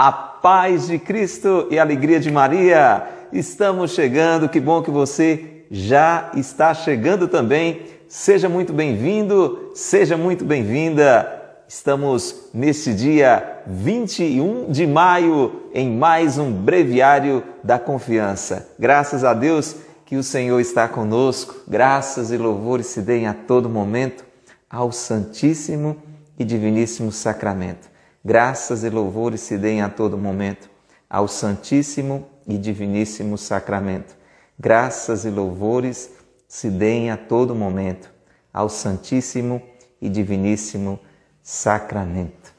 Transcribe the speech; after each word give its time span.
A 0.00 0.12
paz 0.12 0.86
de 0.86 0.96
Cristo 0.96 1.66
e 1.72 1.76
a 1.76 1.82
alegria 1.82 2.20
de 2.20 2.30
Maria. 2.30 3.04
Estamos 3.32 3.90
chegando, 3.90 4.48
que 4.48 4.60
bom 4.60 4.80
que 4.80 4.92
você 4.92 5.64
já 5.72 6.30
está 6.36 6.72
chegando 6.72 7.26
também. 7.26 7.82
Seja 8.06 8.48
muito 8.48 8.72
bem-vindo, 8.72 9.72
seja 9.74 10.16
muito 10.16 10.44
bem-vinda. 10.44 11.56
Estamos 11.66 12.48
nesse 12.54 12.94
dia 12.94 13.60
21 13.66 14.70
de 14.70 14.86
maio 14.86 15.62
em 15.74 15.90
mais 15.90 16.38
um 16.38 16.52
breviário 16.52 17.42
da 17.64 17.76
confiança. 17.76 18.68
Graças 18.78 19.24
a 19.24 19.34
Deus 19.34 19.74
que 20.06 20.14
o 20.14 20.22
Senhor 20.22 20.60
está 20.60 20.86
conosco. 20.86 21.56
Graças 21.66 22.30
e 22.30 22.36
louvores 22.36 22.86
se 22.86 23.02
deem 23.02 23.26
a 23.26 23.34
todo 23.34 23.68
momento 23.68 24.24
ao 24.70 24.92
Santíssimo 24.92 25.96
e 26.38 26.44
Diviníssimo 26.44 27.10
Sacramento. 27.10 27.97
Graças 28.28 28.84
e 28.84 28.90
louvores 28.90 29.40
se 29.40 29.56
deem 29.56 29.80
a 29.80 29.88
todo 29.88 30.18
momento 30.18 30.68
ao 31.08 31.26
Santíssimo 31.26 32.28
e 32.46 32.58
Diviníssimo 32.58 33.38
Sacramento. 33.38 34.14
Graças 34.58 35.24
e 35.24 35.30
louvores 35.30 36.10
se 36.46 36.68
deem 36.68 37.10
a 37.10 37.16
todo 37.16 37.54
momento 37.54 38.10
ao 38.52 38.68
Santíssimo 38.68 39.62
e 39.98 40.10
Diviníssimo 40.10 41.00
Sacramento. 41.42 42.52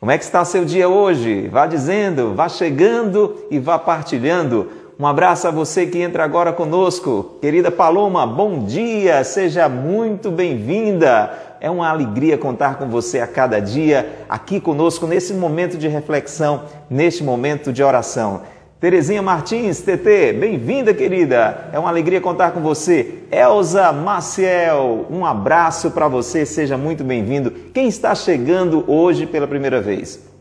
Como 0.00 0.10
é 0.10 0.16
que 0.16 0.24
está 0.24 0.42
seu 0.42 0.64
dia 0.64 0.88
hoje? 0.88 1.48
Vá 1.48 1.66
dizendo, 1.66 2.34
vá 2.34 2.48
chegando 2.48 3.46
e 3.50 3.58
vá 3.58 3.78
partilhando. 3.78 4.70
Um 4.96 5.08
abraço 5.08 5.48
a 5.48 5.50
você 5.50 5.86
que 5.86 5.98
entra 5.98 6.22
agora 6.22 6.52
conosco. 6.52 7.36
Querida 7.40 7.68
Paloma, 7.68 8.24
bom 8.24 8.64
dia, 8.64 9.24
seja 9.24 9.68
muito 9.68 10.30
bem-vinda. 10.30 11.36
É 11.60 11.68
uma 11.68 11.88
alegria 11.88 12.38
contar 12.38 12.78
com 12.78 12.88
você 12.88 13.18
a 13.18 13.26
cada 13.26 13.58
dia 13.58 14.24
aqui 14.28 14.60
conosco 14.60 15.04
nesse 15.04 15.34
momento 15.34 15.76
de 15.76 15.88
reflexão, 15.88 16.62
neste 16.88 17.24
momento 17.24 17.72
de 17.72 17.82
oração. 17.82 18.42
Terezinha 18.78 19.20
Martins, 19.20 19.80
TT, 19.80 20.32
bem-vinda, 20.38 20.94
querida. 20.94 21.70
É 21.72 21.78
uma 21.78 21.88
alegria 21.88 22.20
contar 22.20 22.52
com 22.52 22.60
você. 22.60 23.24
Elza 23.32 23.92
Maciel, 23.92 25.06
um 25.10 25.26
abraço 25.26 25.90
para 25.90 26.06
você, 26.06 26.46
seja 26.46 26.78
muito 26.78 27.02
bem-vindo. 27.02 27.50
Quem 27.50 27.88
está 27.88 28.14
chegando 28.14 28.84
hoje 28.86 29.26
pela 29.26 29.48
primeira 29.48 29.80
vez? 29.80 30.33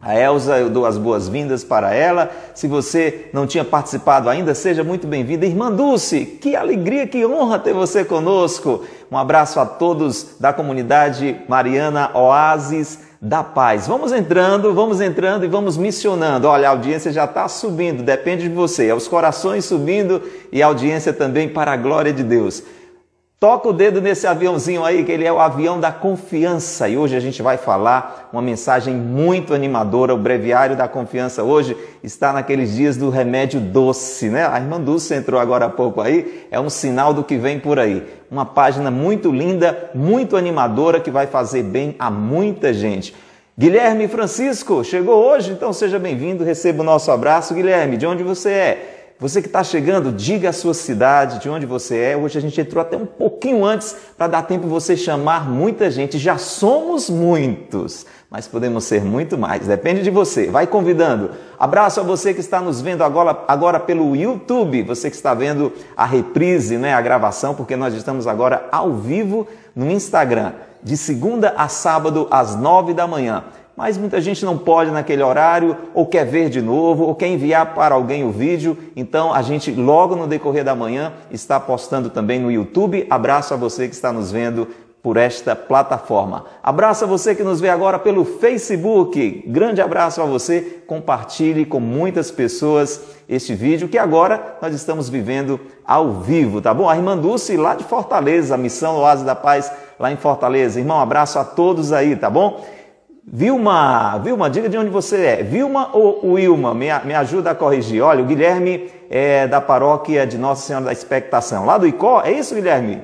A 0.00 0.16
Elza, 0.16 0.56
eu 0.58 0.70
dou 0.70 0.86
as 0.86 0.96
boas-vindas 0.96 1.64
para 1.64 1.92
ela. 1.92 2.30
Se 2.54 2.68
você 2.68 3.28
não 3.32 3.48
tinha 3.48 3.64
participado 3.64 4.28
ainda, 4.28 4.54
seja 4.54 4.84
muito 4.84 5.08
bem-vinda. 5.08 5.44
Irmã 5.44 5.72
Dulce, 5.72 6.24
que 6.24 6.54
alegria, 6.54 7.04
que 7.04 7.26
honra 7.26 7.58
ter 7.58 7.74
você 7.74 8.04
conosco. 8.04 8.84
Um 9.10 9.18
abraço 9.18 9.58
a 9.58 9.66
todos 9.66 10.36
da 10.38 10.52
comunidade 10.52 11.40
Mariana 11.48 12.12
Oasis 12.14 13.00
da 13.20 13.42
Paz. 13.42 13.88
Vamos 13.88 14.12
entrando, 14.12 14.72
vamos 14.72 15.00
entrando 15.00 15.44
e 15.44 15.48
vamos 15.48 15.76
missionando. 15.76 16.46
Olha, 16.46 16.68
a 16.68 16.70
audiência 16.70 17.10
já 17.10 17.24
está 17.24 17.48
subindo, 17.48 18.04
depende 18.04 18.48
de 18.48 18.54
você. 18.54 18.86
É 18.86 18.94
os 18.94 19.08
corações 19.08 19.64
subindo 19.64 20.22
e 20.52 20.62
a 20.62 20.66
audiência 20.66 21.12
também 21.12 21.48
para 21.48 21.72
a 21.72 21.76
glória 21.76 22.12
de 22.12 22.22
Deus. 22.22 22.62
Toca 23.40 23.68
o 23.68 23.72
dedo 23.72 24.00
nesse 24.00 24.26
aviãozinho 24.26 24.84
aí, 24.84 25.04
que 25.04 25.12
ele 25.12 25.24
é 25.24 25.32
o 25.32 25.38
avião 25.38 25.78
da 25.78 25.92
confiança. 25.92 26.88
E 26.88 26.98
hoje 26.98 27.14
a 27.14 27.20
gente 27.20 27.40
vai 27.40 27.56
falar 27.56 28.28
uma 28.32 28.42
mensagem 28.42 28.92
muito 28.92 29.54
animadora. 29.54 30.12
O 30.12 30.18
breviário 30.18 30.74
da 30.74 30.88
confiança 30.88 31.44
hoje 31.44 31.76
está 32.02 32.32
naqueles 32.32 32.74
dias 32.74 32.96
do 32.96 33.10
remédio 33.10 33.60
doce, 33.60 34.28
né? 34.28 34.44
A 34.44 34.56
irmã 34.58 34.80
Dulce 34.80 35.14
entrou 35.14 35.40
agora 35.40 35.66
há 35.66 35.68
pouco 35.68 36.00
aí, 36.00 36.48
é 36.50 36.58
um 36.58 36.68
sinal 36.68 37.14
do 37.14 37.22
que 37.22 37.36
vem 37.36 37.60
por 37.60 37.78
aí. 37.78 38.04
Uma 38.28 38.44
página 38.44 38.90
muito 38.90 39.30
linda, 39.30 39.88
muito 39.94 40.36
animadora, 40.36 40.98
que 40.98 41.10
vai 41.10 41.28
fazer 41.28 41.62
bem 41.62 41.94
a 41.96 42.10
muita 42.10 42.72
gente. 42.72 43.14
Guilherme 43.56 44.08
Francisco 44.08 44.82
chegou 44.82 45.14
hoje, 45.14 45.52
então 45.52 45.72
seja 45.72 45.96
bem-vindo, 45.96 46.42
receba 46.42 46.82
o 46.82 46.84
nosso 46.84 47.12
abraço. 47.12 47.54
Guilherme, 47.54 47.96
de 47.96 48.04
onde 48.04 48.24
você 48.24 48.50
é? 48.50 48.97
Você 49.20 49.42
que 49.42 49.48
está 49.48 49.64
chegando, 49.64 50.12
diga 50.12 50.50
a 50.50 50.52
sua 50.52 50.72
cidade, 50.72 51.40
de 51.40 51.50
onde 51.50 51.66
você 51.66 51.98
é. 51.98 52.16
Hoje 52.16 52.38
a 52.38 52.40
gente 52.40 52.60
entrou 52.60 52.80
até 52.80 52.96
um 52.96 53.04
pouquinho 53.04 53.64
antes 53.64 53.96
para 54.16 54.28
dar 54.28 54.42
tempo 54.42 54.68
você 54.68 54.96
chamar 54.96 55.50
muita 55.50 55.90
gente. 55.90 56.16
Já 56.18 56.38
somos 56.38 57.10
muitos, 57.10 58.06
mas 58.30 58.46
podemos 58.46 58.84
ser 58.84 59.02
muito 59.02 59.36
mais. 59.36 59.66
Depende 59.66 60.04
de 60.04 60.10
você. 60.10 60.46
Vai 60.46 60.68
convidando. 60.68 61.32
Abraço 61.58 61.98
a 61.98 62.04
você 62.04 62.32
que 62.32 62.38
está 62.38 62.60
nos 62.60 62.80
vendo 62.80 63.02
agora, 63.02 63.42
agora 63.48 63.80
pelo 63.80 64.14
YouTube. 64.14 64.84
Você 64.84 65.10
que 65.10 65.16
está 65.16 65.34
vendo 65.34 65.72
a 65.96 66.06
reprise, 66.06 66.78
né, 66.78 66.94
a 66.94 67.00
gravação, 67.00 67.56
porque 67.56 67.74
nós 67.74 67.94
estamos 67.94 68.28
agora 68.28 68.68
ao 68.70 68.94
vivo 68.94 69.48
no 69.74 69.90
Instagram, 69.90 70.52
de 70.80 70.96
segunda 70.96 71.54
a 71.56 71.66
sábado 71.66 72.28
às 72.30 72.54
nove 72.54 72.94
da 72.94 73.08
manhã 73.08 73.42
mas 73.78 73.96
muita 73.96 74.20
gente 74.20 74.44
não 74.44 74.58
pode 74.58 74.90
naquele 74.90 75.22
horário, 75.22 75.76
ou 75.94 76.04
quer 76.04 76.26
ver 76.26 76.50
de 76.50 76.60
novo, 76.60 77.04
ou 77.04 77.14
quer 77.14 77.28
enviar 77.28 77.74
para 77.74 77.94
alguém 77.94 78.24
o 78.24 78.32
vídeo. 78.32 78.76
Então 78.96 79.32
a 79.32 79.40
gente, 79.40 79.70
logo 79.70 80.16
no 80.16 80.26
decorrer 80.26 80.64
da 80.64 80.74
manhã, 80.74 81.12
está 81.30 81.60
postando 81.60 82.10
também 82.10 82.40
no 82.40 82.50
YouTube. 82.50 83.06
Abraço 83.08 83.54
a 83.54 83.56
você 83.56 83.86
que 83.86 83.94
está 83.94 84.12
nos 84.12 84.32
vendo 84.32 84.66
por 85.00 85.16
esta 85.16 85.54
plataforma. 85.54 86.46
Abraço 86.60 87.04
a 87.04 87.06
você 87.06 87.36
que 87.36 87.44
nos 87.44 87.60
vê 87.60 87.68
agora 87.68 88.00
pelo 88.00 88.24
Facebook. 88.24 89.44
Grande 89.46 89.80
abraço 89.80 90.20
a 90.20 90.24
você. 90.24 90.82
Compartilhe 90.84 91.64
com 91.64 91.78
muitas 91.78 92.32
pessoas 92.32 93.00
este 93.28 93.54
vídeo 93.54 93.88
que 93.88 93.96
agora 93.96 94.56
nós 94.60 94.74
estamos 94.74 95.08
vivendo 95.08 95.60
ao 95.86 96.14
vivo, 96.14 96.60
tá 96.60 96.74
bom? 96.74 96.88
A 96.88 96.96
irmã 96.96 97.16
Dulce 97.16 97.56
lá 97.56 97.76
de 97.76 97.84
Fortaleza, 97.84 98.56
a 98.56 98.58
missão 98.58 98.96
Oásis 98.96 99.24
da 99.24 99.36
Paz 99.36 99.70
lá 100.00 100.10
em 100.10 100.16
Fortaleza. 100.16 100.80
Irmão, 100.80 100.98
abraço 100.98 101.38
a 101.38 101.44
todos 101.44 101.92
aí, 101.92 102.16
tá 102.16 102.28
bom? 102.28 102.60
Vilma, 103.30 104.18
Vilma, 104.24 104.48
diga 104.48 104.70
de 104.70 104.78
onde 104.78 104.88
você 104.88 105.16
é. 105.16 105.42
Vilma 105.42 105.90
ou 105.92 106.32
Wilma? 106.32 106.72
Me, 106.72 106.86
me 107.04 107.14
ajuda 107.14 107.50
a 107.50 107.54
corrigir. 107.54 108.02
Olha, 108.02 108.22
o 108.22 108.26
Guilherme 108.26 108.90
é 109.10 109.46
da 109.46 109.60
paróquia 109.60 110.26
de 110.26 110.38
Nossa 110.38 110.66
Senhora 110.66 110.86
da 110.86 110.92
Expectação. 110.92 111.66
Lá 111.66 111.76
do 111.76 111.86
Icó, 111.86 112.22
é 112.24 112.32
isso, 112.32 112.54
Guilherme? 112.54 113.02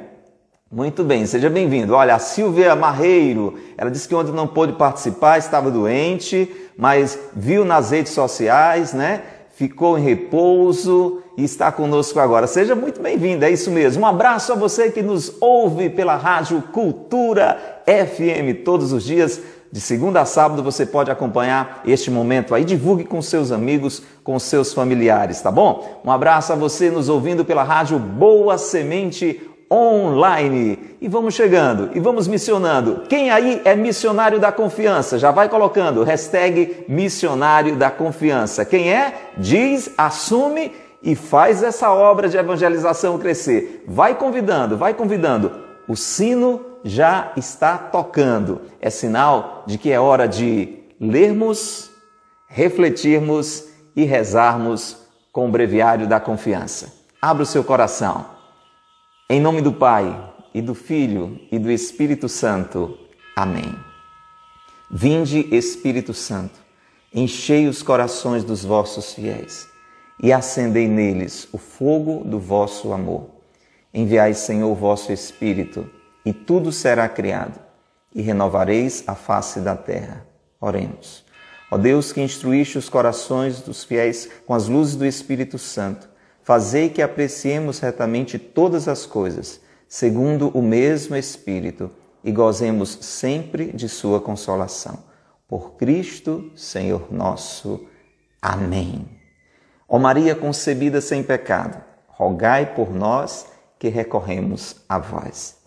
Muito 0.72 1.04
bem, 1.04 1.26
seja 1.26 1.50
bem-vindo. 1.50 1.92
Olha, 1.94 2.14
a 2.14 2.18
Silvia 2.18 2.74
Marreiro, 2.74 3.58
ela 3.76 3.90
disse 3.90 4.08
que 4.08 4.14
ontem 4.14 4.32
não 4.32 4.46
pôde 4.46 4.72
participar, 4.72 5.36
estava 5.36 5.70
doente, 5.70 6.50
mas 6.76 7.18
viu 7.36 7.62
nas 7.62 7.90
redes 7.90 8.12
sociais, 8.12 8.94
né? 8.94 9.20
Ficou 9.50 9.98
em 9.98 10.02
repouso 10.02 11.22
e 11.36 11.44
está 11.44 11.70
conosco 11.70 12.18
agora. 12.18 12.46
Seja 12.46 12.74
muito 12.74 13.00
bem-vindo, 13.00 13.44
é 13.44 13.50
isso 13.50 13.70
mesmo. 13.70 14.02
Um 14.02 14.06
abraço 14.06 14.52
a 14.52 14.56
você 14.56 14.90
que 14.90 15.02
nos 15.02 15.36
ouve 15.38 15.90
pela 15.90 16.16
Rádio 16.16 16.62
Cultura 16.72 17.82
FM 17.86 18.64
todos 18.64 18.90
os 18.92 19.04
dias 19.04 19.40
de 19.74 19.80
segunda 19.80 20.20
a 20.20 20.24
sábado 20.24 20.62
você 20.62 20.86
pode 20.86 21.10
acompanhar 21.10 21.80
este 21.84 22.08
momento 22.08 22.54
aí. 22.54 22.64
Divulgue 22.64 23.02
com 23.02 23.20
seus 23.20 23.50
amigos, 23.50 24.04
com 24.22 24.38
seus 24.38 24.72
familiares, 24.72 25.40
tá 25.40 25.50
bom? 25.50 26.00
Um 26.04 26.12
abraço 26.12 26.52
a 26.52 26.54
você 26.54 26.92
nos 26.92 27.08
ouvindo 27.08 27.44
pela 27.44 27.64
rádio 27.64 27.98
Boa 27.98 28.56
Semente 28.56 29.42
Online. 29.68 30.78
E 31.00 31.08
vamos 31.08 31.34
chegando 31.34 31.90
e 31.92 31.98
vamos 31.98 32.28
missionando. 32.28 33.02
Quem 33.08 33.32
aí 33.32 33.60
é 33.64 33.74
missionário 33.74 34.38
da 34.38 34.52
confiança? 34.52 35.18
Já 35.18 35.32
vai 35.32 35.48
colocando 35.48 36.04
hashtag 36.04 36.84
missionário 36.86 37.74
da 37.74 37.90
confiança. 37.90 38.64
Quem 38.64 38.92
é? 38.92 39.32
Diz, 39.36 39.90
assume 39.98 40.70
e 41.02 41.16
faz 41.16 41.64
essa 41.64 41.90
obra 41.92 42.28
de 42.28 42.36
evangelização 42.36 43.18
crescer. 43.18 43.82
Vai 43.88 44.14
convidando, 44.14 44.76
vai 44.76 44.94
convidando. 44.94 45.50
O 45.88 45.96
sino 45.96 46.73
já 46.84 47.32
está 47.36 47.78
tocando. 47.78 48.60
É 48.80 48.90
sinal 48.90 49.64
de 49.66 49.78
que 49.78 49.90
é 49.90 49.98
hora 49.98 50.28
de 50.28 50.78
lermos, 51.00 51.90
refletirmos 52.46 53.64
e 53.96 54.04
rezarmos 54.04 54.98
com 55.32 55.48
o 55.48 55.50
breviário 55.50 56.06
da 56.06 56.20
confiança. 56.20 56.92
Abra 57.20 57.42
o 57.42 57.46
seu 57.46 57.64
coração. 57.64 58.26
Em 59.28 59.40
nome 59.40 59.62
do 59.62 59.72
Pai, 59.72 60.32
e 60.54 60.62
do 60.62 60.74
Filho, 60.74 61.40
e 61.50 61.58
do 61.58 61.70
Espírito 61.70 62.28
Santo. 62.28 62.96
Amém. 63.34 63.74
Vinde, 64.88 65.48
Espírito 65.52 66.14
Santo, 66.14 66.60
enchei 67.12 67.66
os 67.66 67.82
corações 67.82 68.44
dos 68.44 68.64
vossos 68.64 69.12
fiéis 69.12 69.66
e 70.22 70.32
acendei 70.32 70.86
neles 70.86 71.48
o 71.52 71.58
fogo 71.58 72.22
do 72.24 72.38
vosso 72.38 72.92
amor. 72.92 73.28
Enviai, 73.92 74.34
Senhor, 74.34 74.70
o 74.70 74.74
vosso 74.74 75.12
Espírito 75.12 75.90
e 76.24 76.32
tudo 76.32 76.72
será 76.72 77.08
criado, 77.08 77.60
e 78.14 78.22
renovareis 78.22 79.04
a 79.06 79.14
face 79.14 79.60
da 79.60 79.76
terra. 79.76 80.26
Oremos. 80.60 81.24
Ó 81.70 81.76
Deus 81.76 82.12
que 82.12 82.20
instruíste 82.20 82.78
os 82.78 82.88
corações 82.88 83.60
dos 83.60 83.84
fiéis 83.84 84.28
com 84.46 84.54
as 84.54 84.68
luzes 84.68 84.96
do 84.96 85.04
Espírito 85.04 85.58
Santo, 85.58 86.08
fazei 86.42 86.88
que 86.88 87.02
apreciemos 87.02 87.80
retamente 87.80 88.38
todas 88.38 88.86
as 88.86 89.04
coisas, 89.04 89.60
segundo 89.88 90.48
o 90.50 90.62
mesmo 90.62 91.16
Espírito, 91.16 91.90
e 92.22 92.32
gozemos 92.32 92.98
sempre 93.02 93.72
de 93.72 93.88
sua 93.88 94.20
consolação. 94.20 95.02
Por 95.46 95.72
Cristo, 95.72 96.50
Senhor 96.56 97.12
nosso. 97.12 97.86
Amém. 98.40 99.06
Ó 99.88 99.98
Maria 99.98 100.34
concebida 100.34 101.00
sem 101.00 101.22
pecado, 101.22 101.82
rogai 102.08 102.74
por 102.74 102.94
nós 102.94 103.46
que 103.78 103.88
recorremos 103.88 104.76
a 104.88 104.98
vós. 104.98 105.63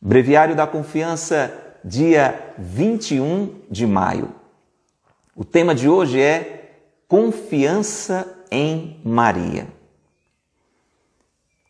Breviário 0.00 0.54
da 0.54 0.64
Confiança, 0.64 1.52
dia 1.84 2.54
21 2.56 3.62
de 3.68 3.84
maio. 3.84 4.32
O 5.34 5.44
tema 5.44 5.74
de 5.74 5.88
hoje 5.88 6.20
é 6.20 6.82
confiança 7.08 8.44
em 8.48 9.00
Maria. 9.04 9.66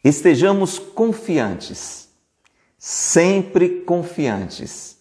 Estejamos 0.04 0.78
confiantes, 0.78 2.10
sempre 2.76 3.80
confiantes, 3.80 4.98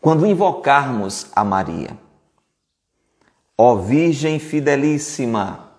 quando 0.00 0.26
invocarmos 0.26 1.30
a 1.36 1.44
Maria. 1.44 1.98
Ó 3.58 3.76
Virgem 3.76 4.38
Fidelíssima, 4.38 5.70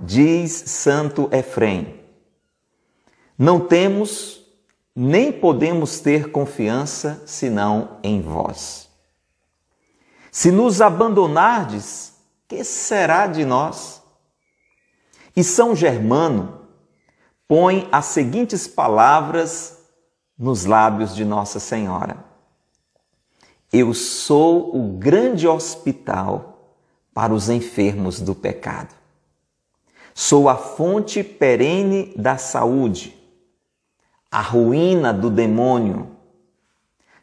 diz 0.00 0.52
Santo 0.52 1.28
Efrem, 1.32 2.00
não 3.38 3.60
temos 3.60 4.47
nem 5.00 5.30
podemos 5.30 6.00
ter 6.00 6.32
confiança 6.32 7.22
senão 7.24 8.00
em 8.02 8.20
vós. 8.20 8.88
Se 10.32 10.50
nos 10.50 10.80
abandonardes, 10.80 12.14
que 12.48 12.64
será 12.64 13.28
de 13.28 13.44
nós? 13.44 14.02
E 15.36 15.44
São 15.44 15.76
Germano 15.76 16.62
põe 17.46 17.88
as 17.92 18.06
seguintes 18.06 18.66
palavras 18.66 19.78
nos 20.36 20.64
lábios 20.64 21.14
de 21.14 21.24
Nossa 21.24 21.60
Senhora: 21.60 22.16
Eu 23.72 23.94
sou 23.94 24.76
o 24.76 24.98
grande 24.98 25.46
hospital 25.46 26.74
para 27.14 27.32
os 27.32 27.48
enfermos 27.48 28.20
do 28.20 28.34
pecado. 28.34 28.92
Sou 30.12 30.48
a 30.48 30.56
fonte 30.56 31.22
perene 31.22 32.12
da 32.16 32.36
saúde, 32.36 33.16
a 34.30 34.40
ruína 34.40 35.12
do 35.12 35.30
demônio, 35.30 36.16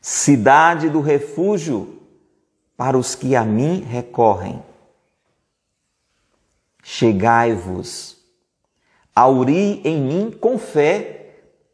cidade 0.01 0.89
do 0.89 1.01
refúgio 1.01 2.01
para 2.75 2.97
os 2.97 3.15
que 3.15 3.35
a 3.35 3.43
mim 3.43 3.81
recorrem. 3.81 4.63
Chegai-vos, 6.83 8.17
auri 9.15 9.81
em 9.83 10.01
mim 10.01 10.31
com 10.31 10.57
fé 10.57 11.15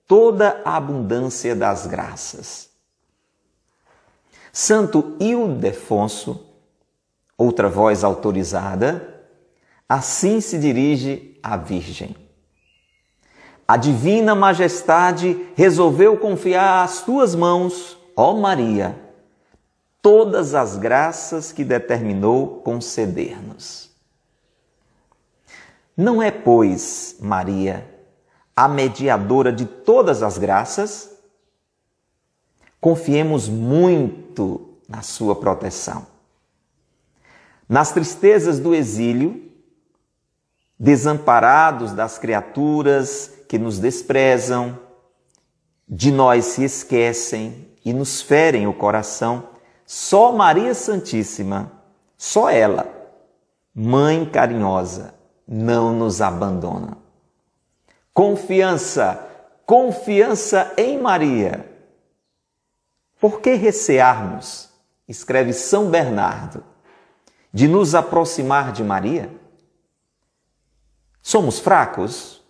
toda 0.08 0.62
a 0.66 0.76
abundância 0.76 1.56
das 1.56 1.88
graças. 1.88 2.70
Santo 4.54 5.16
Ildefonso, 5.20 6.46
outra 7.38 7.70
voz 7.70 8.04
autorizada, 8.04 9.26
assim 9.88 10.42
se 10.42 10.60
dirige 10.60 11.40
à 11.42 11.56
Virgem. 11.56 12.21
A 13.72 13.78
divina 13.78 14.36
majestade 14.36 15.48
resolveu 15.56 16.18
confiar 16.18 16.84
às 16.84 17.04
tuas 17.04 17.34
mãos, 17.34 17.98
ó 18.18 18.34
Maria, 18.34 19.00
todas 20.02 20.54
as 20.54 20.76
graças 20.76 21.54
que 21.54 21.64
determinou 21.64 22.60
conceder-nos. 22.66 23.90
Não 25.96 26.22
é, 26.22 26.30
pois, 26.30 27.16
Maria, 27.22 27.90
a 28.54 28.68
mediadora 28.68 29.54
de 29.54 29.66
todas 29.66 30.22
as 30.22 30.38
graças? 30.38 31.10
Confiemos 32.82 33.48
muito 33.48 34.70
na 34.86 35.02
sua 35.02 35.34
proteção. 35.34 36.06
Nas 37.70 37.94
tristezas 37.94 38.60
do 38.60 38.76
exílio, 38.76 39.50
desamparados 40.78 41.94
das 41.94 42.18
criaturas 42.18 43.40
que 43.52 43.60
nos 43.60 43.80
desprezam, 43.80 44.80
de 45.86 46.10
nós 46.10 46.46
se 46.46 46.64
esquecem 46.64 47.68
e 47.84 47.92
nos 47.92 48.22
ferem 48.22 48.66
o 48.66 48.74
coração, 48.74 49.50
só 49.86 50.32
Maria 50.32 50.74
Santíssima, 50.74 51.70
só 52.18 52.50
ela, 52.50 52.88
mãe 53.76 54.24
carinhosa, 54.24 55.14
não 55.46 55.92
nos 55.92 56.22
abandona. 56.22 56.98
Confiança, 58.14 59.20
confiança 59.66 60.74
em 60.78 60.98
Maria. 60.98 61.70
Por 63.20 63.42
que 63.42 63.56
recearmos, 63.56 64.70
escreve 65.10 65.52
São 65.52 65.90
Bernardo, 65.90 66.64
de 67.52 67.68
nos 67.68 67.96
aproximar 67.96 68.72
de 68.72 68.82
Maria? 68.82 69.30
Somos 71.22 71.60
fracos? 71.60 72.41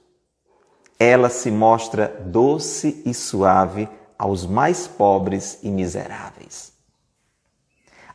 Ela 1.04 1.30
se 1.30 1.50
mostra 1.50 2.10
doce 2.28 3.02
e 3.08 3.12
suave 3.12 3.90
aos 4.20 4.46
mais 4.46 4.88
pobres 4.88 5.58
e 5.64 5.72
miseráveis. 5.72 6.74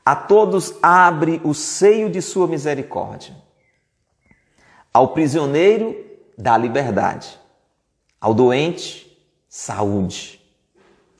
A 0.05 0.15
todos 0.15 0.73
abre 0.81 1.41
o 1.43 1.53
seio 1.53 2.09
de 2.09 2.23
sua 2.23 2.47
misericórdia. 2.47 3.35
Ao 4.95 5.09
prisioneiro, 5.09 5.97
dá 6.39 6.57
liberdade. 6.57 7.37
Ao 8.21 8.33
doente, 8.33 9.21
saúde. 9.49 10.41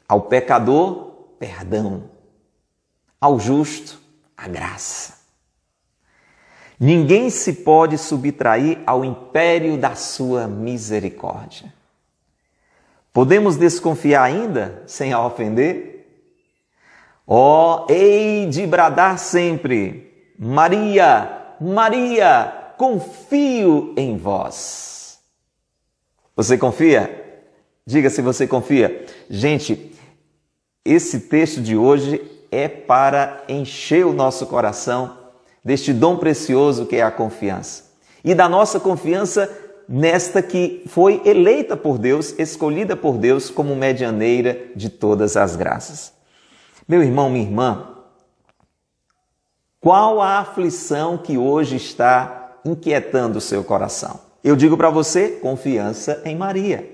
Ao 0.09 0.21
pecador, 0.21 1.35
perdão. 1.37 2.09
Ao 3.21 3.41
justo, 3.41 4.01
a 4.37 4.47
graça. 4.47 5.16
Ninguém 6.79 7.31
se 7.31 7.53
pode 7.55 7.97
subtrair 7.97 8.79
ao 8.87 9.05
império 9.05 9.79
da 9.79 9.95
sua 9.95 10.47
misericórdia. 10.47 11.73
Podemos 13.13 13.57
desconfiar 13.57 14.25
ainda, 14.25 14.83
sem 14.87 15.13
a 15.13 15.25
ofender? 15.25 16.07
Ó, 17.27 17.87
oh, 17.89 17.93
hei 17.93 18.47
de 18.47 18.67
bradar 18.67 19.19
sempre: 19.19 20.35
Maria, 20.39 21.55
Maria, 21.59 22.75
confio 22.77 23.95
em 23.97 24.19
vós. 24.19 25.19
Você 26.37 26.59
confia? 26.59 27.25
Diga 27.87 28.11
se 28.11 28.21
você 28.21 28.47
confia. 28.47 29.07
Gente, 29.31 29.93
esse 30.85 31.21
texto 31.21 31.63
de 31.63 31.75
hoje 31.75 32.21
é 32.51 32.69
para 32.69 33.43
encher 33.49 34.05
o 34.05 34.13
nosso 34.13 34.47
coração 34.47 35.26
deste 35.67 35.93
dom 35.93 36.17
precioso 36.17 36.87
que 36.87 36.95
é 36.95 37.03
a 37.03 37.11
confiança. 37.11 37.87
E 38.23 38.37
da 38.37 38.49
nossa 38.49 38.79
confiança 38.79 39.51
nesta 39.89 40.41
que 40.41 40.85
foi 40.87 41.21
eleita 41.25 41.77
por 41.77 41.99
Deus, 41.99 42.39
escolhida 42.39 42.95
por 42.95 43.19
Deus 43.19 43.51
como 43.51 43.75
medianeira 43.75 44.57
de 44.77 44.89
todas 44.89 45.37
as 45.37 45.57
graças. 45.57 46.13
Meu 46.87 47.03
irmão, 47.03 47.29
minha 47.29 47.45
irmã, 47.45 47.89
qual 49.81 50.23
a 50.23 50.39
aflição 50.39 51.19
que 51.19 51.37
hoje 51.37 51.75
está 51.75 52.61
inquietando 52.65 53.39
o 53.39 53.41
seu 53.41 53.65
coração? 53.65 54.21
Eu 54.45 54.55
digo 54.55 54.77
para 54.77 54.89
você, 54.89 55.31
confiança 55.31 56.23
em 56.25 56.37
Maria. 56.37 56.89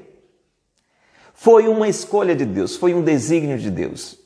Foi 1.34 1.68
uma 1.68 1.88
escolha 1.88 2.34
de 2.34 2.46
Deus, 2.46 2.74
foi 2.74 2.94
um 2.94 3.02
desígnio 3.02 3.58
de 3.58 3.70
Deus. 3.70 4.21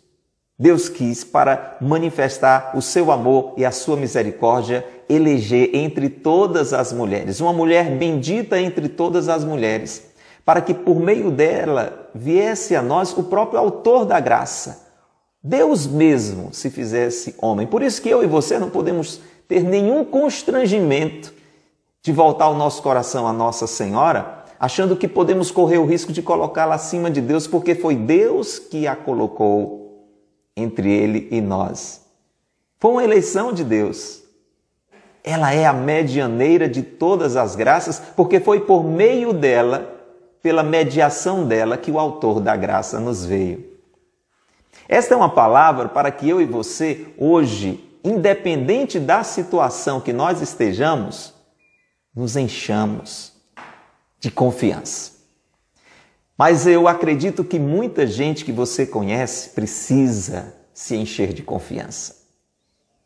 Deus 0.58 0.88
quis, 0.88 1.22
para 1.22 1.76
manifestar 1.82 2.72
o 2.74 2.80
seu 2.80 3.12
amor 3.12 3.52
e 3.58 3.64
a 3.64 3.70
sua 3.70 3.96
misericórdia, 3.96 4.86
eleger 5.08 5.70
entre 5.74 6.08
todas 6.08 6.72
as 6.72 6.92
mulheres, 6.92 7.40
uma 7.40 7.52
mulher 7.52 7.90
bendita 7.90 8.58
entre 8.58 8.88
todas 8.88 9.28
as 9.28 9.44
mulheres, 9.44 10.08
para 10.44 10.62
que 10.62 10.72
por 10.72 10.98
meio 10.98 11.30
dela 11.30 12.08
viesse 12.14 12.74
a 12.74 12.80
nós 12.80 13.16
o 13.16 13.24
próprio 13.24 13.58
autor 13.58 14.06
da 14.06 14.18
graça, 14.18 14.86
Deus 15.42 15.86
mesmo 15.86 16.52
se 16.52 16.70
fizesse 16.70 17.34
homem. 17.38 17.66
Por 17.66 17.82
isso 17.82 18.02
que 18.02 18.08
eu 18.08 18.24
e 18.24 18.26
você 18.26 18.58
não 18.58 18.70
podemos 18.70 19.20
ter 19.46 19.62
nenhum 19.62 20.04
constrangimento 20.04 21.32
de 22.02 22.12
voltar 22.12 22.48
o 22.48 22.56
nosso 22.56 22.82
coração 22.82 23.28
à 23.28 23.32
Nossa 23.32 23.66
Senhora, 23.66 24.44
achando 24.58 24.96
que 24.96 25.06
podemos 25.06 25.50
correr 25.50 25.78
o 25.78 25.84
risco 25.84 26.12
de 26.12 26.22
colocá-la 26.22 26.76
acima 26.76 27.10
de 27.10 27.20
Deus, 27.20 27.46
porque 27.46 27.74
foi 27.74 27.94
Deus 27.94 28.58
que 28.58 28.88
a 28.88 28.96
colocou 28.96 29.85
entre 30.56 30.90
ele 30.90 31.28
e 31.30 31.40
nós. 31.40 32.06
Foi 32.78 32.90
uma 32.92 33.04
eleição 33.04 33.52
de 33.52 33.62
Deus. 33.62 34.22
Ela 35.22 35.52
é 35.52 35.66
a 35.66 35.72
medianeira 35.72 36.68
de 36.68 36.82
todas 36.82 37.36
as 37.36 37.56
graças, 37.56 38.00
porque 38.14 38.40
foi 38.40 38.60
por 38.60 38.84
meio 38.84 39.32
dela, 39.32 39.92
pela 40.40 40.62
mediação 40.62 41.46
dela, 41.46 41.76
que 41.76 41.90
o 41.90 41.98
autor 41.98 42.40
da 42.40 42.56
graça 42.56 43.00
nos 43.00 43.24
veio. 43.26 43.76
Esta 44.88 45.14
é 45.14 45.16
uma 45.16 45.28
palavra 45.28 45.88
para 45.88 46.12
que 46.12 46.28
eu 46.28 46.40
e 46.40 46.44
você, 46.44 47.06
hoje, 47.18 47.84
independente 48.04 49.00
da 49.00 49.24
situação 49.24 50.00
que 50.00 50.12
nós 50.12 50.40
estejamos, 50.40 51.34
nos 52.14 52.36
enchamos 52.36 53.32
de 54.20 54.30
confiança. 54.30 55.15
Mas 56.36 56.66
eu 56.66 56.86
acredito 56.86 57.42
que 57.42 57.58
muita 57.58 58.06
gente 58.06 58.44
que 58.44 58.52
você 58.52 58.86
conhece 58.86 59.50
precisa 59.50 60.54
se 60.72 60.94
encher 60.94 61.32
de 61.32 61.42
confiança. 61.42 62.14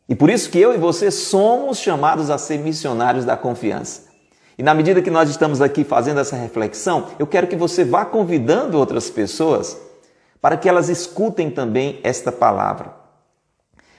E 0.08 0.14
por 0.16 0.28
isso 0.28 0.50
que 0.50 0.58
eu 0.58 0.74
e 0.74 0.78
você 0.78 1.10
somos 1.10 1.78
chamados 1.78 2.30
a 2.30 2.38
ser 2.38 2.58
missionários 2.58 3.24
da 3.24 3.36
confiança. 3.36 4.10
E 4.58 4.62
na 4.62 4.74
medida 4.74 5.00
que 5.00 5.10
nós 5.10 5.30
estamos 5.30 5.60
aqui 5.60 5.84
fazendo 5.84 6.20
essa 6.20 6.36
reflexão, 6.36 7.08
eu 7.18 7.26
quero 7.26 7.46
que 7.46 7.56
você 7.56 7.84
vá 7.84 8.04
convidando 8.04 8.76
outras 8.76 9.08
pessoas 9.08 9.78
para 10.40 10.56
que 10.56 10.68
elas 10.68 10.88
escutem 10.88 11.50
também 11.50 12.00
esta 12.02 12.32
palavra. 12.32 12.94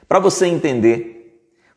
Para 0.08 0.20
você 0.20 0.48
entender, 0.48 1.22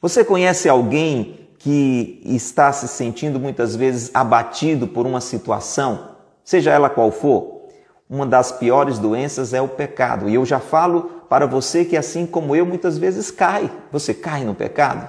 Você 0.05 0.23
conhece 0.23 0.69
alguém 0.69 1.49
que 1.59 2.21
está 2.27 2.71
se 2.71 2.87
sentindo 2.89 3.41
muitas 3.41 3.75
vezes 3.75 4.11
abatido 4.13 4.87
por 4.87 5.07
uma 5.07 5.19
situação, 5.19 6.14
seja 6.45 6.71
ela 6.71 6.91
qual 6.91 7.11
for? 7.11 7.65
Uma 8.09 8.27
das 8.27 8.53
piores 8.53 8.99
doenças 8.99 9.55
é 9.55 9.63
o 9.63 9.69
pecado. 9.69 10.29
E 10.29 10.35
eu 10.35 10.45
já 10.45 10.61
falo 10.61 11.25
para 11.29 11.47
você 11.47 11.85
que, 11.85 11.97
assim 11.97 12.27
como 12.27 12.55
eu, 12.55 12.67
muitas 12.67 12.99
vezes 12.99 13.31
cai. 13.31 13.71
Você 13.91 14.13
cai 14.13 14.45
no 14.45 14.55
pecado? 14.55 15.09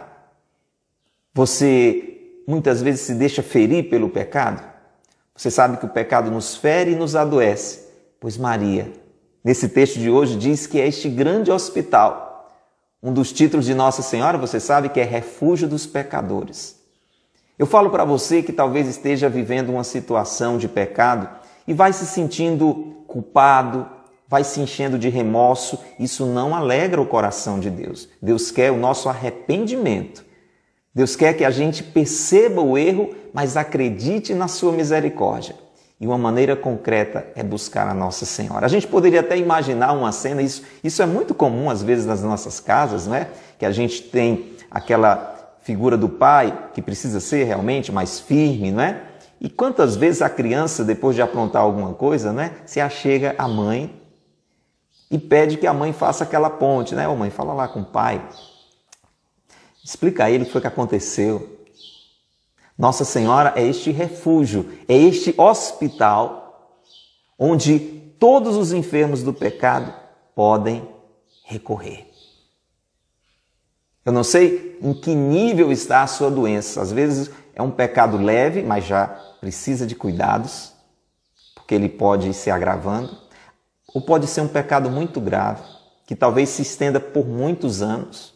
Você 1.34 2.42
muitas 2.48 2.82
vezes 2.82 3.02
se 3.02 3.14
deixa 3.14 3.44
ferir 3.44 3.90
pelo 3.90 4.10
pecado? 4.10 4.64
Você 5.36 5.52
sabe 5.52 5.78
que 5.78 5.86
o 5.86 5.90
pecado 5.90 6.32
nos 6.32 6.56
fere 6.56 6.92
e 6.92 6.96
nos 6.96 7.16
adoece. 7.16 7.90
Pois 8.20 8.38
Maria, 8.38 8.92
nesse 9.44 9.68
texto 9.68 10.00
de 10.00 10.10
hoje, 10.10 10.38
diz 10.38 10.66
que 10.66 10.80
é 10.80 10.88
este 10.88 11.10
grande 11.10 11.52
hospital. 11.52 12.50
Um 13.04 13.12
dos 13.12 13.34
títulos 13.34 13.66
de 13.66 13.76
Nossa 13.76 14.02
Senhora, 14.02 14.38
você 14.38 14.60
sabe 14.60 14.90
que 14.90 15.00
é 15.00 15.04
refúgio 15.04 15.68
dos 15.68 15.86
pecadores. 15.86 16.80
Eu 17.58 17.66
falo 17.66 17.90
para 17.90 18.04
você 18.04 18.44
que 18.44 18.52
talvez 18.52 18.88
esteja 18.88 19.30
vivendo 19.30 19.70
uma 19.70 19.84
situação 19.84 20.58
de 20.58 20.68
pecado 20.68 21.30
e 21.66 21.74
vai 21.74 21.94
se 21.94 22.06
sentindo 22.06 22.96
culpado, 23.08 23.88
vai 24.28 24.44
se 24.44 24.60
enchendo 24.60 25.00
de 25.00 25.08
remorso. 25.08 25.80
Isso 25.98 26.26
não 26.26 26.54
alegra 26.54 27.02
o 27.02 27.06
coração 27.06 27.58
de 27.58 27.70
Deus. 27.70 28.10
Deus 28.22 28.52
quer 28.52 28.72
o 28.72 28.78
nosso 28.78 29.08
arrependimento. 29.08 30.26
Deus 30.94 31.16
quer 31.16 31.34
que 31.34 31.46
a 31.46 31.52
gente 31.52 31.82
perceba 31.82 32.62
o 32.62 32.78
erro, 32.78 33.10
mas 33.34 33.56
acredite 33.56 34.34
na 34.34 34.50
sua 34.50 34.74
misericórdia. 34.74 35.56
E 36.00 36.06
uma 36.06 36.18
maneira 36.18 36.58
concreta 36.58 37.26
é 37.36 37.44
buscar 37.44 37.88
a 37.88 37.94
Nossa 37.94 38.26
Senhora. 38.26 38.66
A 38.66 38.70
gente 38.70 38.86
poderia 38.86 39.22
até 39.22 39.38
imaginar 39.38 39.94
uma 39.94 40.12
cena, 40.12 40.42
isso, 40.42 40.62
isso 40.84 41.02
é 41.02 41.06
muito 41.06 41.34
comum 41.34 41.70
às 41.70 41.82
vezes 41.82 42.06
nas 42.06 42.22
nossas 42.22 42.60
casas, 42.60 43.08
não 43.08 43.16
é? 43.16 43.30
Que 43.58 43.66
a 43.66 43.72
gente 43.72 44.04
tem 44.04 44.56
aquela 44.70 45.35
figura 45.66 45.98
do 45.98 46.08
pai 46.08 46.70
que 46.74 46.82
precisa 46.82 47.20
ser 47.20 47.44
realmente 47.44 47.92
mais 47.92 48.20
firme, 48.20 48.72
não 48.72 48.82
é? 48.82 49.02
E 49.42 49.50
quantas 49.50 49.98
vezes 49.98 50.22
a 50.22 50.30
criança, 50.30 50.86
depois 50.86 51.16
de 51.16 51.22
aprontar 51.22 51.62
alguma 51.62 51.94
coisa, 51.94 52.32
né, 52.32 52.52
se 52.66 52.80
achega 52.80 53.36
à 53.38 53.48
mãe 53.48 54.02
e 55.12 55.20
pede 55.20 55.58
que 55.58 55.68
a 55.68 55.74
mãe 55.74 55.92
faça 55.92 56.24
aquela 56.24 56.50
ponte, 56.50 56.96
né? 56.96 57.08
Ô 57.08 57.16
mãe, 57.16 57.30
fala 57.30 57.54
lá 57.54 57.68
com 57.68 57.82
o 57.82 57.86
pai, 57.86 58.22
Explica 59.84 60.24
a 60.24 60.32
ele 60.32 60.42
o 60.42 60.46
que 60.48 60.52
foi 60.52 60.62
que 60.62 60.68
aconteceu. 60.68 61.60
Nossa 62.76 63.06
Senhora 63.06 63.54
é 63.56 63.64
este 63.64 63.92
refúgio, 63.92 64.74
é 64.88 64.96
este 64.96 65.36
hospital 65.38 66.82
onde 67.38 67.78
todos 68.20 68.56
os 68.56 68.72
enfermos 68.72 69.22
do 69.22 69.32
pecado 69.32 69.94
podem 70.34 70.88
recorrer. 71.44 72.15
Eu 74.06 74.12
não 74.12 74.24
sei 74.24 74.78
em 74.82 74.94
que 74.94 75.16
nível 75.16 75.72
está 75.72 76.04
a 76.04 76.08
sua 76.08 76.30
doença. 76.30 76.80
Às 76.80 76.92
vezes 76.92 77.32
é 77.56 77.62
um 77.62 77.72
pecado 77.72 78.18
leve, 78.18 78.62
mas 78.62 78.86
já 78.86 79.08
precisa 79.42 79.88
de 79.88 79.96
cuidados, 79.96 80.74
porque 81.56 81.74
ele 81.74 81.90
pode 81.90 82.30
ir 82.30 82.34
se 82.34 82.52
agravando. 82.52 83.18
Ou 83.94 84.02
pode 84.02 84.28
ser 84.28 84.42
um 84.42 84.48
pecado 84.48 84.92
muito 84.92 85.20
grave, 85.20 85.64
que 86.06 86.16
talvez 86.16 86.50
se 86.50 86.62
estenda 86.62 87.00
por 87.00 87.26
muitos 87.26 87.82
anos. 87.82 88.36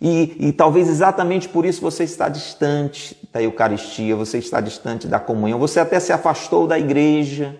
E, 0.00 0.48
e, 0.48 0.52
talvez 0.52 0.88
exatamente 0.88 1.48
por 1.48 1.64
isso 1.64 1.80
você 1.80 2.02
está 2.04 2.28
distante 2.28 3.16
da 3.32 3.40
Eucaristia, 3.40 4.16
você 4.16 4.38
está 4.38 4.60
distante 4.60 5.06
da 5.06 5.20
comunhão, 5.20 5.58
você 5.58 5.78
até 5.78 6.00
se 6.00 6.12
afastou 6.12 6.66
da 6.66 6.78
igreja, 6.78 7.56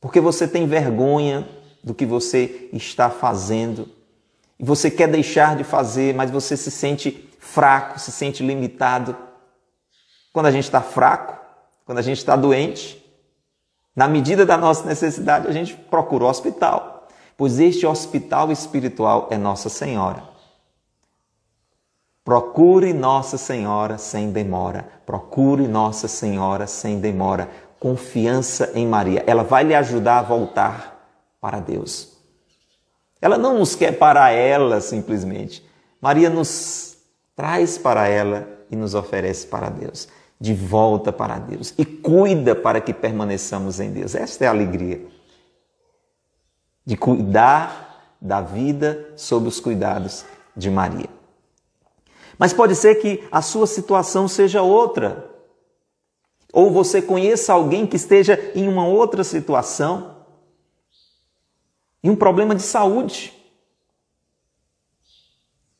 porque 0.00 0.20
você 0.20 0.46
tem 0.46 0.66
vergonha 0.66 1.48
do 1.82 1.94
que 1.94 2.04
você 2.04 2.68
está 2.72 3.08
fazendo. 3.08 3.88
E 4.58 4.64
você 4.64 4.90
quer 4.90 5.08
deixar 5.08 5.56
de 5.56 5.64
fazer, 5.64 6.14
mas 6.14 6.30
você 6.30 6.56
se 6.56 6.70
sente 6.70 7.30
fraco, 7.38 7.98
se 7.98 8.12
sente 8.12 8.44
limitado. 8.44 9.16
Quando 10.32 10.46
a 10.46 10.50
gente 10.50 10.64
está 10.64 10.80
fraco, 10.80 11.38
quando 11.84 11.98
a 11.98 12.02
gente 12.02 12.18
está 12.18 12.36
doente, 12.36 13.04
na 13.94 14.08
medida 14.08 14.44
da 14.44 14.56
nossa 14.56 14.86
necessidade, 14.86 15.46
a 15.46 15.52
gente 15.52 15.74
procura 15.74 16.24
o 16.24 16.28
hospital, 16.28 17.06
pois 17.36 17.60
este 17.60 17.86
hospital 17.86 18.50
espiritual 18.50 19.28
é 19.30 19.36
Nossa 19.36 19.68
Senhora. 19.68 20.34
Procure 22.24 22.94
Nossa 22.94 23.36
Senhora 23.36 23.98
sem 23.98 24.30
demora. 24.30 24.88
Procure 25.04 25.68
Nossa 25.68 26.08
Senhora 26.08 26.66
sem 26.66 26.98
demora. 26.98 27.50
Confiança 27.78 28.72
em 28.74 28.86
Maria. 28.86 29.22
Ela 29.26 29.44
vai 29.44 29.62
lhe 29.62 29.74
ajudar 29.74 30.20
a 30.20 30.22
voltar 30.22 31.06
para 31.38 31.60
Deus. 31.60 32.13
Ela 33.24 33.38
não 33.38 33.58
nos 33.58 33.74
quer 33.74 33.92
para 33.92 34.30
ela 34.32 34.82
simplesmente. 34.82 35.64
Maria 35.98 36.28
nos 36.28 36.98
traz 37.34 37.78
para 37.78 38.06
ela 38.06 38.46
e 38.70 38.76
nos 38.76 38.94
oferece 38.94 39.46
para 39.46 39.70
Deus. 39.70 40.08
De 40.38 40.52
volta 40.52 41.10
para 41.10 41.38
Deus. 41.38 41.72
E 41.78 41.86
cuida 41.86 42.54
para 42.54 42.82
que 42.82 42.92
permaneçamos 42.92 43.80
em 43.80 43.90
Deus. 43.90 44.14
Esta 44.14 44.44
é 44.44 44.46
a 44.46 44.50
alegria. 44.50 45.06
De 46.84 46.98
cuidar 46.98 48.14
da 48.20 48.42
vida 48.42 49.08
sob 49.16 49.48
os 49.48 49.58
cuidados 49.58 50.26
de 50.54 50.70
Maria. 50.70 51.08
Mas 52.38 52.52
pode 52.52 52.76
ser 52.76 52.96
que 52.96 53.26
a 53.32 53.40
sua 53.40 53.66
situação 53.66 54.28
seja 54.28 54.60
outra. 54.60 55.30
Ou 56.52 56.70
você 56.70 57.00
conheça 57.00 57.54
alguém 57.54 57.86
que 57.86 57.96
esteja 57.96 58.38
em 58.54 58.68
uma 58.68 58.86
outra 58.86 59.24
situação, 59.24 60.13
em 62.04 62.10
um 62.10 62.16
problema 62.16 62.54
de 62.54 62.60
saúde, 62.60 63.32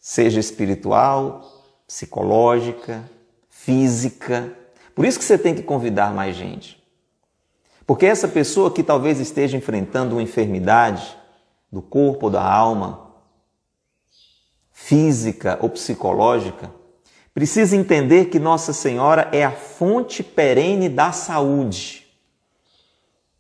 seja 0.01 0.41
espiritual, 0.41 1.63
psicológica, 1.87 3.05
física. 3.51 4.57
Por 4.95 5.05
isso 5.05 5.19
que 5.19 5.25
você 5.25 5.37
tem 5.37 5.55
que 5.55 5.63
convidar 5.63 6.15
mais 6.15 6.35
gente. 6.35 6.83
Porque 7.87 8.07
essa 8.07 8.27
pessoa 8.27 8.71
que 8.73 8.83
talvez 8.83 9.21
esteja 9.21 9.59
enfrentando 9.59 10.15
uma 10.15 10.23
enfermidade 10.23 11.15
do 11.71 11.83
corpo 11.83 12.27
ou 12.27 12.33
da 12.33 12.43
alma, 12.43 13.11
física 14.73 15.59
ou 15.61 15.69
psicológica, 15.69 16.73
precisa 17.35 17.77
entender 17.77 18.27
que 18.27 18.39
Nossa 18.39 18.73
Senhora 18.73 19.29
é 19.31 19.45
a 19.45 19.53
fonte 19.53 20.23
perene 20.23 20.89
da 20.89 21.13
saúde. 21.13 22.04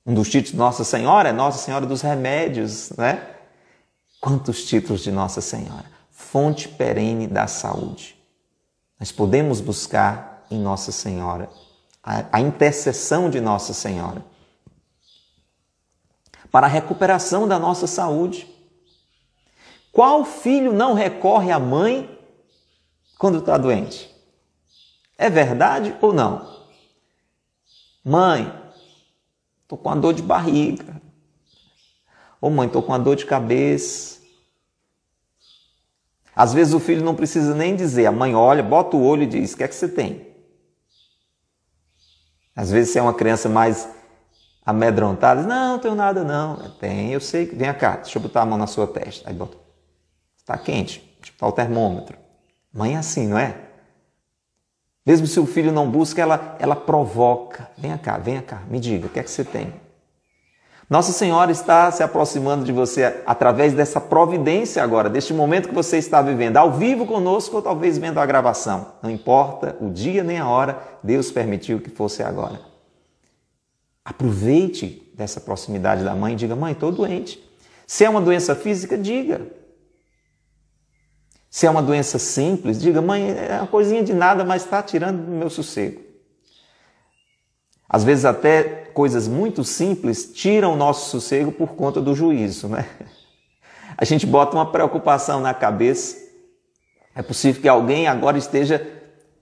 Um 0.06 0.12
dos 0.12 0.28
títulos 0.28 0.52
de 0.52 0.56
Nossa 0.58 0.84
Senhora 0.84 1.30
é 1.30 1.32
Nossa 1.32 1.58
Senhora 1.58 1.86
dos 1.86 2.02
Remédios, 2.02 2.90
né? 2.90 3.36
Quantos 4.20 4.64
títulos 4.64 5.02
de 5.02 5.10
Nossa 5.10 5.40
Senhora? 5.40 5.86
Fonte 6.10 6.68
perene 6.68 7.26
da 7.26 7.46
saúde. 7.46 8.16
Nós 9.00 9.10
podemos 9.10 9.60
buscar 9.60 10.44
em 10.50 10.60
Nossa 10.60 10.92
Senhora 10.92 11.48
a, 12.02 12.24
a 12.32 12.40
intercessão 12.40 13.30
de 13.30 13.40
Nossa 13.40 13.72
Senhora 13.72 14.22
para 16.54 16.68
a 16.68 16.70
recuperação 16.70 17.48
da 17.48 17.58
nossa 17.58 17.88
saúde. 17.88 18.46
Qual 19.90 20.24
filho 20.24 20.72
não 20.72 20.94
recorre 20.94 21.50
à 21.50 21.58
mãe 21.58 22.16
quando 23.18 23.38
está 23.38 23.58
doente? 23.58 24.08
É 25.18 25.28
verdade 25.28 25.96
ou 26.00 26.12
não? 26.12 26.62
Mãe, 28.04 28.63
estou 29.64 29.76
com 29.76 29.88
uma 29.88 29.96
dor 29.96 30.14
de 30.14 30.22
barriga. 30.22 31.02
Ou 32.40 32.50
mãe, 32.50 32.66
estou 32.66 32.82
com 32.82 32.92
uma 32.92 32.98
dor 32.98 33.16
de 33.16 33.26
cabeça. 33.26 34.20
Às 36.36 36.54
vezes 36.54 36.72
o 36.72 36.80
filho 36.80 37.04
não 37.04 37.14
precisa 37.14 37.54
nem 37.54 37.74
dizer, 37.74 38.06
a 38.06 38.12
mãe 38.12 38.34
olha, 38.34 38.62
bota 38.62 38.96
o 38.96 39.04
olho 39.04 39.24
e 39.24 39.26
diz: 39.26 39.52
O 39.52 39.56
que 39.56 39.64
é 39.64 39.68
que 39.68 39.74
você 39.74 39.88
tem? 39.88 40.34
Às 42.56 42.70
vezes, 42.70 42.92
se 42.92 42.98
é 42.98 43.02
uma 43.02 43.14
criança 43.14 43.48
mais 43.48 43.88
amedrontada, 44.64 45.40
diz, 45.40 45.48
não, 45.48 45.72
não 45.72 45.78
tenho 45.78 45.94
nada, 45.94 46.22
não. 46.22 46.70
Tem, 46.78 47.12
eu 47.12 47.20
sei 47.20 47.46
que. 47.46 47.56
Vem 47.56 47.72
cá, 47.74 47.96
deixa 47.96 48.18
eu 48.18 48.22
botar 48.22 48.42
a 48.42 48.46
mão 48.46 48.56
na 48.56 48.66
sua 48.66 48.86
testa. 48.86 49.28
Aí 49.28 49.34
bota. 49.34 49.56
Está 50.38 50.56
quente, 50.58 51.00
tipo, 51.22 51.38
tá 51.38 51.46
o 51.46 51.52
termômetro. 51.52 52.18
Mãe 52.72 52.94
é 52.94 52.98
assim, 52.98 53.26
não 53.26 53.38
é? 53.38 53.63
Mesmo 55.06 55.26
se 55.26 55.38
o 55.38 55.46
filho 55.46 55.70
não 55.70 55.90
busca, 55.90 56.22
ela, 56.22 56.56
ela 56.58 56.74
provoca. 56.74 57.68
Venha 57.76 57.98
cá, 57.98 58.16
venha 58.16 58.40
cá, 58.40 58.62
me 58.70 58.80
diga, 58.80 59.06
o 59.06 59.10
que 59.10 59.20
é 59.20 59.22
que 59.22 59.30
você 59.30 59.44
tem? 59.44 59.72
Nossa 60.88 61.12
Senhora 61.12 61.50
está 61.50 61.90
se 61.90 62.02
aproximando 62.02 62.64
de 62.64 62.72
você 62.72 63.22
através 63.26 63.72
dessa 63.72 64.00
providência 64.00 64.82
agora, 64.82 65.08
deste 65.08 65.32
momento 65.32 65.68
que 65.68 65.74
você 65.74 65.96
está 65.96 66.20
vivendo, 66.20 66.58
ao 66.58 66.72
vivo 66.72 67.06
conosco 67.06 67.56
ou 67.56 67.62
talvez 67.62 67.96
vendo 67.96 68.20
a 68.20 68.26
gravação. 68.26 68.92
Não 69.02 69.10
importa 69.10 69.76
o 69.80 69.90
dia 69.90 70.22
nem 70.22 70.38
a 70.38 70.48
hora, 70.48 70.78
Deus 71.02 71.30
permitiu 71.30 71.80
que 71.80 71.90
fosse 71.90 72.22
agora. 72.22 72.60
Aproveite 74.04 75.10
dessa 75.16 75.40
proximidade 75.40 76.04
da 76.04 76.14
mãe 76.14 76.34
e 76.34 76.36
diga: 76.36 76.54
Mãe, 76.54 76.72
estou 76.72 76.92
doente. 76.92 77.42
Se 77.86 78.04
é 78.04 78.10
uma 78.10 78.20
doença 78.20 78.54
física, 78.54 78.98
diga. 78.98 79.40
Se 81.54 81.68
é 81.68 81.70
uma 81.70 81.80
doença 81.80 82.18
simples, 82.18 82.80
diga, 82.80 83.00
mãe, 83.00 83.30
é 83.30 83.58
uma 83.58 83.68
coisinha 83.68 84.02
de 84.02 84.12
nada, 84.12 84.44
mas 84.44 84.64
está 84.64 84.82
tirando 84.82 85.24
o 85.24 85.30
meu 85.30 85.48
sossego. 85.48 86.00
Às 87.88 88.02
vezes 88.02 88.24
até 88.24 88.64
coisas 88.92 89.28
muito 89.28 89.62
simples 89.62 90.32
tiram 90.34 90.72
o 90.72 90.76
nosso 90.76 91.10
sossego 91.10 91.52
por 91.52 91.76
conta 91.76 92.00
do 92.00 92.12
juízo, 92.12 92.66
né? 92.66 92.84
A 93.96 94.04
gente 94.04 94.26
bota 94.26 94.56
uma 94.56 94.72
preocupação 94.72 95.40
na 95.40 95.54
cabeça 95.54 96.16
É 97.14 97.22
possível 97.22 97.62
que 97.62 97.68
alguém 97.68 98.08
agora 98.08 98.36
esteja 98.36 98.84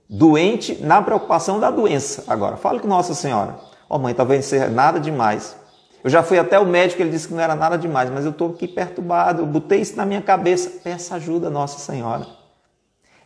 doente 0.07 0.83
na 0.83 1.00
preocupação 1.00 1.59
da 1.59 1.71
doença. 1.71 2.25
Agora, 2.28 2.59
fale 2.59 2.81
com 2.81 2.88
Nossa 2.88 3.14
Senhora. 3.14 3.59
Ó 3.88 3.97
oh, 3.97 3.99
mãe, 3.99 4.12
talvez 4.12 4.45
não 4.45 4.50
seja 4.50 4.69
nada 4.69 5.00
demais. 5.00 5.57
Eu 6.02 6.11
já 6.11 6.23
fui 6.23 6.38
até 6.38 6.59
o 6.59 6.66
médico, 6.66 7.00
ele 7.00 7.11
disse 7.11 7.28
que 7.28 7.35
não 7.35 7.40
era 7.40 7.54
nada 7.54 7.78
demais, 7.78 8.11
mas 8.11 8.25
eu 8.25 8.32
estou 8.32 8.50
aqui 8.50 8.66
perturbado, 8.66 9.42
eu 9.42 9.47
botei 9.47 9.80
isso 9.80 9.97
na 9.97 10.04
minha 10.04 10.21
cabeça. 10.21 10.80
Peça 10.82 11.14
ajuda, 11.14 11.49
Nossa 11.49 11.78
Senhora. 11.78 12.26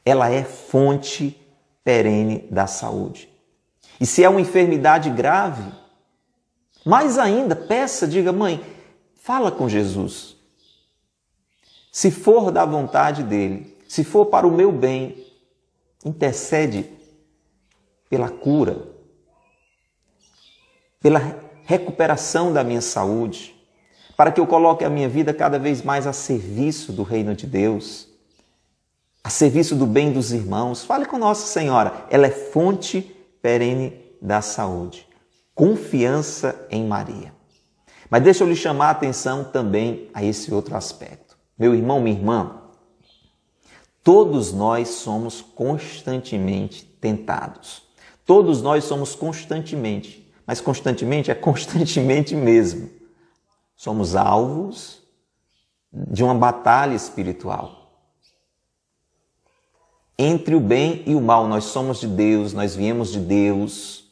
Ela 0.05 0.31
é 0.31 0.45
fonte 0.45 1.41
perene 1.83 2.47
da 2.51 2.67
saúde. 2.67 3.29
E 4.01 4.05
se 4.05 4.23
é 4.23 4.29
uma 4.29 4.41
enfermidade 4.41 5.09
grave, 5.09 5.73
mais 6.85 7.19
ainda, 7.19 7.57
peça, 7.57 8.07
diga, 8.07 8.33
mãe, 8.33 8.63
fala 9.15 9.51
com 9.51 9.69
Jesus. 9.69 10.37
Se 11.91 12.11
for 12.11 12.51
da 12.51 12.65
vontade 12.67 13.23
dele, 13.23 13.75
se 13.89 14.05
for 14.05 14.27
para 14.27 14.47
o 14.47 14.53
meu 14.53 14.71
bem, 14.71 15.25
intercede 16.05 16.91
pela 18.11 18.29
cura, 18.29 18.87
pela 21.01 21.46
recuperação 21.67 22.53
da 22.53 22.65
minha 22.65 22.81
saúde, 22.81 23.55
para 24.17 24.33
que 24.33 24.41
eu 24.41 24.47
coloque 24.47 24.85
a 24.85 24.89
minha 24.89 25.09
vida 25.09 25.35
cada 25.35 25.59
vez 25.59 25.83
mais 25.83 26.07
a 26.07 26.13
serviço 26.15 26.93
do 26.93 27.03
reino 27.03 27.35
de 27.35 27.47
Deus, 27.47 28.09
a 29.23 29.29
serviço 29.29 29.75
do 29.75 29.87
bem 29.87 30.13
dos 30.13 30.33
irmãos. 30.33 30.83
Fale 30.85 31.05
com 31.05 31.19
Nossa 31.19 31.47
Senhora, 31.47 32.07
ela 32.09 32.27
é 32.27 32.31
fonte 32.31 33.15
perene 33.43 33.93
da 34.23 34.41
saúde. 34.41 35.07
Confiança 35.55 36.67
em 36.71 36.87
Maria. 36.87 37.35
Mas 38.09 38.23
deixa 38.23 38.45
eu 38.45 38.49
lhe 38.49 38.57
chamar 38.57 38.87
a 38.87 38.91
atenção 38.93 39.45
também 39.45 40.09
a 40.15 40.25
esse 40.25 40.55
outro 40.55 40.75
aspecto. 40.75 41.37
Meu 41.59 41.75
irmão, 41.75 42.01
minha 42.01 42.17
irmã, 42.17 42.63
Todos 44.07 44.53
nós 44.53 44.87
somos 44.91 45.41
constantemente 45.41 46.85
tentados. 47.01 47.83
Todos 48.25 48.63
nós 48.63 48.85
somos 48.85 49.17
constantemente, 49.17 50.26
mas 50.47 50.61
constantemente 50.61 51.31
é 51.31 51.35
constantemente 51.35 52.35
mesmo. 52.35 52.89
Somos 53.75 54.15
alvos 54.15 55.03
de 55.93 56.23
uma 56.23 56.35
batalha 56.35 56.95
espiritual. 56.95 57.85
Entre 60.19 60.55
o 60.55 60.61
bem 60.61 61.03
e 61.07 61.15
o 61.15 61.21
mal, 61.21 61.47
nós 61.47 61.65
somos 61.65 62.01
de 62.01 62.07
Deus, 62.07 62.55
nós 62.55 62.75
viemos 62.75 63.13
de 63.13 63.19
Deus. 63.19 64.05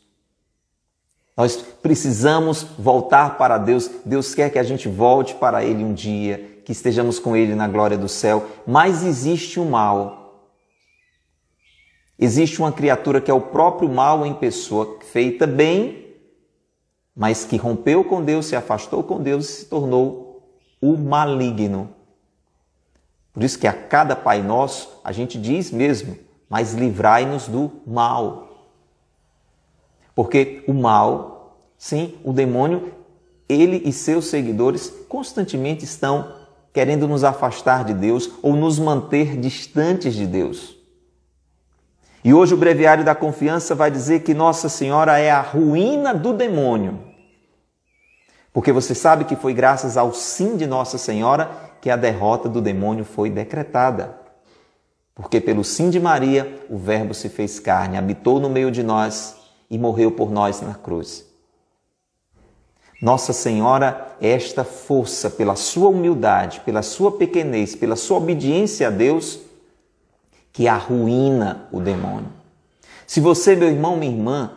Nós 1.37 1.57
precisamos 1.57 2.62
voltar 2.79 3.38
para 3.38 3.57
Deus. 3.57 3.91
Deus 4.05 4.35
quer 4.35 4.50
que 4.50 4.59
a 4.59 4.62
gente 4.62 4.88
volte 4.88 5.35
para 5.35 5.64
Ele 5.64 5.83
um 5.83 5.95
dia 5.95 6.62
que 6.64 6.73
estejamos 6.73 7.19
com 7.19 7.37
Ele 7.37 7.55
na 7.55 7.69
glória 7.69 7.97
do 7.97 8.09
céu, 8.09 8.47
mas 8.67 9.03
existe 9.05 9.61
o 9.61 9.64
mal. 9.64 10.25
Existe 12.19 12.59
uma 12.61 12.73
criatura 12.73 13.21
que 13.21 13.31
é 13.31 13.35
o 13.35 13.41
próprio 13.41 13.88
mal 13.88 14.25
em 14.25 14.33
pessoa, 14.35 14.99
feita 15.12 15.47
bem, 15.47 16.03
mas 17.14 17.44
que 17.44 17.56
rompeu 17.56 18.04
com 18.04 18.25
Deus, 18.25 18.47
se 18.47 18.56
afastou 18.56 19.02
com 19.02 19.23
Deus 19.23 19.49
e 19.49 19.52
se 19.52 19.64
tornou 19.66 20.42
o 20.80 20.97
maligno. 20.97 21.90
Por 23.33 23.42
isso 23.42 23.59
que 23.59 23.66
a 23.66 23.73
cada 23.73 24.14
Pai 24.14 24.42
Nosso 24.42 25.00
a 25.02 25.12
gente 25.12 25.38
diz 25.38 25.71
mesmo, 25.71 26.16
mas 26.49 26.75
livrai-nos 26.75 27.49
do 27.49 27.71
mal. 27.87 28.49
Porque 30.14 30.62
o 30.68 30.73
mal, 30.73 31.59
sim, 31.76 32.14
o 32.23 32.33
demônio, 32.33 32.92
ele 33.49 33.83
e 33.85 33.92
seus 33.92 34.26
seguidores 34.26 34.92
constantemente 35.09 35.85
estão 35.85 36.33
querendo 36.73 37.06
nos 37.06 37.25
afastar 37.25 37.85
de 37.85 37.94
Deus 37.94 38.30
ou 38.42 38.54
nos 38.54 38.78
manter 38.78 39.38
distantes 39.38 40.14
de 40.14 40.26
Deus. 40.26 40.74
E 42.25 42.33
hoje 42.33 42.54
o 42.54 42.57
Breviário 42.57 43.04
da 43.04 43.14
Confiança 43.14 43.75
vai 43.75 43.90
dizer 43.90 44.21
que 44.21 44.33
Nossa 44.33 44.71
Senhora 44.71 45.19
é 45.19 45.31
a 45.31 45.43
ruína 45.43 46.14
do 46.14 46.33
demônio. 46.33 46.98
Porque 48.51 48.72
você 48.72 48.94
sabe 48.94 49.27
que 49.27 49.37
foi 49.37 49.53
graças 49.53 49.98
ao 49.98 50.14
sim 50.14 50.57
de 50.57 50.66
Nossa 50.66 50.96
Senhora 50.96 51.51
que 51.83 51.90
a 51.90 51.96
derrota 51.96 52.48
do 52.48 52.62
demônio 52.62 53.05
foi 53.05 53.29
decretada. 53.29 54.18
Porque 55.14 55.38
pelo 55.38 55.62
sim 55.62 55.90
de 55.90 56.01
Maria, 56.01 56.64
o 56.70 56.79
Verbo 56.79 57.12
se 57.12 57.29
fez 57.29 57.61
carne, 57.61 57.98
habitou 57.98 58.40
no 58.40 58.48
meio 58.48 58.70
de 58.70 58.83
nós 58.83 59.37
e 59.68 59.77
morreu 59.77 60.11
por 60.11 60.31
nós 60.31 60.62
na 60.62 60.72
cruz. 60.72 61.27
Nossa 63.03 63.35
Senhora 63.35 64.16
é 64.18 64.31
esta 64.31 64.64
força, 64.64 65.29
pela 65.29 65.57
sua 65.57 65.90
humildade, 65.90 66.61
pela 66.61 66.81
sua 66.81 67.12
pequenez, 67.18 67.77
pela 67.77 67.96
sua 67.96 68.16
obediência 68.16 68.88
a 68.88 68.90
Deus, 68.90 69.40
que 70.55 70.67
arruína 70.67 71.69
o 71.71 71.81
demônio. 71.81 72.33
Se 73.07 73.21
você, 73.21 73.55
meu 73.55 73.69
irmão, 73.69 73.99
minha 73.99 74.11
irmã, 74.11 74.53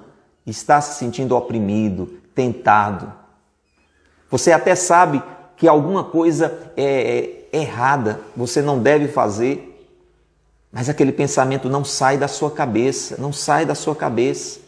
está 0.46 0.80
se 0.80 0.98
sentindo 0.98 1.36
oprimido, 1.36 2.06
tentado, 2.34 3.12
você 4.32 4.54
até 4.54 4.76
sabe 4.76 5.22
que 5.58 5.68
alguma 5.68 6.06
coisa 6.06 6.72
é, 6.78 7.50
é 7.52 7.60
errada, 7.60 8.22
você 8.34 8.62
não 8.62 8.80
deve 8.80 9.10
fazer, 9.10 9.74
mas 10.72 10.88
aquele 10.88 11.12
pensamento 11.12 11.68
não 11.68 11.84
sai 11.84 12.18
da 12.18 12.30
sua 12.30 12.52
cabeça, 12.52 13.18
não 13.20 13.34
sai 13.34 13.66
da 13.66 13.76
sua 13.76 13.96
cabeça 13.96 14.68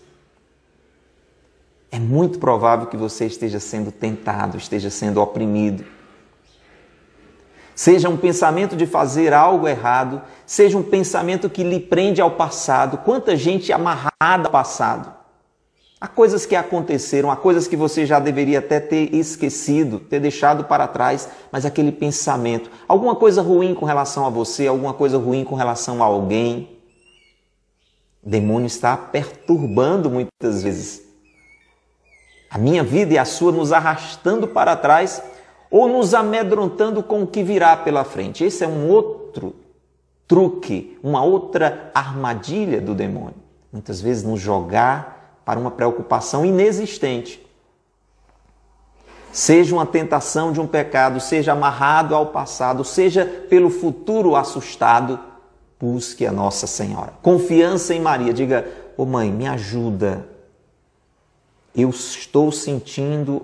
é 1.92 2.00
muito 2.00 2.40
provável 2.40 2.88
que 2.88 2.98
você 2.98 3.26
esteja 3.26 3.60
sendo 3.60 3.92
tentado, 3.92 4.58
esteja 4.58 4.90
sendo 4.90 5.22
oprimido. 5.22 5.84
Seja 7.80 8.10
um 8.10 8.18
pensamento 8.18 8.76
de 8.76 8.86
fazer 8.86 9.34
algo 9.34 9.66
errado, 9.66 10.22
seja 10.46 10.78
um 10.78 10.84
pensamento 10.84 11.50
que 11.50 11.64
lhe 11.64 11.80
prende 11.80 12.20
ao 12.20 12.32
passado. 12.32 12.98
Quanta 12.98 13.38
gente 13.38 13.72
amarrada 13.72 14.48
ao 14.48 14.52
passado. 14.52 15.14
Há 15.98 16.06
coisas 16.06 16.46
que 16.46 16.58
aconteceram, 16.58 17.32
há 17.32 17.38
coisas 17.38 17.70
que 17.70 17.78
você 17.78 18.06
já 18.06 18.20
deveria 18.20 18.60
até 18.60 18.82
ter 18.82 19.16
esquecido, 19.16 19.98
ter 19.98 20.20
deixado 20.20 20.66
para 20.66 20.90
trás, 20.90 21.30
mas 21.54 21.66
aquele 21.66 21.94
pensamento, 21.94 22.70
alguma 22.86 23.16
coisa 23.16 23.42
ruim 23.42 23.74
com 23.74 23.86
relação 23.86 24.26
a 24.26 24.30
você, 24.30 24.68
alguma 24.68 24.94
coisa 24.94 25.18
ruim 25.18 25.46
com 25.46 25.56
relação 25.56 26.04
a 26.04 26.06
alguém. 26.06 26.82
O 28.22 28.30
demônio 28.30 28.68
está 28.68 28.98
perturbando 28.98 30.10
muitas 30.10 30.62
vezes 30.64 31.02
a 32.52 32.58
minha 32.58 32.84
vida 32.84 33.14
e 33.14 33.18
a 33.18 33.24
sua 33.24 33.54
nos 33.54 33.72
arrastando 33.72 34.50
para 34.50 34.76
trás 34.76 35.24
ou 35.70 35.88
nos 35.88 36.14
amedrontando 36.14 37.04
com 37.04 37.24
o 37.24 37.28
que 37.28 37.44
virá 37.44 37.78
pela 37.78 38.04
frente. 38.04 38.44
Esse 38.44 38.64
é 38.64 38.68
um 38.68 38.90
outro 38.90 39.56
truque, 40.28 40.98
uma 41.04 41.24
outra 41.24 41.92
armadilha 41.94 42.82
do 42.82 42.96
demônio. 42.96 43.36
Muitas 43.72 44.02
vezes 44.02 44.24
nos 44.24 44.40
jogar 44.40 45.42
para 45.46 45.60
uma 45.60 45.72
preocupação 45.72 46.46
inexistente. 46.46 47.46
Seja 49.32 49.76
uma 49.76 49.86
tentação 49.86 50.52
de 50.52 50.60
um 50.60 50.66
pecado, 50.66 51.20
seja 51.20 51.52
amarrado 51.52 52.16
ao 52.16 52.28
passado, 52.28 52.84
seja 52.84 53.26
pelo 53.26 53.70
futuro 53.70 54.36
assustado, 54.36 55.20
busque 55.80 56.26
a 56.26 56.32
Nossa 56.32 56.66
Senhora. 56.66 57.14
Confiança 57.22 57.94
em 57.94 58.02
Maria. 58.02 58.34
Diga, 58.34 58.68
ô 58.98 59.04
oh 59.04 59.06
mãe, 59.06 59.32
me 59.32 59.48
ajuda 59.48 60.28
eu 61.76 61.90
estou 61.90 62.52
sentindo 62.52 63.44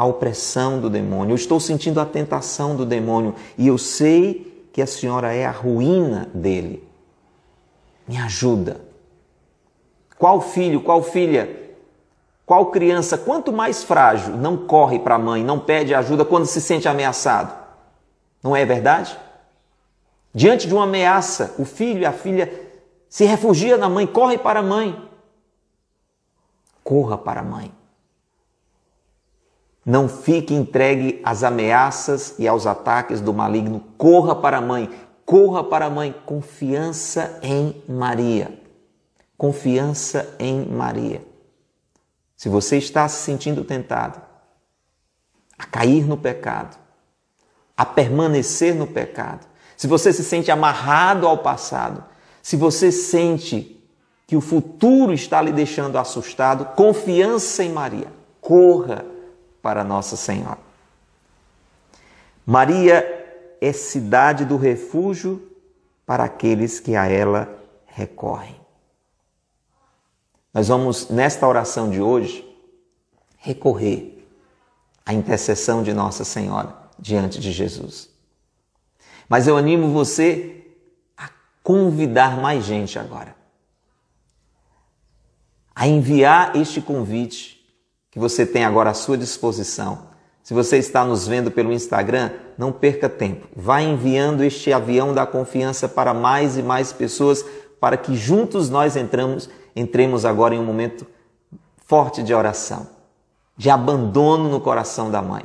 a 0.00 0.04
opressão 0.04 0.80
do 0.80 0.88
demônio, 0.88 1.32
eu 1.32 1.36
estou 1.36 1.60
sentindo 1.60 2.00
a 2.00 2.06
tentação 2.06 2.74
do 2.74 2.86
demônio 2.86 3.34
e 3.58 3.68
eu 3.68 3.76
sei 3.76 4.68
que 4.72 4.80
a 4.80 4.86
senhora 4.86 5.34
é 5.34 5.44
a 5.44 5.50
ruína 5.50 6.30
dele. 6.32 6.88
Me 8.06 8.16
ajuda. 8.16 8.80
Qual 10.16 10.40
filho, 10.40 10.80
qual 10.80 11.02
filha, 11.02 11.74
qual 12.46 12.66
criança, 12.66 13.18
quanto 13.18 13.52
mais 13.52 13.82
frágil, 13.82 14.36
não 14.36 14.56
corre 14.56 14.98
para 14.98 15.16
a 15.16 15.18
mãe, 15.18 15.44
não 15.44 15.58
pede 15.58 15.94
ajuda 15.94 16.24
quando 16.24 16.46
se 16.46 16.60
sente 16.60 16.88
ameaçado? 16.88 17.52
Não 18.42 18.56
é 18.56 18.64
verdade? 18.64 19.18
Diante 20.32 20.66
de 20.66 20.72
uma 20.72 20.84
ameaça, 20.84 21.54
o 21.58 21.64
filho 21.64 22.00
e 22.00 22.06
a 22.06 22.12
filha 22.12 22.50
se 23.08 23.24
refugia 23.24 23.76
na 23.76 23.88
mãe, 23.88 24.06
corre 24.06 24.38
para 24.38 24.60
a 24.60 24.62
mãe 24.62 25.10
corra 26.90 27.16
para 27.16 27.40
a 27.40 27.44
mãe. 27.44 27.72
Não 29.84 30.08
fique 30.08 30.54
entregue 30.54 31.20
às 31.24 31.42
ameaças 31.42 32.34
e 32.38 32.46
aos 32.46 32.66
ataques 32.66 33.20
do 33.20 33.32
maligno. 33.32 33.82
Corra 33.96 34.36
para 34.36 34.58
a 34.58 34.60
mãe. 34.60 34.90
Corra 35.24 35.64
para 35.64 35.86
a 35.86 35.90
mãe. 35.90 36.14
Confiança 36.26 37.38
em 37.42 37.82
Maria. 37.88 38.60
Confiança 39.38 40.34
em 40.38 40.66
Maria. 40.66 41.22
Se 42.36 42.48
você 42.48 42.76
está 42.76 43.08
se 43.08 43.22
sentindo 43.22 43.64
tentado 43.64 44.20
a 45.58 45.64
cair 45.66 46.06
no 46.06 46.16
pecado, 46.16 46.76
a 47.76 47.84
permanecer 47.84 48.74
no 48.74 48.86
pecado, 48.86 49.46
se 49.76 49.86
você 49.86 50.12
se 50.12 50.22
sente 50.22 50.50
amarrado 50.50 51.26
ao 51.26 51.38
passado, 51.38 52.04
se 52.42 52.56
você 52.56 52.92
sente 52.92 53.82
que 54.26 54.36
o 54.36 54.40
futuro 54.40 55.12
está 55.12 55.40
lhe 55.40 55.52
deixando 55.52 55.96
assustado, 55.96 56.76
confiança 56.76 57.64
em 57.64 57.72
Maria. 57.72 58.12
Corra 58.40 59.04
para 59.62 59.84
Nossa 59.84 60.16
Senhora. 60.16 60.58
Maria 62.44 63.04
é 63.60 63.72
cidade 63.72 64.44
do 64.44 64.56
refúgio 64.56 65.50
para 66.06 66.24
aqueles 66.24 66.80
que 66.80 66.96
a 66.96 67.06
ela 67.06 67.48
recorrem. 67.86 68.58
Nós 70.52 70.68
vamos, 70.68 71.08
nesta 71.08 71.46
oração 71.46 71.90
de 71.90 72.00
hoje, 72.00 72.44
recorrer 73.38 74.26
à 75.06 75.12
intercessão 75.12 75.82
de 75.82 75.92
Nossa 75.92 76.24
Senhora 76.24 76.74
diante 76.98 77.38
de 77.38 77.52
Jesus. 77.52 78.10
Mas 79.28 79.46
eu 79.46 79.56
animo 79.56 79.92
você 79.92 80.66
a 81.16 81.30
convidar 81.62 82.40
mais 82.40 82.64
gente 82.64 82.98
agora, 82.98 83.36
a 85.74 85.86
enviar 85.86 86.56
este 86.56 86.80
convite 86.80 87.59
que 88.10 88.18
você 88.18 88.44
tem 88.44 88.64
agora 88.64 88.90
à 88.90 88.94
sua 88.94 89.16
disposição 89.16 90.10
se 90.42 90.54
você 90.54 90.78
está 90.78 91.04
nos 91.04 91.28
vendo 91.28 91.50
pelo 91.50 91.72
Instagram, 91.72 92.30
não 92.56 92.72
perca 92.72 93.08
tempo. 93.08 93.46
Vá 93.54 93.80
enviando 93.80 94.42
este 94.42 94.72
avião 94.72 95.14
da 95.14 95.26
confiança 95.26 95.88
para 95.88 96.12
mais 96.12 96.56
e 96.56 96.62
mais 96.62 96.92
pessoas, 96.92 97.44
para 97.78 97.96
que 97.96 98.16
juntos 98.16 98.68
nós 98.68 98.96
entramos, 98.96 99.48
entremos 99.76 100.24
agora 100.24 100.54
em 100.54 100.58
um 100.58 100.64
momento 100.64 101.06
forte 101.86 102.22
de 102.22 102.34
oração, 102.34 102.88
de 103.56 103.70
abandono 103.70 104.48
no 104.48 104.60
coração 104.60 105.10
da 105.10 105.22
mãe. 105.22 105.44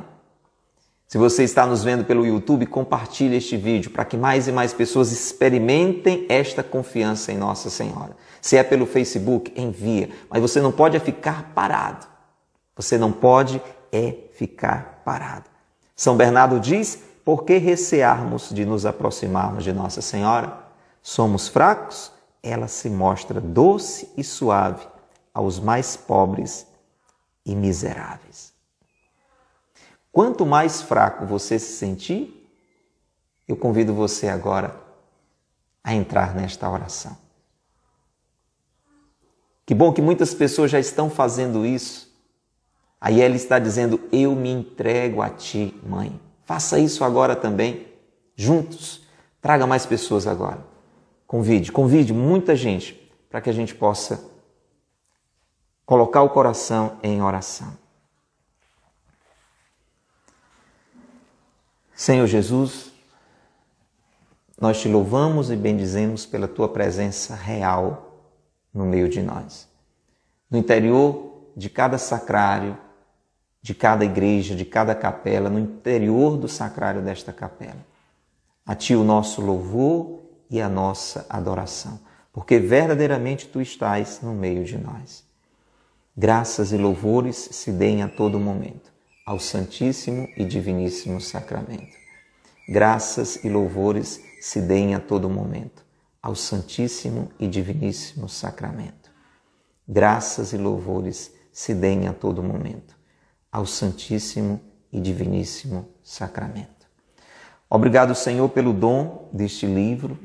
Se 1.06 1.18
você 1.18 1.44
está 1.44 1.64
nos 1.64 1.84
vendo 1.84 2.04
pelo 2.04 2.26
YouTube, 2.26 2.66
compartilhe 2.66 3.36
este 3.36 3.56
vídeo 3.56 3.92
para 3.92 4.04
que 4.04 4.16
mais 4.16 4.48
e 4.48 4.52
mais 4.52 4.72
pessoas 4.72 5.12
experimentem 5.12 6.26
esta 6.28 6.64
confiança 6.64 7.30
em 7.30 7.38
Nossa 7.38 7.70
Senhora. 7.70 8.16
Se 8.40 8.56
é 8.56 8.64
pelo 8.64 8.86
Facebook, 8.86 9.52
envia, 9.56 10.10
mas 10.28 10.42
você 10.42 10.60
não 10.60 10.72
pode 10.72 10.98
ficar 10.98 11.52
parado. 11.54 12.15
Você 12.76 12.98
não 12.98 13.10
pode 13.10 13.60
é 13.90 14.28
ficar 14.34 15.02
parado. 15.04 15.48
São 15.96 16.16
Bernardo 16.16 16.60
diz: 16.60 17.02
por 17.24 17.44
que 17.44 17.56
recearmos 17.56 18.50
de 18.50 18.64
nos 18.66 18.84
aproximarmos 18.84 19.64
de 19.64 19.72
Nossa 19.72 20.02
Senhora? 20.02 20.64
Somos 21.02 21.48
fracos, 21.48 22.12
ela 22.42 22.68
se 22.68 22.90
mostra 22.90 23.40
doce 23.40 24.12
e 24.16 24.22
suave 24.22 24.86
aos 25.32 25.58
mais 25.58 25.96
pobres 25.96 26.66
e 27.44 27.54
miseráveis. 27.54 28.52
Quanto 30.12 30.44
mais 30.44 30.82
fraco 30.82 31.24
você 31.26 31.58
se 31.58 31.76
sentir, 31.76 32.50
eu 33.46 33.56
convido 33.56 33.94
você 33.94 34.28
agora 34.28 34.74
a 35.82 35.94
entrar 35.94 36.34
nesta 36.34 36.68
oração. 36.68 37.16
Que 39.64 39.74
bom 39.74 39.92
que 39.92 40.02
muitas 40.02 40.32
pessoas 40.34 40.70
já 40.70 40.80
estão 40.80 41.10
fazendo 41.10 41.64
isso 41.64 42.05
Aí 43.00 43.20
ela 43.20 43.36
está 43.36 43.58
dizendo: 43.58 44.00
Eu 44.10 44.34
me 44.34 44.50
entrego 44.50 45.22
a 45.22 45.30
ti, 45.30 45.78
mãe. 45.82 46.20
Faça 46.44 46.78
isso 46.78 47.04
agora 47.04 47.34
também, 47.34 47.86
juntos. 48.34 49.02
Traga 49.40 49.66
mais 49.66 49.84
pessoas 49.84 50.26
agora. 50.26 50.64
Convide, 51.26 51.72
convide 51.72 52.12
muita 52.12 52.54
gente 52.54 52.94
para 53.28 53.40
que 53.40 53.50
a 53.50 53.52
gente 53.52 53.74
possa 53.74 54.24
colocar 55.84 56.22
o 56.22 56.30
coração 56.30 56.98
em 57.02 57.20
oração. 57.22 57.76
Senhor 61.94 62.26
Jesus, 62.26 62.92
nós 64.60 64.80
te 64.80 64.88
louvamos 64.88 65.50
e 65.50 65.56
bendizemos 65.56 66.26
pela 66.26 66.46
tua 66.46 66.68
presença 66.68 67.34
real 67.34 68.20
no 68.72 68.84
meio 68.84 69.08
de 69.08 69.22
nós. 69.22 69.68
No 70.50 70.58
interior 70.58 71.50
de 71.56 71.70
cada 71.70 71.98
sacrário, 71.98 72.76
de 73.66 73.74
cada 73.74 74.04
igreja, 74.04 74.54
de 74.54 74.64
cada 74.64 74.94
capela, 74.94 75.50
no 75.50 75.58
interior 75.58 76.36
do 76.36 76.46
sacrário 76.46 77.02
desta 77.02 77.32
capela. 77.32 77.84
A 78.64 78.76
Ti 78.76 78.94
o 78.94 79.02
nosso 79.02 79.40
louvor 79.40 80.20
e 80.48 80.60
a 80.60 80.68
nossa 80.68 81.26
adoração, 81.28 81.98
porque 82.32 82.60
verdadeiramente 82.60 83.48
Tu 83.48 83.60
estás 83.60 84.20
no 84.22 84.32
meio 84.32 84.62
de 84.62 84.78
nós. 84.78 85.24
Graças 86.16 86.70
e 86.70 86.76
louvores 86.76 87.48
se 87.50 87.72
deem 87.72 88.04
a 88.04 88.08
todo 88.08 88.38
momento 88.38 88.92
ao 89.26 89.40
Santíssimo 89.40 90.28
e 90.36 90.44
Diviníssimo 90.44 91.20
Sacramento. 91.20 91.96
Graças 92.68 93.42
e 93.42 93.48
louvores 93.48 94.22
se 94.40 94.60
deem 94.60 94.94
a 94.94 95.00
todo 95.00 95.28
momento 95.28 95.84
ao 96.22 96.36
Santíssimo 96.36 97.32
e 97.36 97.48
Diviníssimo 97.48 98.28
Sacramento. 98.28 99.10
Graças 99.88 100.52
e 100.52 100.56
louvores 100.56 101.34
se 101.52 101.74
deem 101.74 102.06
a 102.06 102.12
todo 102.12 102.44
momento 102.44 102.95
ao 103.50 103.66
Santíssimo 103.66 104.60
e 104.92 105.00
Diviníssimo 105.00 105.88
Sacramento. 106.02 106.86
Obrigado, 107.68 108.14
Senhor, 108.14 108.48
pelo 108.48 108.72
dom 108.72 109.28
deste 109.32 109.66
livro, 109.66 110.18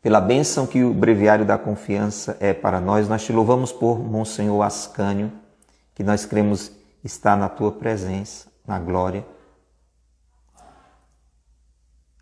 pela 0.00 0.20
bênção 0.20 0.66
que 0.66 0.84
o 0.84 0.94
Breviário 0.94 1.44
da 1.44 1.58
Confiança 1.58 2.36
é 2.40 2.52
para 2.52 2.80
nós. 2.80 3.08
Nós 3.08 3.24
te 3.24 3.32
louvamos 3.32 3.72
por 3.72 3.98
Monsenhor 3.98 4.62
Ascânio, 4.62 5.32
que 5.94 6.04
nós 6.04 6.24
cremos 6.24 6.70
está 7.02 7.36
na 7.36 7.48
tua 7.48 7.72
presença, 7.72 8.48
na 8.66 8.78
glória. 8.78 9.26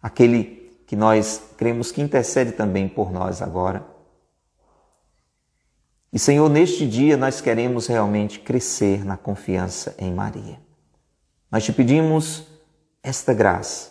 Aquele 0.00 0.82
que 0.86 0.94
nós 0.94 1.42
cremos 1.56 1.90
que 1.90 2.02
intercede 2.02 2.52
também 2.52 2.88
por 2.88 3.10
nós 3.10 3.40
agora. 3.40 3.93
E 6.14 6.18
Senhor, 6.20 6.48
neste 6.48 6.86
dia 6.86 7.16
nós 7.16 7.40
queremos 7.40 7.88
realmente 7.88 8.38
crescer 8.38 9.04
na 9.04 9.16
confiança 9.16 9.96
em 9.98 10.14
Maria. 10.14 10.60
Nós 11.50 11.64
te 11.64 11.72
pedimos 11.72 12.46
esta 13.02 13.34
graça, 13.34 13.90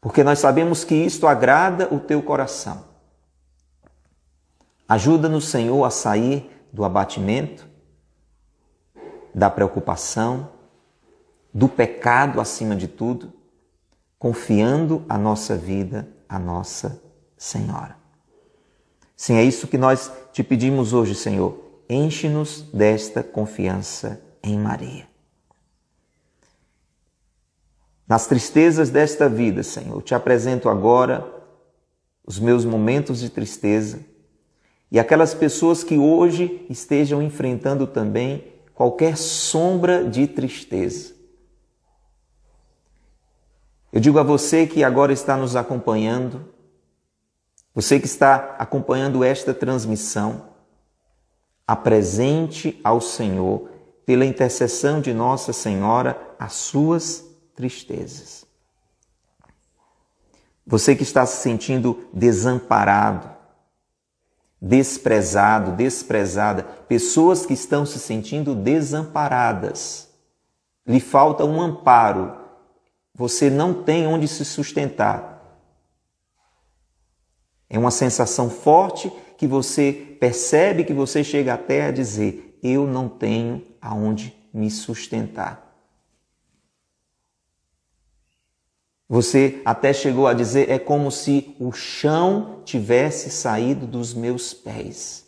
porque 0.00 0.22
nós 0.22 0.38
sabemos 0.38 0.84
que 0.84 0.94
isto 0.94 1.26
agrada 1.26 1.92
o 1.92 1.98
teu 1.98 2.22
coração. 2.22 2.84
Ajuda-nos, 4.88 5.48
Senhor, 5.48 5.84
a 5.84 5.90
sair 5.90 6.48
do 6.72 6.84
abatimento, 6.84 7.68
da 9.34 9.50
preocupação, 9.50 10.48
do 11.52 11.68
pecado 11.68 12.40
acima 12.40 12.76
de 12.76 12.86
tudo, 12.86 13.32
confiando 14.16 15.04
a 15.08 15.18
nossa 15.18 15.56
vida 15.56 16.08
à 16.28 16.38
Nossa 16.38 17.02
Senhora. 17.36 17.99
Sim, 19.20 19.34
é 19.34 19.44
isso 19.44 19.68
que 19.68 19.76
nós 19.76 20.10
te 20.32 20.42
pedimos 20.42 20.94
hoje, 20.94 21.14
Senhor. 21.14 21.54
Enche-nos 21.90 22.62
desta 22.72 23.22
confiança 23.22 24.18
em 24.42 24.58
Maria. 24.58 25.06
Nas 28.08 28.26
tristezas 28.26 28.88
desta 28.88 29.28
vida, 29.28 29.62
Senhor, 29.62 30.00
te 30.00 30.14
apresento 30.14 30.70
agora 30.70 31.22
os 32.26 32.38
meus 32.38 32.64
momentos 32.64 33.20
de 33.20 33.28
tristeza 33.28 34.00
e 34.90 34.98
aquelas 34.98 35.34
pessoas 35.34 35.84
que 35.84 35.98
hoje 35.98 36.64
estejam 36.70 37.22
enfrentando 37.22 37.86
também 37.86 38.42
qualquer 38.72 39.18
sombra 39.18 40.02
de 40.02 40.26
tristeza. 40.26 41.12
Eu 43.92 44.00
digo 44.00 44.18
a 44.18 44.22
você 44.22 44.66
que 44.66 44.82
agora 44.82 45.12
está 45.12 45.36
nos 45.36 45.56
acompanhando, 45.56 46.58
você 47.80 47.98
que 47.98 48.04
está 48.06 48.56
acompanhando 48.58 49.24
esta 49.24 49.54
transmissão, 49.54 50.50
apresente 51.66 52.78
ao 52.84 53.00
Senhor, 53.00 53.70
pela 54.04 54.26
intercessão 54.26 55.00
de 55.00 55.14
Nossa 55.14 55.50
Senhora, 55.54 56.20
as 56.38 56.52
suas 56.52 57.24
tristezas. 57.56 58.44
Você 60.66 60.94
que 60.94 61.04
está 61.04 61.24
se 61.24 61.38
sentindo 61.38 62.06
desamparado, 62.12 63.30
desprezado, 64.60 65.72
desprezada, 65.72 66.64
pessoas 66.86 67.46
que 67.46 67.54
estão 67.54 67.86
se 67.86 67.98
sentindo 67.98 68.54
desamparadas, 68.54 70.10
lhe 70.86 71.00
falta 71.00 71.46
um 71.46 71.62
amparo, 71.62 72.36
você 73.14 73.48
não 73.48 73.72
tem 73.72 74.06
onde 74.06 74.28
se 74.28 74.44
sustentar. 74.44 75.29
É 77.72 77.78
uma 77.78 77.92
sensação 77.92 78.50
forte 78.50 79.10
que 79.38 79.46
você 79.46 80.16
percebe 80.18 80.84
que 80.84 80.92
você 80.92 81.22
chega 81.22 81.54
até 81.54 81.86
a 81.86 81.92
dizer: 81.92 82.58
Eu 82.60 82.84
não 82.84 83.08
tenho 83.08 83.64
aonde 83.80 84.34
me 84.52 84.68
sustentar. 84.68 85.70
Você 89.08 89.62
até 89.64 89.92
chegou 89.92 90.26
a 90.26 90.34
dizer: 90.34 90.68
É 90.68 90.80
como 90.80 91.12
se 91.12 91.54
o 91.60 91.70
chão 91.70 92.60
tivesse 92.64 93.30
saído 93.30 93.86
dos 93.86 94.12
meus 94.12 94.52
pés. 94.52 95.24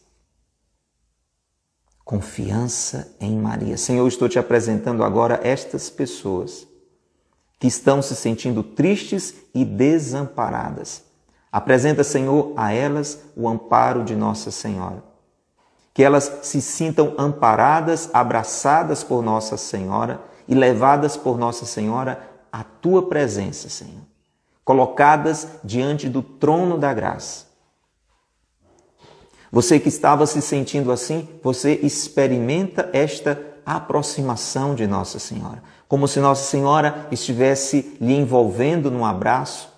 Confiança 2.04 3.16
em 3.20 3.38
Maria. 3.38 3.76
Senhor, 3.78 4.06
estou 4.08 4.28
te 4.28 4.38
apresentando 4.38 5.04
agora 5.04 5.40
estas 5.44 5.88
pessoas 5.88 6.66
que 7.60 7.68
estão 7.68 8.02
se 8.02 8.16
sentindo 8.16 8.64
tristes 8.64 9.36
e 9.54 9.64
desamparadas 9.64 11.11
Apresenta, 11.52 12.02
Senhor, 12.02 12.54
a 12.56 12.72
elas 12.72 13.20
o 13.36 13.46
amparo 13.46 14.02
de 14.02 14.16
Nossa 14.16 14.50
Senhora. 14.50 15.04
Que 15.92 16.02
elas 16.02 16.40
se 16.42 16.62
sintam 16.62 17.14
amparadas, 17.18 18.08
abraçadas 18.14 19.04
por 19.04 19.22
Nossa 19.22 19.58
Senhora 19.58 20.18
e 20.48 20.54
levadas 20.54 21.14
por 21.14 21.36
Nossa 21.36 21.66
Senhora 21.66 22.26
à 22.50 22.64
tua 22.64 23.06
presença, 23.06 23.68
Senhor. 23.68 24.00
colocadas 24.64 25.48
diante 25.64 26.08
do 26.08 26.22
trono 26.22 26.78
da 26.78 26.94
graça. 26.94 27.46
Você 29.50 29.80
que 29.80 29.88
estava 29.88 30.24
se 30.24 30.40
sentindo 30.40 30.92
assim, 30.92 31.28
você 31.42 31.80
experimenta 31.82 32.88
esta 32.92 33.38
aproximação 33.66 34.74
de 34.74 34.86
Nossa 34.86 35.18
Senhora, 35.18 35.62
como 35.88 36.06
se 36.06 36.20
Nossa 36.20 36.44
Senhora 36.44 37.08
estivesse 37.10 37.96
lhe 38.00 38.14
envolvendo 38.14 38.88
num 38.90 39.04
abraço 39.04 39.71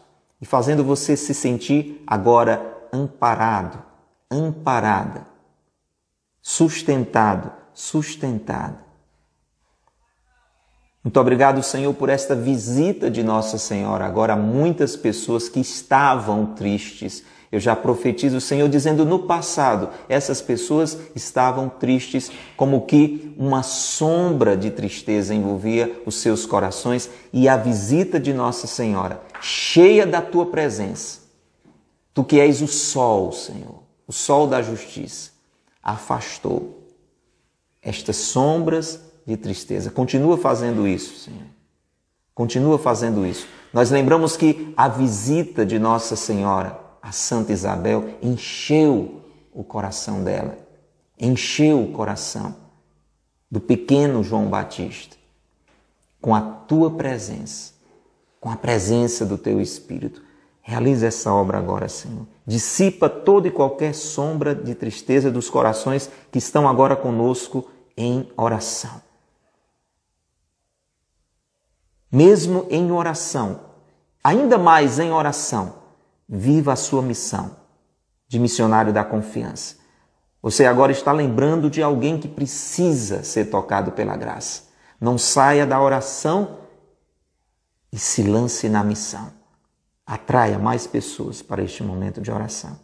e 0.44 0.46
fazendo 0.46 0.84
você 0.84 1.16
se 1.16 1.32
sentir 1.32 2.04
agora 2.06 2.86
amparado, 2.92 3.82
amparada, 4.30 5.26
sustentado, 6.42 7.50
sustentado. 7.72 8.76
Muito 11.02 11.18
obrigado, 11.18 11.62
Senhor, 11.62 11.94
por 11.94 12.10
esta 12.10 12.34
visita 12.34 13.10
de 13.10 13.22
Nossa 13.22 13.56
Senhora. 13.56 14.04
Agora, 14.04 14.36
muitas 14.36 14.94
pessoas 14.94 15.48
que 15.48 15.60
estavam 15.60 16.44
tristes. 16.54 17.24
Eu 17.50 17.58
já 17.58 17.74
profetizo 17.74 18.36
o 18.36 18.40
Senhor 18.40 18.68
dizendo 18.68 19.06
no 19.06 19.20
passado, 19.20 19.88
essas 20.10 20.42
pessoas 20.42 20.98
estavam 21.16 21.70
tristes, 21.70 22.30
como 22.54 22.82
que 22.82 23.34
uma 23.38 23.62
sombra 23.62 24.54
de 24.58 24.70
tristeza 24.70 25.34
envolvia 25.34 26.02
os 26.04 26.16
seus 26.16 26.44
corações, 26.44 27.08
e 27.32 27.48
a 27.48 27.56
visita 27.56 28.20
de 28.20 28.34
Nossa 28.34 28.66
Senhora, 28.66 29.22
cheia 29.44 30.06
da 30.06 30.22
tua 30.22 30.46
presença, 30.46 31.20
tu 32.14 32.24
que 32.24 32.40
és 32.40 32.62
o 32.62 32.66
sol, 32.66 33.30
Senhor, 33.30 33.82
o 34.06 34.12
sol 34.12 34.46
da 34.46 34.62
justiça, 34.62 35.32
afastou 35.82 36.82
estas 37.82 38.16
sombras 38.16 39.00
de 39.26 39.36
tristeza. 39.36 39.90
Continua 39.90 40.38
fazendo 40.38 40.88
isso, 40.88 41.18
Senhor. 41.18 41.46
Continua 42.34 42.78
fazendo 42.78 43.26
isso. 43.26 43.46
Nós 43.72 43.90
lembramos 43.90 44.36
que 44.36 44.72
a 44.76 44.88
visita 44.88 45.66
de 45.66 45.78
Nossa 45.78 46.16
Senhora 46.16 46.80
a 47.02 47.12
Santa 47.12 47.52
Isabel 47.52 48.16
encheu 48.22 49.20
o 49.52 49.62
coração 49.62 50.24
dela, 50.24 50.56
encheu 51.20 51.82
o 51.82 51.92
coração 51.92 52.56
do 53.50 53.60
pequeno 53.60 54.24
João 54.24 54.46
Batista 54.46 55.16
com 56.18 56.34
a 56.34 56.40
tua 56.40 56.90
presença, 56.90 57.73
com 58.44 58.50
a 58.50 58.56
presença 58.56 59.24
do 59.24 59.38
teu 59.38 59.58
Espírito. 59.58 60.22
Realiza 60.60 61.06
essa 61.06 61.32
obra 61.32 61.56
agora, 61.56 61.88
Senhor. 61.88 62.26
Dissipa 62.46 63.08
toda 63.08 63.48
e 63.48 63.50
qualquer 63.50 63.94
sombra 63.94 64.54
de 64.54 64.74
tristeza 64.74 65.30
dos 65.30 65.48
corações 65.48 66.10
que 66.30 66.36
estão 66.36 66.68
agora 66.68 66.94
conosco 66.94 67.66
em 67.96 68.30
oração. 68.36 69.00
Mesmo 72.12 72.66
em 72.68 72.92
oração, 72.92 73.60
ainda 74.22 74.58
mais 74.58 74.98
em 74.98 75.10
oração, 75.10 75.76
viva 76.28 76.74
a 76.74 76.76
sua 76.76 77.00
missão 77.00 77.56
de 78.28 78.38
missionário 78.38 78.92
da 78.92 79.02
confiança. 79.02 79.76
Você 80.42 80.66
agora 80.66 80.92
está 80.92 81.12
lembrando 81.12 81.70
de 81.70 81.82
alguém 81.82 82.18
que 82.18 82.28
precisa 82.28 83.24
ser 83.24 83.46
tocado 83.46 83.92
pela 83.92 84.14
graça. 84.18 84.64
Não 85.00 85.16
saia 85.16 85.66
da 85.66 85.80
oração 85.80 86.63
e 87.94 87.98
se 87.98 88.24
lance 88.24 88.68
na 88.68 88.82
missão. 88.82 89.28
Atraia 90.04 90.58
mais 90.58 90.84
pessoas 90.84 91.40
para 91.40 91.62
este 91.62 91.80
momento 91.84 92.20
de 92.20 92.28
oração. 92.28 92.76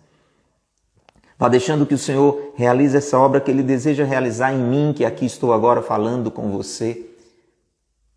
Vá 1.37 1.49
deixando 1.49 1.85
que 1.85 1.95
o 1.95 1.99
Senhor 1.99 2.53
realize 2.55 2.97
essa 2.97 3.19
obra 3.19 3.41
que 3.41 3.51
Ele 3.51 3.65
deseja 3.65 4.05
realizar 4.05 4.53
em 4.53 4.59
mim, 4.63 4.93
que 4.95 5.05
aqui 5.05 5.27
estou 5.27 5.53
agora 5.53 5.83
falando 5.83 6.31
com 6.31 6.53
você. 6.53 7.07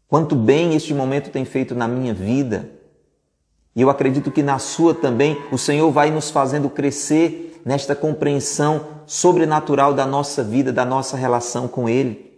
Quanto 0.07 0.35
bem 0.35 0.75
este 0.75 0.93
momento 0.93 1.31
tem 1.31 1.43
feito 1.45 1.73
na 1.73 1.87
minha 1.87 2.13
vida. 2.13 2.69
E 3.75 3.81
eu 3.81 3.89
acredito 3.89 4.29
que 4.29 4.43
na 4.43 4.59
sua 4.59 4.93
também 4.93 5.41
o 5.51 5.57
Senhor 5.57 5.89
vai 5.89 6.11
nos 6.11 6.29
fazendo 6.29 6.69
crescer 6.69 7.59
nesta 7.65 7.95
compreensão 7.95 8.85
sobrenatural 9.07 9.95
da 9.95 10.05
nossa 10.05 10.43
vida, 10.43 10.71
da 10.71 10.85
nossa 10.85 11.17
relação 11.17 11.67
com 11.67 11.89
Ele. 11.89 12.32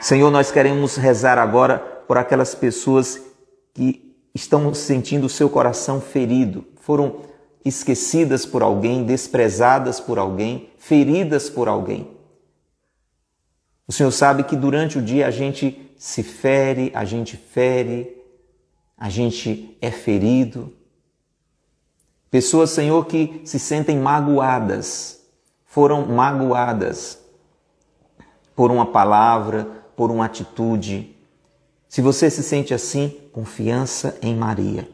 Senhor, 0.00 0.30
nós 0.30 0.50
queremos 0.50 0.96
rezar 0.96 1.38
agora 1.38 1.78
por 1.78 2.18
aquelas 2.18 2.54
pessoas 2.54 3.20
que 3.72 4.14
estão 4.34 4.72
sentindo 4.74 5.26
o 5.26 5.30
seu 5.30 5.48
coração 5.48 6.00
ferido, 6.00 6.64
foram 6.80 7.22
esquecidas 7.64 8.46
por 8.46 8.62
alguém, 8.62 9.04
desprezadas 9.04 9.98
por 9.98 10.18
alguém, 10.18 10.70
feridas 10.78 11.50
por 11.50 11.66
alguém. 11.66 12.08
O 13.88 13.92
Senhor 13.92 14.12
sabe 14.12 14.44
que 14.44 14.54
durante 14.54 14.98
o 14.98 15.02
dia 15.02 15.26
a 15.26 15.30
gente 15.30 15.92
se 15.96 16.22
fere, 16.22 16.92
a 16.94 17.04
gente 17.04 17.36
fere, 17.36 18.16
a 18.96 19.08
gente 19.08 19.76
é 19.80 19.90
ferido. 19.90 20.72
Pessoas, 22.30 22.70
Senhor, 22.70 23.04
que 23.06 23.40
se 23.44 23.58
sentem 23.58 23.98
magoadas, 23.98 25.20
foram 25.64 26.06
magoadas 26.06 27.18
por 28.54 28.70
uma 28.70 28.86
palavra, 28.86 29.85
por 29.96 30.10
uma 30.10 30.26
atitude. 30.26 31.16
Se 31.88 32.00
você 32.00 32.28
se 32.30 32.42
sente 32.42 32.74
assim, 32.74 33.16
confiança 33.32 34.18
em 34.20 34.34
Maria. 34.34 34.88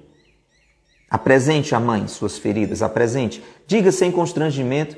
Apresente 1.10 1.74
à 1.74 1.80
mãe 1.80 2.08
suas 2.08 2.38
feridas, 2.38 2.80
apresente. 2.80 3.42
Diga 3.66 3.92
sem 3.92 4.10
constrangimento, 4.10 4.96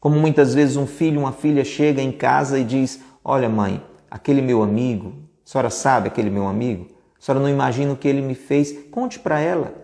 como 0.00 0.18
muitas 0.18 0.54
vezes 0.54 0.76
um 0.76 0.86
filho, 0.86 1.20
uma 1.20 1.32
filha 1.32 1.64
chega 1.64 2.00
em 2.00 2.12
casa 2.12 2.58
e 2.58 2.64
diz: 2.64 3.00
Olha, 3.24 3.48
mãe, 3.48 3.84
aquele 4.10 4.40
meu 4.40 4.62
amigo, 4.62 5.14
a 5.44 5.50
senhora 5.50 5.70
sabe 5.70 6.08
aquele 6.08 6.30
meu 6.30 6.46
amigo? 6.46 6.88
A 7.18 7.24
senhora 7.24 7.42
não 7.42 7.50
imagina 7.50 7.92
o 7.92 7.96
que 7.96 8.08
ele 8.08 8.22
me 8.22 8.34
fez. 8.34 8.86
Conte 8.90 9.18
para 9.18 9.40
ela. 9.40 9.74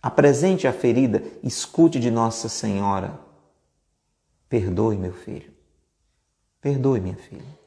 Apresente 0.00 0.66
a 0.66 0.72
ferida, 0.72 1.22
escute 1.42 2.00
de 2.00 2.10
Nossa 2.10 2.48
Senhora. 2.48 3.20
Perdoe, 4.48 4.96
meu 4.96 5.12
filho. 5.12 5.52
Perdoe, 6.60 7.00
minha 7.00 7.16
filha. 7.16 7.61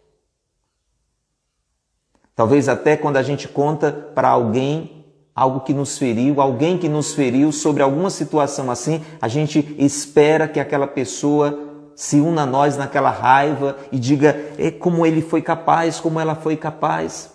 Talvez 2.36 2.67
até 2.67 2.98
quando 2.98 3.17
a 3.17 3.24
gente 3.24 3.48
conta 3.48 3.91
para 3.91 4.30
alguém 4.30 5.06
algo 5.34 5.62
que 5.62 5.74
nos 5.74 5.98
feriu, 5.98 6.41
alguém 6.41 6.78
que 6.78 6.89
nos 6.89 7.13
feriu 7.13 7.52
sobre 7.52 7.82
alguma 7.82 8.10
situação 8.10 8.69
assim, 8.69 9.04
a 9.21 9.28
gente 9.28 9.76
espera 9.78 10.48
que 10.48 10.60
aquela 10.60 10.88
pessoa 10.88 11.58
se 11.95 12.19
una 12.19 12.43
a 12.43 12.45
nós 12.45 12.76
naquela 12.76 13.10
raiva 13.10 13.78
e 13.91 13.98
diga 13.98 14.36
é 14.58 14.69
como 14.69 15.06
ele 15.06 15.21
foi 15.21 15.41
capaz, 15.41 16.00
como 16.00 16.19
ela 16.19 16.36
foi 16.36 16.58
capaz. 16.58 17.32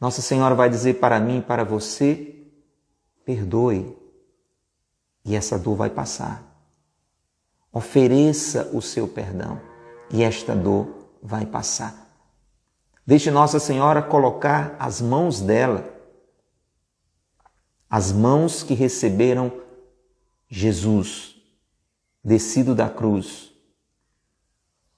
Nossa 0.00 0.22
Senhora 0.22 0.54
vai 0.54 0.70
dizer 0.70 0.94
para 0.94 1.18
mim 1.18 1.38
e 1.38 1.42
para 1.42 1.64
você: 1.64 2.36
perdoe, 3.24 3.96
e 5.24 5.34
essa 5.34 5.58
dor 5.58 5.74
vai 5.74 5.90
passar. 5.90 6.44
Ofereça 7.72 8.70
o 8.72 8.80
seu 8.80 9.08
perdão, 9.08 9.60
e 10.10 10.22
esta 10.22 10.54
dor 10.54 10.86
vai 11.20 11.44
passar. 11.44 12.07
Deixe 13.08 13.30
Nossa 13.30 13.58
Senhora 13.58 14.02
colocar 14.02 14.76
as 14.78 15.00
mãos 15.00 15.40
dela, 15.40 15.82
as 17.88 18.12
mãos 18.12 18.62
que 18.62 18.74
receberam 18.74 19.50
Jesus, 20.46 21.34
descido 22.22 22.74
da 22.74 22.90
cruz, 22.90 23.50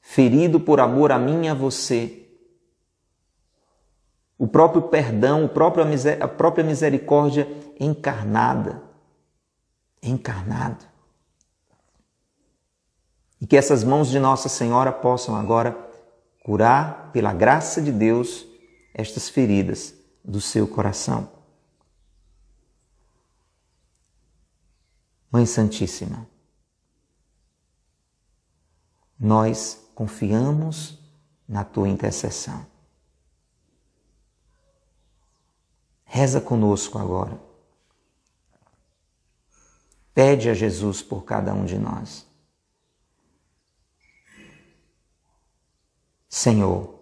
ferido 0.00 0.58
por 0.58 0.80
amor 0.80 1.12
a 1.12 1.20
mim 1.20 1.46
e 1.46 1.50
a 1.50 1.54
você 1.54 2.26
o 4.36 4.48
próprio 4.48 4.82
perdão, 4.82 5.48
a 6.20 6.26
própria 6.26 6.64
misericórdia 6.64 7.46
encarnada. 7.78 8.82
Encarnado. 10.02 10.84
E 13.40 13.46
que 13.46 13.56
essas 13.56 13.84
mãos 13.84 14.08
de 14.08 14.18
Nossa 14.18 14.48
Senhora 14.48 14.90
possam 14.90 15.36
agora 15.36 15.89
curar, 16.40 17.10
pela 17.12 17.32
graça 17.32 17.80
de 17.80 17.92
Deus, 17.92 18.46
estas 18.92 19.28
feridas 19.28 19.94
do 20.24 20.40
seu 20.40 20.66
coração. 20.66 21.30
Mãe 25.30 25.46
Santíssima, 25.46 26.26
nós 29.18 29.78
confiamos 29.94 30.98
na 31.48 31.62
tua 31.64 31.88
intercessão. 31.88 32.66
Reza 36.04 36.40
conosco 36.40 36.98
agora. 36.98 37.40
Pede 40.12 40.48
a 40.48 40.54
Jesus 40.54 41.02
por 41.02 41.24
cada 41.24 41.54
um 41.54 41.64
de 41.64 41.78
nós. 41.78 42.29
Senhor, 46.32 46.94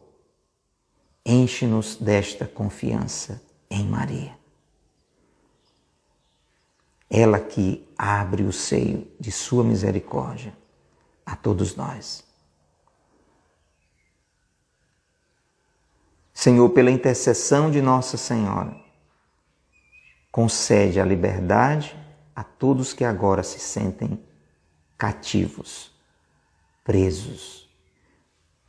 enche-nos 1.24 1.96
desta 1.96 2.46
confiança 2.46 3.42
em 3.68 3.84
Maria. 3.84 4.34
Ela 7.10 7.38
que 7.38 7.86
abre 7.96 8.44
o 8.44 8.52
seio 8.52 9.06
de 9.20 9.30
Sua 9.30 9.62
misericórdia 9.62 10.56
a 11.26 11.36
todos 11.36 11.76
nós. 11.76 12.24
Senhor, 16.32 16.70
pela 16.70 16.90
intercessão 16.90 17.70
de 17.70 17.82
Nossa 17.82 18.16
Senhora, 18.16 18.74
concede 20.32 20.98
a 20.98 21.04
liberdade 21.04 21.94
a 22.34 22.42
todos 22.42 22.94
que 22.94 23.04
agora 23.04 23.42
se 23.42 23.58
sentem 23.58 24.24
cativos, 24.96 25.92
presos. 26.82 27.67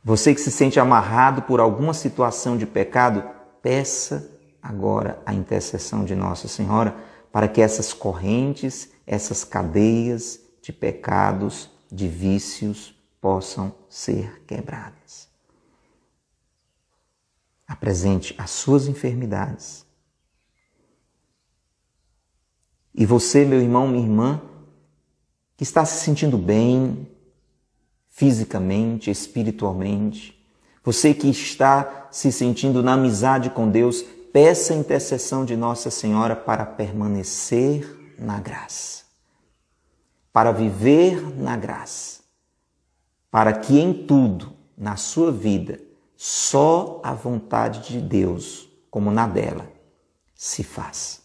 Você 0.02 0.34
que 0.34 0.40
se 0.40 0.50
sente 0.50 0.80
amarrado 0.80 1.42
por 1.42 1.60
alguma 1.60 1.92
situação 1.92 2.56
de 2.56 2.66
pecado, 2.66 3.22
peça 3.62 4.30
agora 4.62 5.22
a 5.26 5.34
intercessão 5.34 6.04
de 6.04 6.14
Nossa 6.14 6.48
Senhora 6.48 6.96
para 7.30 7.46
que 7.46 7.60
essas 7.60 7.92
correntes, 7.92 8.90
essas 9.06 9.44
cadeias 9.44 10.40
de 10.62 10.72
pecados, 10.72 11.70
de 11.90 12.08
vícios 12.08 12.94
possam 13.20 13.74
ser 13.88 14.42
quebradas. 14.46 15.28
Apresente 17.66 18.34
as 18.38 18.50
suas 18.50 18.88
enfermidades 18.88 19.86
e 22.94 23.06
você, 23.06 23.44
meu 23.44 23.60
irmão, 23.60 23.88
minha 23.88 24.04
irmã, 24.04 24.42
que 25.56 25.62
está 25.62 25.84
se 25.84 26.04
sentindo 26.04 26.36
bem 26.36 27.08
fisicamente, 28.20 29.10
espiritualmente, 29.10 30.38
você 30.84 31.14
que 31.14 31.30
está 31.30 32.06
se 32.10 32.30
sentindo 32.30 32.82
na 32.82 32.92
amizade 32.92 33.48
com 33.48 33.66
Deus, 33.66 34.02
peça 34.30 34.74
a 34.74 34.76
intercessão 34.76 35.42
de 35.42 35.56
Nossa 35.56 35.90
Senhora 35.90 36.36
para 36.36 36.66
permanecer 36.66 38.14
na 38.18 38.38
graça, 38.38 39.04
para 40.30 40.52
viver 40.52 41.34
na 41.34 41.56
graça, 41.56 42.20
para 43.30 43.54
que 43.54 43.80
em 43.80 44.06
tudo, 44.06 44.52
na 44.76 44.96
sua 44.96 45.32
vida, 45.32 45.80
só 46.14 47.00
a 47.02 47.14
vontade 47.14 47.88
de 47.88 48.02
Deus, 48.02 48.68
como 48.90 49.10
na 49.10 49.26
dela, 49.26 49.66
se 50.34 50.62
faça. 50.62 51.20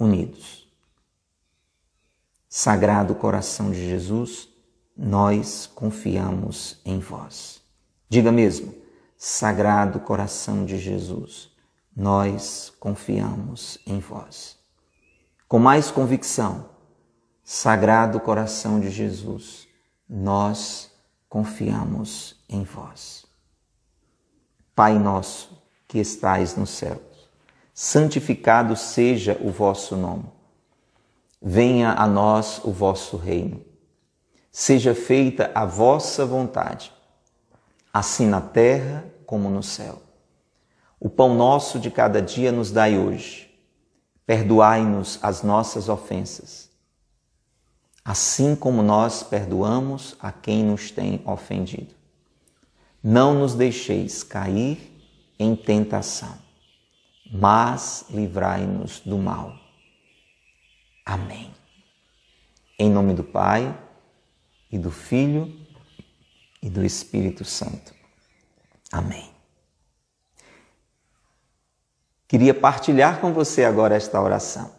Unidos. 0.00 0.66
Sagrado 2.48 3.14
coração 3.14 3.70
de 3.70 3.86
Jesus, 3.86 4.47
nós 4.98 5.70
confiamos 5.72 6.80
em 6.84 6.98
vós. 6.98 7.62
Diga 8.08 8.32
mesmo, 8.32 8.74
Sagrado 9.16 10.00
coração 10.00 10.64
de 10.64 10.76
Jesus, 10.76 11.50
nós 11.94 12.72
confiamos 12.80 13.78
em 13.86 14.00
vós. 14.00 14.58
Com 15.46 15.60
mais 15.60 15.90
convicção, 15.90 16.70
Sagrado 17.44 18.18
coração 18.20 18.80
de 18.80 18.90
Jesus, 18.90 19.68
nós 20.08 20.90
confiamos 21.28 22.36
em 22.48 22.64
vós. 22.64 23.24
Pai 24.74 24.98
nosso 24.98 25.62
que 25.86 25.98
estais 25.98 26.56
no 26.56 26.66
céu, 26.66 27.00
santificado 27.72 28.76
seja 28.76 29.38
o 29.40 29.50
vosso 29.50 29.96
nome. 29.96 30.26
Venha 31.40 31.92
a 31.92 32.06
nós 32.06 32.60
o 32.64 32.70
vosso 32.72 33.16
reino. 33.16 33.67
Seja 34.58 34.92
feita 34.92 35.52
a 35.54 35.64
vossa 35.64 36.26
vontade, 36.26 36.92
assim 37.92 38.26
na 38.26 38.40
terra 38.40 39.04
como 39.24 39.48
no 39.48 39.62
céu. 39.62 40.02
O 40.98 41.08
pão 41.08 41.34
nosso 41.34 41.78
de 41.78 41.92
cada 41.92 42.20
dia 42.20 42.50
nos 42.50 42.72
dai 42.72 42.98
hoje. 42.98 43.48
Perdoai-nos 44.26 45.20
as 45.22 45.44
nossas 45.44 45.88
ofensas, 45.88 46.68
assim 48.04 48.56
como 48.56 48.82
nós 48.82 49.22
perdoamos 49.22 50.16
a 50.18 50.32
quem 50.32 50.64
nos 50.64 50.90
tem 50.90 51.22
ofendido. 51.24 51.94
Não 53.00 53.34
nos 53.34 53.54
deixeis 53.54 54.24
cair 54.24 54.92
em 55.38 55.54
tentação 55.54 56.48
mas 57.30 58.06
livrai-nos 58.10 59.00
do 59.00 59.18
mal. 59.18 59.54
Amém. 61.04 61.50
Em 62.78 62.90
nome 62.90 63.12
do 63.12 63.24
Pai, 63.24 63.76
e 64.70 64.78
do 64.78 64.90
Filho, 64.90 65.52
e 66.62 66.68
do 66.68 66.84
Espírito 66.84 67.44
Santo. 67.44 67.94
Amém. 68.92 69.30
Queria 72.26 72.52
partilhar 72.52 73.20
com 73.20 73.32
você 73.32 73.64
agora 73.64 73.94
esta 73.94 74.20
oração. 74.20 74.70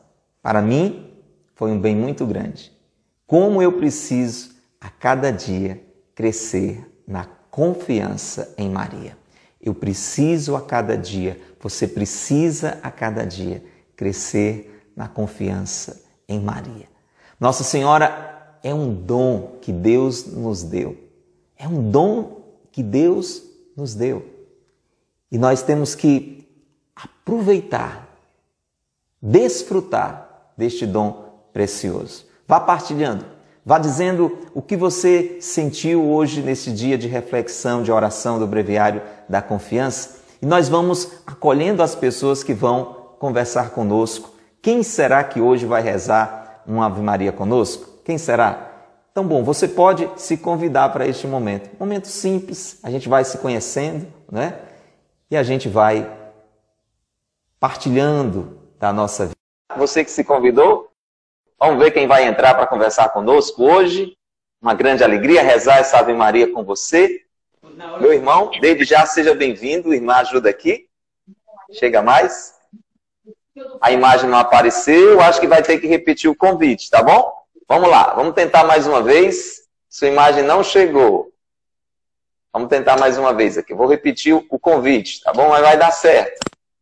Para 0.41 0.61
mim, 0.61 1.11
foi 1.55 1.71
um 1.71 1.79
bem 1.79 1.95
muito 1.95 2.25
grande. 2.25 2.71
Como 3.25 3.61
eu 3.61 3.73
preciso 3.73 4.51
a 4.79 4.89
cada 4.89 5.31
dia 5.31 5.83
crescer 6.13 7.01
na 7.07 7.25
confiança 7.25 8.53
em 8.57 8.69
Maria. 8.69 9.17
Eu 9.61 9.73
preciso 9.73 10.55
a 10.55 10.61
cada 10.61 10.95
dia, 10.95 11.39
você 11.59 11.87
precisa 11.87 12.79
a 12.81 12.89
cada 12.89 13.25
dia 13.25 13.63
crescer 13.95 14.89
na 14.95 15.07
confiança 15.07 16.01
em 16.27 16.39
Maria. 16.39 16.87
Nossa 17.39 17.63
Senhora 17.63 18.38
é 18.63 18.73
um 18.73 18.93
dom 18.93 19.57
que 19.61 19.71
Deus 19.71 20.25
nos 20.25 20.63
deu. 20.63 20.97
É 21.57 21.67
um 21.67 21.89
dom 21.89 22.41
que 22.71 22.83
Deus 22.83 23.43
nos 23.75 23.93
deu. 23.93 24.25
E 25.31 25.37
nós 25.37 25.61
temos 25.61 25.95
que 25.95 26.47
aproveitar, 26.95 28.09
desfrutar 29.21 30.51
deste 30.57 30.85
dom 30.85 31.25
precioso. 31.53 32.25
Vá 32.47 32.59
partilhando 32.59 33.39
Vá 33.69 33.77
dizendo 33.77 34.35
o 34.53 34.63
que 34.63 34.75
você 34.75 35.37
sentiu 35.41 36.03
hoje 36.09 36.41
nesse 36.41 36.71
dia 36.71 36.97
de 36.97 37.07
reflexão, 37.07 37.83
de 37.83 37.91
oração 37.91 38.39
do 38.39 38.47
Breviário 38.47 38.99
da 39.29 39.43
Confiança. 39.43 40.21
E 40.41 40.45
nós 40.47 40.67
vamos 40.67 41.11
acolhendo 41.27 41.83
as 41.83 41.93
pessoas 41.93 42.43
que 42.43 42.51
vão 42.51 42.95
conversar 43.19 43.69
conosco. 43.69 44.33
Quem 44.59 44.81
será 44.81 45.23
que 45.23 45.39
hoje 45.39 45.67
vai 45.67 45.83
rezar 45.83 46.63
uma 46.65 46.87
Ave 46.87 46.99
Maria 47.01 47.31
conosco? 47.31 47.87
Quem 48.03 48.17
será? 48.17 48.67
Então, 49.11 49.27
bom, 49.27 49.43
você 49.43 49.67
pode 49.67 50.09
se 50.17 50.37
convidar 50.37 50.89
para 50.89 51.07
este 51.07 51.27
momento. 51.27 51.69
Momento 51.79 52.07
simples, 52.07 52.79
a 52.83 52.89
gente 52.89 53.09
vai 53.09 53.23
se 53.23 53.37
conhecendo, 53.39 54.07
né? 54.31 54.59
E 55.29 55.37
a 55.37 55.43
gente 55.43 55.67
vai 55.67 56.09
partilhando 57.59 58.59
da 58.79 58.93
nossa 58.93 59.25
vida. 59.25 59.35
Você 59.75 60.03
que 60.03 60.11
se 60.11 60.23
convidou, 60.23 60.89
Vamos 61.59 61.83
ver 61.83 61.91
quem 61.91 62.07
vai 62.07 62.25
entrar 62.25 62.53
para 62.53 62.65
conversar 62.65 63.09
conosco 63.09 63.63
hoje. 63.63 64.17
Uma 64.61 64.73
grande 64.73 65.03
alegria 65.03 65.43
rezar 65.43 65.79
essa 65.79 65.99
Ave 65.99 66.13
Maria 66.13 66.53
com 66.53 66.63
você. 66.63 67.25
Meu 67.99 68.13
irmão, 68.13 68.49
desde 68.61 68.85
já 68.85 69.05
seja 69.05 69.35
bem-vindo. 69.35 69.93
Irmã, 69.93 70.15
ajuda 70.15 70.49
aqui. 70.49 70.87
Chega 71.73 72.01
mais. 72.01 72.53
A 73.81 73.91
imagem 73.91 74.29
não 74.29 74.37
apareceu, 74.37 75.19
acho 75.19 75.41
que 75.41 75.47
vai 75.47 75.61
ter 75.61 75.79
que 75.79 75.87
repetir 75.87 76.29
o 76.29 76.35
convite, 76.35 76.89
tá 76.89 77.03
bom? 77.03 77.29
Vamos 77.71 77.87
lá, 77.87 78.15
vamos 78.15 78.33
tentar 78.33 78.63
mais 78.63 78.87
uma 78.87 79.03
vez. 79.03 79.69
Sua 79.87 80.07
imagem 80.07 80.43
não 80.43 80.63
chegou. 80.63 81.31
Vamos 82.51 82.67
tentar 82.67 82.97
mais 82.97 83.15
uma 83.15 83.31
vez 83.31 83.59
aqui. 83.59 83.75
Vou 83.75 83.85
repetir 83.85 84.33
o 84.33 84.59
convite, 84.59 85.21
tá 85.21 85.31
bom? 85.31 85.49
Mas 85.49 85.61
vai 85.61 85.77
dar 85.77 85.91
certo. 85.91 86.39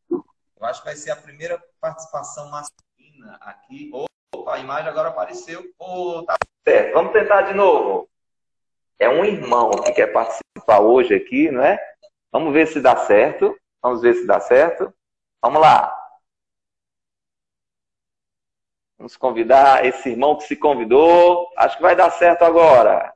Eu 0.09 0.23
acho 0.61 0.79
que 0.79 0.85
vai 0.85 0.95
ser 0.95 1.11
a 1.11 1.17
primeira 1.17 1.61
participação 1.81 2.49
masculina 2.49 3.37
aqui. 3.41 3.91
Opa, 4.31 4.55
a 4.55 4.59
imagem 4.59 4.87
agora 4.87 5.09
apareceu. 5.09 5.61
Oh, 5.77 6.23
tá 6.25 6.37
certo. 6.65 6.93
Vamos 6.93 7.11
tentar 7.11 7.41
de 7.41 7.53
novo. 7.53 8.09
É 8.97 9.09
um 9.09 9.25
irmão 9.25 9.71
que 9.71 9.91
quer 9.91 10.07
participar 10.07 10.79
hoje 10.79 11.13
aqui, 11.13 11.51
não 11.51 11.63
é? 11.63 11.77
Vamos 12.31 12.53
ver 12.53 12.65
se 12.65 12.79
dá 12.79 12.95
certo. 12.95 13.53
Vamos 13.83 14.01
ver 14.01 14.13
se 14.13 14.25
dá 14.25 14.39
certo. 14.39 14.93
Vamos 15.41 15.59
lá. 15.59 15.93
Vamos 18.97 19.15
convidar 19.15 19.85
esse 19.85 20.09
irmão 20.09 20.35
que 20.35 20.43
se 20.45 20.55
convidou. 20.55 21.47
Acho 21.55 21.77
que 21.77 21.83
vai 21.83 21.95
dar 21.95 22.09
certo 22.09 22.43
agora. 22.43 23.13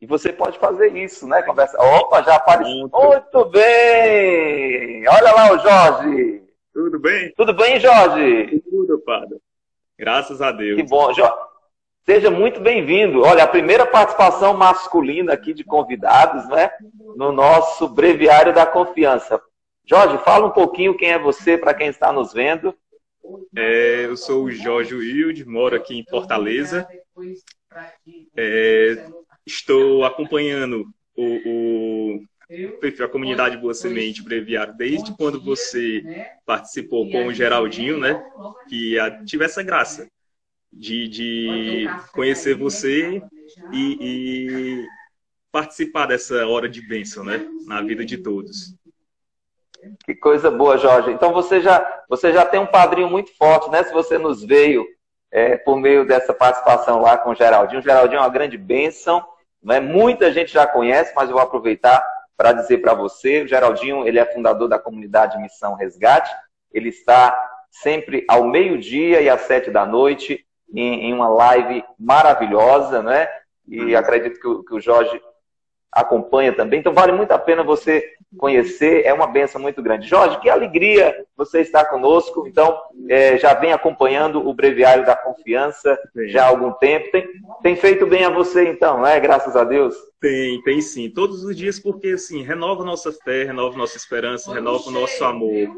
E 0.00 0.06
você 0.06 0.32
pode 0.32 0.58
fazer 0.58 0.94
isso, 0.96 1.26
né? 1.26 1.42
Conversa. 1.42 1.80
Opa, 1.80 2.22
já 2.22 2.34
apareceu. 2.34 2.74
Muito, 2.74 2.96
Muito 2.96 3.44
bem! 3.46 5.08
Olha 5.08 5.32
lá 5.32 5.52
o 5.52 5.58
Jorge. 5.58 6.42
Tudo 6.72 6.98
bem? 6.98 7.32
Tudo 7.34 7.54
bem, 7.54 7.80
Jorge? 7.80 8.60
Tudo, 8.68 8.98
padre. 8.98 9.38
Graças 9.98 10.42
a 10.42 10.52
Deus. 10.52 10.76
Que 10.76 10.86
bom. 10.86 11.12
Jorge, 11.14 11.34
seja 12.04 12.30
muito 12.30 12.60
bem-vindo. 12.60 13.22
Olha, 13.22 13.44
a 13.44 13.48
primeira 13.48 13.86
participação 13.86 14.52
masculina 14.52 15.32
aqui 15.32 15.54
de 15.54 15.64
convidados, 15.64 16.46
né? 16.48 16.70
No 17.16 17.32
nosso 17.32 17.88
Breviário 17.88 18.52
da 18.52 18.66
Confiança. 18.66 19.40
Jorge, 19.86 20.18
fala 20.18 20.46
um 20.46 20.50
pouquinho 20.50 20.96
quem 20.96 21.12
é 21.12 21.18
você 21.18 21.56
para 21.56 21.72
quem 21.72 21.86
está 21.86 22.12
nos 22.12 22.34
vendo. 22.34 22.76
É, 23.56 24.04
eu 24.06 24.16
sou 24.16 24.44
o 24.44 24.50
Jorge 24.50 24.94
Wilde, 24.94 25.44
moro 25.44 25.76
aqui 25.76 25.98
em 25.98 26.04
Fortaleza. 26.04 26.86
É, 28.36 29.08
estou 29.44 30.04
acompanhando 30.04 30.86
o, 31.16 31.24
o 31.46 32.20
a 33.02 33.08
comunidade 33.08 33.56
Boa 33.56 33.74
Semente 33.74 34.22
Breviário 34.22 34.76
desde 34.76 35.16
quando 35.16 35.42
você 35.42 36.02
participou 36.44 37.10
com 37.10 37.26
o 37.26 37.32
Geraldinho, 37.32 37.98
né? 37.98 38.22
Que 38.68 38.96
tive 39.24 39.44
essa 39.44 39.62
graça 39.62 40.08
de, 40.72 41.08
de 41.08 41.86
conhecer 42.12 42.54
você 42.54 43.20
e, 43.72 43.98
e, 44.00 44.86
participar 45.50 46.06
dessa 46.06 46.46
hora 46.46 46.68
de 46.68 46.86
bênção, 46.86 47.24
né? 47.24 47.48
Na 47.66 47.82
vida 47.82 48.04
de 48.04 48.18
todos. 48.18 48.76
Que 50.04 50.14
coisa 50.14 50.50
boa, 50.50 50.78
Jorge. 50.78 51.10
Então 51.10 51.32
você 51.32 51.60
já, 51.60 52.04
você 52.08 52.32
já 52.32 52.44
tem 52.44 52.60
um 52.60 52.66
padrinho 52.66 53.08
muito 53.08 53.36
forte, 53.36 53.70
né? 53.70 53.82
Se 53.82 53.92
você 53.92 54.18
nos 54.18 54.42
veio 54.44 54.86
é, 55.30 55.56
por 55.56 55.76
meio 55.76 56.06
dessa 56.06 56.32
participação 56.32 57.00
lá 57.00 57.18
com 57.18 57.30
o 57.30 57.34
Geraldinho. 57.34 57.80
O 57.80 57.84
Geraldinho 57.84 58.18
é 58.18 58.22
uma 58.22 58.28
grande 58.28 58.56
bênção. 58.56 59.24
Né? 59.62 59.80
Muita 59.80 60.32
gente 60.32 60.52
já 60.52 60.66
conhece, 60.66 61.12
mas 61.14 61.28
eu 61.28 61.34
vou 61.34 61.42
aproveitar 61.42 62.04
para 62.36 62.52
dizer 62.52 62.78
para 62.78 62.94
você, 62.94 63.42
o 63.42 63.48
Geraldinho, 63.48 64.06
ele 64.06 64.18
é 64.18 64.24
fundador 64.26 64.68
da 64.68 64.78
comunidade 64.78 65.38
Missão 65.38 65.74
Resgate. 65.74 66.30
Ele 66.72 66.90
está 66.90 67.34
sempre 67.70 68.24
ao 68.28 68.44
meio-dia 68.44 69.20
e 69.20 69.28
às 69.28 69.42
sete 69.42 69.70
da 69.70 69.86
noite 69.86 70.44
em, 70.72 71.06
em, 71.06 71.14
uma 71.14 71.28
live 71.28 71.82
maravilhosa, 71.98 73.02
né? 73.02 73.28
E 73.66 73.80
uhum. 73.80 73.98
acredito 73.98 74.38
que 74.38 74.46
o, 74.46 74.62
que 74.62 74.74
o 74.74 74.80
Jorge 74.80 75.20
acompanha 75.96 76.52
também. 76.52 76.78
Então 76.78 76.92
vale 76.92 77.12
muito 77.12 77.32
a 77.32 77.38
pena 77.38 77.64
você 77.64 78.04
conhecer, 78.36 79.04
é 79.06 79.14
uma 79.14 79.26
benção 79.26 79.58
muito 79.60 79.82
grande. 79.82 80.06
Jorge, 80.06 80.38
que 80.40 80.50
alegria 80.50 81.24
você 81.34 81.60
estar 81.62 81.86
conosco. 81.86 82.46
Então, 82.46 82.78
é, 83.08 83.38
já 83.38 83.54
vem 83.54 83.72
acompanhando 83.72 84.46
o 84.46 84.52
Breviário 84.52 85.06
da 85.06 85.16
Confiança 85.16 85.98
sim. 86.12 86.28
já 86.28 86.44
há 86.44 86.48
algum 86.48 86.72
tempo. 86.72 87.10
Tem, 87.10 87.26
tem 87.62 87.76
feito 87.76 88.06
bem 88.06 88.24
a 88.24 88.30
você, 88.30 88.68
então, 88.68 89.00
né? 89.00 89.18
Graças 89.18 89.56
a 89.56 89.64
Deus. 89.64 89.94
Tem, 90.20 90.60
tem 90.62 90.82
sim. 90.82 91.08
Todos 91.08 91.42
os 91.42 91.56
dias, 91.56 91.80
porque 91.80 92.08
assim, 92.08 92.42
renova 92.42 92.84
nossa 92.84 93.10
fé, 93.10 93.44
renova 93.44 93.78
nossa 93.78 93.96
esperança, 93.96 94.52
renova 94.52 94.88
o 94.88 94.92
nosso 94.92 95.24
amor 95.24 95.68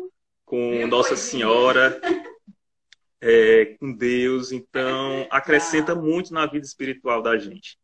com 0.44 0.84
Nossa 0.88 1.14
Senhora. 1.14 2.00
É, 3.20 3.76
com 3.80 3.92
Deus, 3.92 4.52
então 4.52 5.26
acrescenta 5.28 5.92
muito 5.92 6.32
na 6.32 6.46
vida 6.46 6.64
espiritual 6.64 7.20
da 7.20 7.36
gente. 7.36 7.76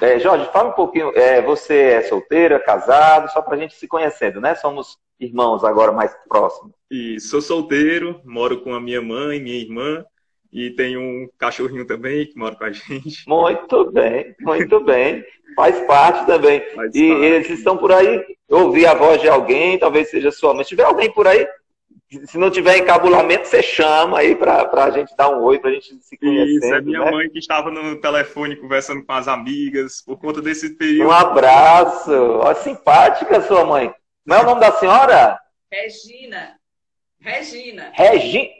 É, 0.00 0.18
Jorge, 0.18 0.50
fala 0.52 0.70
um 0.70 0.72
pouquinho. 0.72 1.10
É, 1.16 1.40
você 1.42 1.74
é 1.74 2.02
solteira, 2.02 2.60
casado, 2.60 3.30
só 3.30 3.42
para 3.42 3.56
a 3.56 3.58
gente 3.58 3.74
se 3.74 3.86
conhecendo, 3.86 4.40
né? 4.40 4.54
Somos 4.54 4.98
irmãos 5.18 5.64
agora 5.64 5.92
mais 5.92 6.14
próximos. 6.28 6.72
E 6.90 7.18
sou 7.20 7.40
solteiro, 7.40 8.20
moro 8.24 8.60
com 8.60 8.74
a 8.74 8.80
minha 8.80 9.00
mãe, 9.00 9.40
minha 9.40 9.56
irmã, 9.56 10.04
e 10.52 10.70
tenho 10.70 11.00
um 11.00 11.28
cachorrinho 11.36 11.86
também 11.86 12.26
que 12.26 12.38
mora 12.38 12.54
com 12.54 12.64
a 12.64 12.70
gente. 12.72 13.28
Muito 13.28 13.90
bem, 13.90 14.34
muito 14.40 14.80
bem. 14.80 15.24
Faz 15.56 15.80
parte 15.86 16.26
também. 16.26 16.60
Faz 16.74 16.94
e 16.94 17.08
parte. 17.08 17.24
eles 17.24 17.50
estão 17.50 17.76
por 17.76 17.92
aí. 17.92 18.24
Eu 18.48 18.66
ouvi 18.66 18.86
a 18.86 18.94
voz 18.94 19.20
de 19.20 19.28
alguém, 19.28 19.78
talvez 19.78 20.10
seja 20.10 20.30
sua 20.30 20.54
mãe. 20.54 20.64
Se 20.64 20.70
tiver 20.70 20.84
alguém 20.84 21.10
por 21.12 21.26
aí, 21.26 21.46
se 22.26 22.38
não 22.38 22.50
tiver 22.50 22.78
encabulamento, 22.78 23.48
você 23.48 23.62
chama 23.62 24.18
aí 24.18 24.36
para 24.36 24.70
a 24.72 24.90
gente 24.90 25.16
dar 25.16 25.30
um 25.30 25.42
oi, 25.42 25.58
para 25.58 25.70
a 25.70 25.74
gente 25.74 25.94
se 26.00 26.16
conhecer. 26.16 26.66
Isso, 26.66 26.74
é 26.74 26.80
minha 26.80 27.04
né? 27.04 27.10
mãe 27.10 27.30
que 27.30 27.38
estava 27.38 27.70
no 27.70 28.00
telefone 28.00 28.56
conversando 28.56 29.04
com 29.04 29.12
as 29.12 29.26
amigas 29.26 30.02
por 30.02 30.18
conta 30.18 30.40
desse 30.40 30.76
período. 30.76 31.08
Um 31.08 31.12
abraço. 31.12 32.12
Ó, 32.12 32.54
simpática 32.54 33.40
sua 33.42 33.64
mãe. 33.64 33.92
Não 34.24 34.36
é 34.36 34.40
o 34.40 34.46
nome 34.46 34.60
da 34.60 34.72
senhora? 34.72 35.38
Regina. 35.70 36.56
Regina. 37.20 37.90
Regi... 37.92 38.50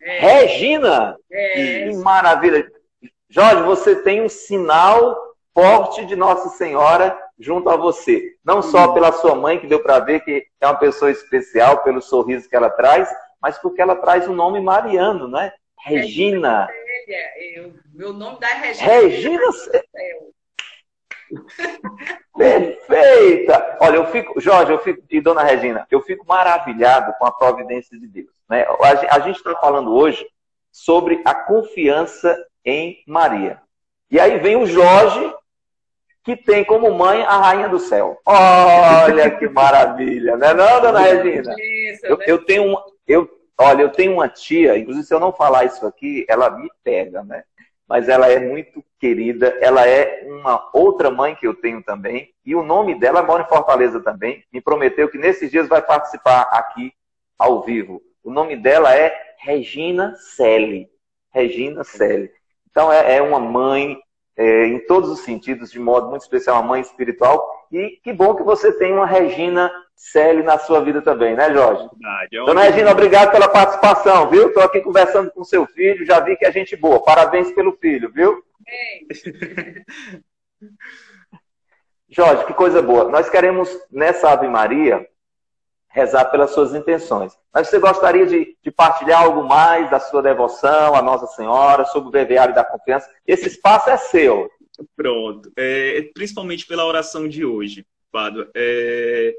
É. 0.00 0.18
Regina? 0.18 1.16
É. 1.30 1.88
Que 1.88 1.96
maravilha. 1.96 2.70
Jorge, 3.30 3.62
você 3.62 3.96
tem 4.02 4.22
um 4.22 4.28
sinal 4.28 5.16
forte 5.54 6.04
de 6.04 6.16
Nossa 6.16 6.50
Senhora 6.50 7.16
junto 7.38 7.68
a 7.68 7.76
você. 7.76 8.36
Não 8.44 8.62
só 8.62 8.92
pela 8.92 9.12
sua 9.12 9.34
mãe, 9.34 9.58
que 9.58 9.66
deu 9.66 9.82
para 9.82 10.00
ver 10.00 10.20
que 10.20 10.46
é 10.60 10.66
uma 10.66 10.76
pessoa 10.76 11.10
especial, 11.10 11.82
pelo 11.82 12.00
sorriso 12.00 12.48
que 12.48 12.56
ela 12.56 12.70
traz, 12.70 13.08
mas 13.40 13.58
porque 13.58 13.82
ela 13.82 13.96
traz 13.96 14.28
o 14.28 14.32
nome 14.32 14.60
mariano, 14.60 15.28
né? 15.28 15.52
Regina. 15.78 16.66
meu 17.92 18.12
nome 18.12 18.40
da 18.40 18.48
Regina. 18.48 18.92
Regina. 18.92 19.42
Perfeita! 22.36 23.78
Olha, 23.80 23.96
eu 23.96 24.06
fico, 24.06 24.40
Jorge, 24.40 24.72
eu 24.72 24.78
fico, 24.78 25.02
e 25.10 25.20
dona 25.20 25.42
Regina, 25.42 25.86
eu 25.90 26.00
fico 26.00 26.26
maravilhado 26.26 27.12
com 27.18 27.26
a 27.26 27.32
providência 27.32 27.98
de 27.98 28.06
Deus. 28.06 28.30
Né? 28.48 28.64
A 29.10 29.20
gente 29.20 29.36
está 29.36 29.54
falando 29.56 29.94
hoje 29.94 30.26
sobre 30.72 31.22
a 31.24 31.34
confiança 31.34 32.36
em 32.64 33.02
Maria. 33.06 33.60
E 34.10 34.18
aí 34.18 34.38
vem 34.38 34.56
o 34.56 34.66
Jorge, 34.66 35.32
que 36.24 36.34
tem 36.34 36.64
como 36.64 36.90
mãe 36.94 37.22
a 37.22 37.36
rainha 37.36 37.68
do 37.68 37.78
céu. 37.78 38.18
Olha 38.24 39.30
que 39.30 39.46
maravilha, 39.46 40.36
não 40.36 40.48
é 40.48 40.54
não, 40.54 40.80
dona 40.80 41.00
Regina? 41.00 41.54
Isso, 41.58 42.06
eu, 42.06 42.18
eu 42.26 42.44
tenho 42.44 42.64
um, 42.64 42.76
eu, 43.06 43.28
olha, 43.58 43.82
eu 43.82 43.90
tenho 43.90 44.14
uma 44.14 44.28
tia, 44.28 44.78
inclusive 44.78 45.06
se 45.06 45.12
eu 45.12 45.20
não 45.20 45.32
falar 45.32 45.64
isso 45.64 45.86
aqui, 45.86 46.24
ela 46.26 46.48
me 46.50 46.70
pega, 46.82 47.22
né? 47.22 47.44
Mas 47.86 48.08
ela 48.08 48.30
é 48.30 48.40
muito 48.40 48.82
querida, 48.98 49.54
ela 49.60 49.86
é 49.86 50.24
uma 50.26 50.70
outra 50.72 51.10
mãe 51.10 51.34
que 51.34 51.46
eu 51.46 51.52
tenho 51.52 51.82
também, 51.82 52.32
e 52.44 52.54
o 52.54 52.62
nome 52.62 52.98
dela 52.98 53.22
mora 53.22 53.42
em 53.42 53.48
Fortaleza 53.48 54.00
também, 54.00 54.42
me 54.50 54.62
prometeu 54.62 55.10
que 55.10 55.18
nesses 55.18 55.50
dias 55.50 55.68
vai 55.68 55.82
participar 55.82 56.48
aqui 56.50 56.94
ao 57.38 57.62
vivo. 57.62 58.02
O 58.22 58.30
nome 58.30 58.56
dela 58.56 58.96
é 58.96 59.14
Regina 59.38 60.14
Selle. 60.16 60.88
Regina 61.30 61.84
Selle. 61.84 62.30
Então 62.70 62.90
é, 62.90 63.16
é 63.16 63.22
uma 63.22 63.38
mãe 63.38 63.98
é, 64.36 64.66
em 64.66 64.78
todos 64.86 65.10
os 65.10 65.20
sentidos, 65.20 65.70
de 65.70 65.78
modo 65.78 66.08
muito 66.08 66.22
especial, 66.22 66.56
uma 66.56 66.68
mãe 66.68 66.80
espiritual. 66.80 67.66
E 67.70 68.00
que 68.02 68.12
bom 68.12 68.34
que 68.34 68.42
você 68.42 68.72
tem 68.72 68.92
uma 68.92 69.06
Regina 69.06 69.70
Selle 69.96 70.42
na 70.42 70.58
sua 70.58 70.80
vida 70.80 71.00
também, 71.00 71.34
né, 71.36 71.52
Jorge? 71.52 71.88
Verdade, 71.92 72.36
é 72.36 72.44
Dona 72.44 72.62
Regina, 72.62 72.90
obrigado 72.90 73.30
pela 73.30 73.48
participação, 73.48 74.28
viu? 74.28 74.48
Estou 74.48 74.62
aqui 74.62 74.80
conversando 74.80 75.30
com 75.30 75.44
seu 75.44 75.66
filho, 75.66 76.04
já 76.04 76.20
vi 76.20 76.36
que 76.36 76.44
é 76.44 76.52
gente 76.52 76.76
boa. 76.76 77.02
Parabéns 77.02 77.52
pelo 77.52 77.72
filho, 77.72 78.10
viu? 78.12 78.42
Jorge, 82.08 82.44
que 82.44 82.54
coisa 82.54 82.82
boa. 82.82 83.08
Nós 83.08 83.28
queremos, 83.28 83.68
nessa 83.90 84.30
Ave 84.30 84.48
Maria, 84.48 85.06
rezar 85.94 86.24
pelas 86.24 86.50
suas 86.50 86.74
intenções. 86.74 87.32
Mas 87.52 87.68
você 87.68 87.78
gostaria 87.78 88.26
de, 88.26 88.56
de, 88.60 88.70
partilhar 88.72 89.22
algo 89.22 89.44
mais 89.44 89.88
da 89.88 90.00
sua 90.00 90.20
devoção 90.20 90.92
à 90.92 91.00
Nossa 91.00 91.28
Senhora, 91.28 91.84
sobre 91.84 92.08
o 92.08 92.10
breviário 92.10 92.52
da 92.52 92.64
confiança? 92.64 93.08
Esse 93.24 93.46
espaço 93.46 93.88
é 93.88 93.96
seu. 93.96 94.50
Pronto. 94.96 95.52
É, 95.56 96.10
principalmente 96.12 96.66
pela 96.66 96.84
oração 96.84 97.28
de 97.28 97.44
hoje, 97.44 97.86
Pádua. 98.10 98.50
É, 98.56 99.36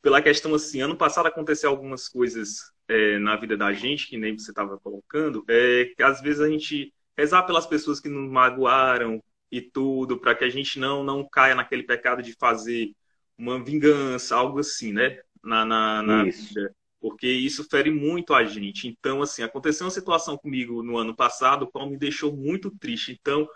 pela 0.00 0.22
questão 0.22 0.54
assim, 0.54 0.80
ano 0.80 0.96
passado 0.96 1.26
aconteceu 1.26 1.68
algumas 1.68 2.08
coisas 2.08 2.72
é, 2.88 3.18
na 3.18 3.36
vida 3.36 3.54
da 3.54 3.70
gente, 3.74 4.08
que 4.08 4.16
nem 4.16 4.38
você 4.38 4.52
estava 4.52 4.78
colocando, 4.78 5.44
é, 5.46 5.92
que 5.94 6.02
às 6.02 6.22
vezes 6.22 6.40
a 6.40 6.48
gente 6.48 6.94
rezar 7.16 7.42
pelas 7.42 7.66
pessoas 7.66 8.00
que 8.00 8.08
nos 8.08 8.30
magoaram 8.30 9.22
e 9.52 9.60
tudo, 9.60 10.18
para 10.18 10.34
que 10.34 10.44
a 10.44 10.50
gente 10.50 10.78
não, 10.78 11.04
não 11.04 11.28
caia 11.28 11.54
naquele 11.54 11.82
pecado 11.82 12.22
de 12.22 12.32
fazer 12.32 12.92
uma 13.36 13.62
vingança, 13.62 14.34
algo 14.34 14.60
assim, 14.60 14.90
né? 14.90 15.18
Na, 15.44 15.64
na, 15.64 16.02
na 16.02 16.24
vida, 16.24 16.74
porque 17.00 17.28
isso 17.28 17.64
fere 17.64 17.90
muito 17.90 18.32
a 18.34 18.44
gente. 18.44 18.88
Então, 18.88 19.22
assim, 19.22 19.42
aconteceu 19.42 19.86
uma 19.86 19.90
situação 19.90 20.36
comigo 20.38 20.82
no 20.82 20.96
ano 20.96 21.14
passado, 21.14 21.70
qual 21.70 21.88
me 21.88 21.96
deixou 21.96 22.34
muito 22.34 22.70
triste. 22.70 23.16
Então, 23.20 23.46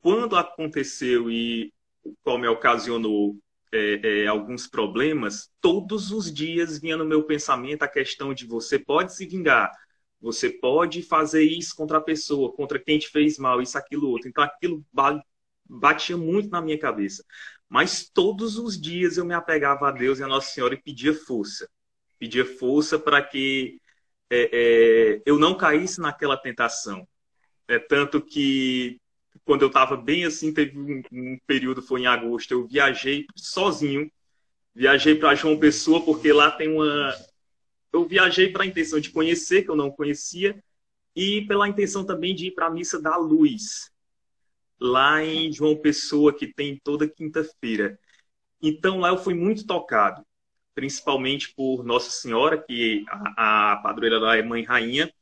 quando 0.00 0.36
aconteceu 0.36 1.30
e 1.30 1.72
qual 2.22 2.38
me 2.38 2.48
ocasionou 2.48 3.36
é, 3.72 4.22
é, 4.22 4.26
alguns 4.26 4.66
problemas, 4.66 5.50
todos 5.60 6.10
os 6.10 6.32
dias 6.32 6.78
vinha 6.78 6.96
no 6.96 7.04
meu 7.04 7.24
pensamento 7.24 7.82
a 7.82 7.88
questão 7.88 8.32
de 8.32 8.46
você 8.46 8.78
pode 8.78 9.14
se 9.14 9.26
vingar, 9.26 9.70
você 10.20 10.48
pode 10.48 11.02
fazer 11.02 11.42
isso 11.42 11.76
contra 11.76 11.98
a 11.98 12.00
pessoa, 12.00 12.52
contra 12.52 12.78
quem 12.78 12.98
te 12.98 13.08
fez 13.08 13.38
mal, 13.38 13.60
isso, 13.60 13.76
aquilo, 13.76 14.08
outro. 14.08 14.28
Então, 14.28 14.42
aquilo 14.42 14.82
batia 15.68 16.16
muito 16.16 16.48
na 16.48 16.62
minha 16.62 16.78
cabeça. 16.78 17.24
Mas 17.74 18.08
todos 18.08 18.56
os 18.56 18.80
dias 18.80 19.16
eu 19.16 19.24
me 19.24 19.34
apegava 19.34 19.88
a 19.88 19.90
Deus 19.90 20.20
e 20.20 20.22
a 20.22 20.28
Nossa 20.28 20.48
Senhora 20.48 20.74
e 20.74 20.80
pedia 20.80 21.12
força. 21.12 21.68
Pedia 22.20 22.44
força 22.46 23.00
para 23.00 23.20
que 23.20 23.80
é, 24.30 24.48
é, 24.52 25.22
eu 25.26 25.40
não 25.40 25.56
caísse 25.56 26.00
naquela 26.00 26.36
tentação. 26.36 27.04
É 27.66 27.80
tanto 27.80 28.20
que 28.20 29.00
quando 29.44 29.62
eu 29.62 29.66
estava 29.66 29.96
bem 29.96 30.24
assim, 30.24 30.54
teve 30.54 30.78
um, 30.78 31.02
um, 31.10 31.38
período, 31.48 31.82
foi 31.82 32.02
em 32.02 32.06
agosto, 32.06 32.52
eu 32.52 32.64
viajei 32.64 33.26
sozinho. 33.34 34.08
Viajei 34.72 35.16
para 35.16 35.34
João 35.34 35.58
Pessoa, 35.58 36.00
porque 36.04 36.32
lá 36.32 36.52
tem 36.52 36.68
uma. 36.68 37.12
Eu 37.92 38.06
viajei 38.06 38.52
para 38.52 38.62
a 38.62 38.66
intenção 38.66 39.00
de 39.00 39.10
conhecer, 39.10 39.64
que 39.64 39.70
eu 39.70 39.76
não 39.76 39.90
conhecia, 39.90 40.62
e 41.16 41.44
pela 41.48 41.68
intenção 41.68 42.04
também 42.06 42.36
de 42.36 42.46
ir 42.46 42.50
para 42.52 42.66
a 42.66 42.70
Missa 42.70 43.02
da 43.02 43.16
Luz, 43.16 43.90
lá 44.80 45.24
em 45.24 45.52
João 45.52 45.76
Pessoa, 45.76 46.32
que 46.32 46.46
tem 46.46 46.80
toda 46.82 47.08
quinta-feira. 47.08 47.98
Então 48.62 49.00
lá 49.00 49.10
eu 49.10 49.18
fui 49.18 49.34
muito 49.34 49.66
tocado, 49.66 50.24
principalmente 50.74 51.54
por 51.54 51.84
Nossa 51.84 52.10
Senhora, 52.10 52.62
que 52.62 53.04
a, 53.08 53.72
a 53.72 53.76
padroeira 53.76 54.18
lá 54.18 54.36
é 54.36 54.42
Mãe 54.42 54.62
Rainha, 54.62 55.12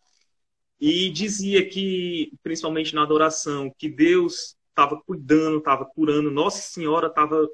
e 0.80 1.10
dizia 1.10 1.68
que, 1.68 2.32
principalmente 2.42 2.94
na 2.94 3.02
adoração, 3.02 3.72
que 3.78 3.88
Deus 3.88 4.56
estava 4.68 5.00
cuidando, 5.00 5.58
estava 5.58 5.84
curando, 5.84 6.30
Nossa 6.30 6.62
Senhora 6.62 7.06
estava 7.06 7.48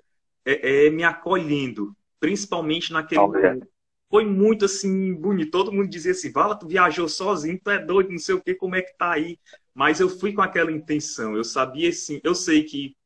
é, 0.44 0.86
é, 0.86 0.90
me 0.90 1.04
acolhendo, 1.04 1.94
principalmente 2.18 2.92
naquele 2.92 3.20
momento. 3.20 3.68
Foi 4.10 4.24
muito 4.24 4.64
assim 4.64 5.14
bonito. 5.14 5.50
Todo 5.50 5.72
mundo 5.72 5.88
dizia 5.88 6.12
assim: 6.12 6.32
Vala, 6.32 6.58
tu 6.58 6.66
viajou 6.66 7.08
sozinho, 7.08 7.60
tu 7.62 7.70
é 7.70 7.78
doido, 7.78 8.10
não 8.10 8.18
sei 8.18 8.34
o 8.34 8.40
que, 8.40 8.54
como 8.54 8.74
é 8.74 8.82
que 8.82 8.96
tá 8.96 9.12
aí. 9.12 9.38
Mas 9.74 10.00
eu 10.00 10.08
fui 10.08 10.32
com 10.32 10.42
aquela 10.42 10.72
intenção. 10.72 11.36
Eu 11.36 11.44
sabia 11.44 11.92
sim, 11.92 12.20
eu 12.24 12.34
sei 12.34 12.64
que 12.64 12.96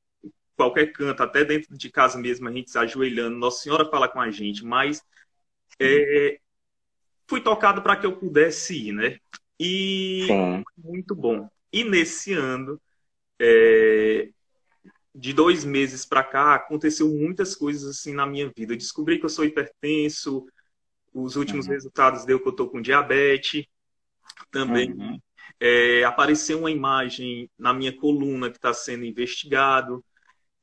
qualquer 0.56 0.92
canto, 0.92 1.22
até 1.22 1.44
dentro 1.44 1.76
de 1.76 1.90
casa 1.90 2.18
mesmo, 2.18 2.48
a 2.48 2.52
gente 2.52 2.70
se 2.70 2.78
ajoelhando, 2.78 3.36
Nossa 3.36 3.62
Senhora 3.62 3.88
fala 3.90 4.08
com 4.08 4.20
a 4.20 4.30
gente, 4.30 4.64
mas 4.64 5.02
é, 5.80 6.38
fui 7.26 7.40
tocado 7.40 7.82
para 7.82 7.96
que 7.96 8.06
eu 8.06 8.16
pudesse 8.16 8.88
ir, 8.88 8.92
né? 8.92 9.18
E 9.58 10.26
Sim. 10.26 10.64
muito 10.78 11.14
bom. 11.14 11.48
E 11.72 11.82
nesse 11.82 12.32
ano, 12.32 12.80
é, 13.40 14.28
de 15.14 15.32
dois 15.32 15.64
meses 15.64 16.04
para 16.04 16.22
cá, 16.22 16.54
aconteceu 16.54 17.08
muitas 17.08 17.54
coisas 17.54 17.84
assim 17.84 18.14
na 18.14 18.26
minha 18.26 18.50
vida. 18.56 18.72
Eu 18.72 18.78
descobri 18.78 19.18
que 19.18 19.24
eu 19.24 19.30
sou 19.30 19.44
hipertenso, 19.44 20.46
os 21.14 21.36
últimos 21.36 21.66
Uhum. 21.66 21.68
resultados 21.68 22.24
deu 22.24 22.40
que 22.40 22.48
eu 22.48 22.56
tô 22.56 22.68
com 22.68 22.80
diabetes. 22.82 23.64
Também 24.50 24.88
Uhum. 24.88 25.20
é, 25.60 26.04
apareceu 26.04 26.58
uma 26.60 26.70
imagem 26.70 27.50
na 27.58 27.72
minha 27.74 27.96
coluna 27.96 28.50
que 28.50 28.56
está 28.58 28.74
sendo 28.74 29.04
investigado. 29.04 30.04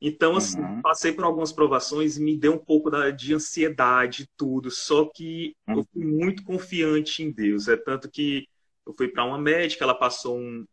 Então, 0.00 0.36
assim, 0.36 0.66
Uhum. 0.66 0.82
passei 0.82 1.12
por 1.12 1.24
algumas 1.24 1.52
provações 1.52 2.16
e 2.16 2.22
me 2.22 2.38
deu 2.38 2.54
um 2.54 2.58
pouco 2.64 2.90
da- 2.90 3.10
de 3.10 3.34
ansiedade 3.34 4.24
e 4.24 4.28
tudo. 4.36 4.70
Só 4.70 5.06
que 5.06 5.54
Uhum. 5.68 5.76
eu 5.76 5.86
fui 5.92 6.04
muito 6.06 6.44
confiante 6.44 7.22
em 7.22 7.32
Deus. 7.32 7.68
É 7.68 7.76
tanto 7.76 8.10
que 8.10 8.46
eu 8.86 8.94
fui 8.96 9.08
para 9.08 9.24
uma 9.24 9.38
médica, 9.38 9.84
ela 9.84 9.94
passou 9.94 10.38
um, 10.38 10.66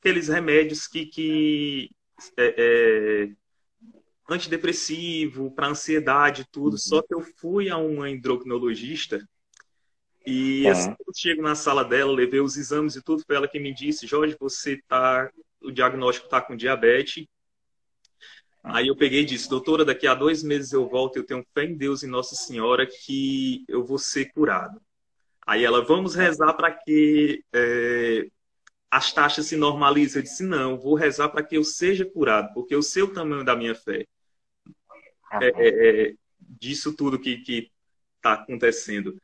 aqueles 0.00 0.28
remédios 0.28 0.86
que, 0.86 1.06
que 1.06 1.90
é, 2.36 3.24
é, 3.28 3.36
antidepressivo, 4.28 5.50
para 5.50 5.68
ansiedade 5.68 6.46
tudo. 6.50 6.72
Uhum. 6.72 6.78
Só 6.78 7.02
que 7.02 7.14
eu 7.14 7.22
fui 7.38 7.70
a 7.70 7.76
uma 7.76 8.10
endocrinologista 8.10 9.26
e 10.26 10.62
Sim. 10.62 10.68
assim 10.68 10.94
que 10.94 11.08
eu 11.08 11.14
chego 11.14 11.40
na 11.40 11.54
sala 11.54 11.84
dela, 11.84 12.12
levei 12.12 12.40
os 12.40 12.56
exames 12.56 12.96
e 12.96 13.02
tudo, 13.02 13.22
foi 13.24 13.36
ela 13.36 13.46
que 13.46 13.60
me 13.60 13.72
disse, 13.72 14.08
Jorge, 14.08 14.36
você 14.40 14.82
tá, 14.88 15.30
o 15.62 15.70
diagnóstico 15.70 16.28
tá 16.28 16.40
com 16.40 16.56
diabetes. 16.56 17.26
Aí 18.64 18.88
eu 18.88 18.96
peguei 18.96 19.20
e 19.20 19.24
disse, 19.24 19.48
doutora, 19.48 19.84
daqui 19.84 20.08
a 20.08 20.14
dois 20.14 20.42
meses 20.42 20.72
eu 20.72 20.88
volto, 20.88 21.16
eu 21.16 21.24
tenho 21.24 21.46
fé 21.54 21.64
em 21.64 21.76
Deus 21.76 22.02
e 22.02 22.08
Nossa 22.08 22.34
Senhora 22.34 22.84
que 22.84 23.64
eu 23.68 23.84
vou 23.84 23.98
ser 23.98 24.32
curado. 24.32 24.80
Aí 25.46 25.64
ela, 25.64 25.84
vamos 25.84 26.16
rezar 26.16 26.54
para 26.54 26.72
que 26.72 27.44
é, 27.54 28.26
as 28.90 29.12
taxas 29.12 29.46
se 29.46 29.56
normalizem. 29.56 30.18
Eu 30.18 30.24
disse, 30.24 30.42
não, 30.42 30.76
vou 30.76 30.94
rezar 30.94 31.28
para 31.28 31.44
que 31.44 31.56
eu 31.56 31.62
seja 31.62 32.04
curado, 32.04 32.52
porque 32.52 32.74
eu 32.74 32.82
sei 32.82 33.04
o 33.04 33.12
tamanho 33.12 33.44
da 33.44 33.54
minha 33.54 33.76
fé. 33.76 34.04
É, 35.40 35.46
é, 35.48 36.08
é, 36.10 36.14
disso 36.40 36.94
tudo 36.94 37.18
que 37.18 37.42
está 38.16 38.34
acontecendo. 38.34 39.16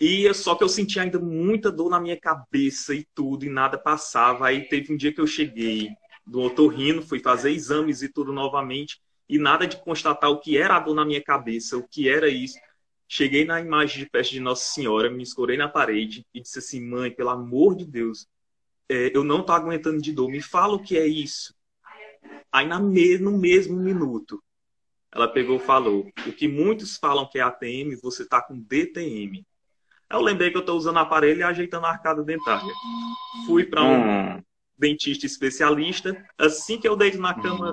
E 0.00 0.32
só 0.34 0.54
que 0.54 0.64
eu 0.64 0.68
senti 0.68 0.98
ainda 0.98 1.18
muita 1.18 1.70
dor 1.70 1.90
na 1.90 2.00
minha 2.00 2.18
cabeça 2.18 2.94
e 2.94 3.06
tudo, 3.14 3.44
e 3.44 3.50
nada 3.50 3.78
passava. 3.78 4.46
Aí 4.48 4.68
teve 4.68 4.92
um 4.92 4.96
dia 4.96 5.12
que 5.12 5.20
eu 5.20 5.26
cheguei 5.26 5.90
do 6.26 6.40
otorrino, 6.40 7.02
fui 7.02 7.20
fazer 7.20 7.50
exames 7.50 8.02
e 8.02 8.08
tudo 8.08 8.32
novamente, 8.32 9.00
e 9.28 9.38
nada 9.38 9.66
de 9.66 9.76
constatar 9.82 10.30
o 10.30 10.40
que 10.40 10.56
era 10.56 10.76
a 10.76 10.80
dor 10.80 10.94
na 10.94 11.04
minha 11.04 11.22
cabeça, 11.22 11.76
o 11.76 11.86
que 11.86 12.08
era 12.08 12.28
isso. 12.28 12.58
Cheguei 13.08 13.44
na 13.44 13.60
imagem 13.60 14.04
de 14.04 14.10
peste 14.10 14.34
de 14.34 14.40
Nossa 14.40 14.72
Senhora, 14.72 15.10
me 15.10 15.22
escorei 15.22 15.56
na 15.56 15.68
parede 15.68 16.24
e 16.32 16.40
disse 16.40 16.58
assim: 16.60 16.80
mãe, 16.80 17.10
pelo 17.10 17.30
amor 17.30 17.76
de 17.76 17.84
Deus, 17.84 18.26
é, 18.88 19.16
eu 19.16 19.24
não 19.24 19.44
tô 19.44 19.52
aguentando 19.52 20.00
de 20.00 20.12
dor, 20.12 20.28
me 20.30 20.40
fala 20.42 20.74
o 20.74 20.82
que 20.82 20.96
é 20.98 21.06
isso. 21.06 21.54
Aí 22.52 22.66
na 22.66 22.80
me- 22.80 23.18
no 23.18 23.36
mesmo 23.38 23.76
minuto, 23.76 24.42
ela 25.12 25.28
pegou 25.28 25.56
e 25.56 25.60
falou: 25.60 26.06
o 26.26 26.32
que 26.32 26.46
muitos 26.48 26.96
falam 26.96 27.28
que 27.28 27.38
é 27.38 27.42
ATM, 27.42 27.96
você 28.02 28.26
tá 28.26 28.40
com 28.40 28.58
DTM. 28.58 29.44
Aí 30.08 30.18
eu 30.18 30.22
lembrei 30.22 30.50
que 30.50 30.56
eu 30.56 30.64
tô 30.64 30.74
usando 30.74 30.98
aparelho 30.98 31.40
e 31.40 31.42
ajeitando 31.42 31.86
a 31.86 31.90
arcada 31.90 32.22
dentária. 32.22 32.72
Fui 33.46 33.64
para 33.64 33.82
um 33.82 34.36
Hum. 34.36 34.42
dentista 34.76 35.26
especialista. 35.26 36.16
Assim 36.38 36.78
que 36.78 36.88
eu 36.88 36.96
deito 36.96 37.18
na 37.20 37.34
cama, 37.34 37.72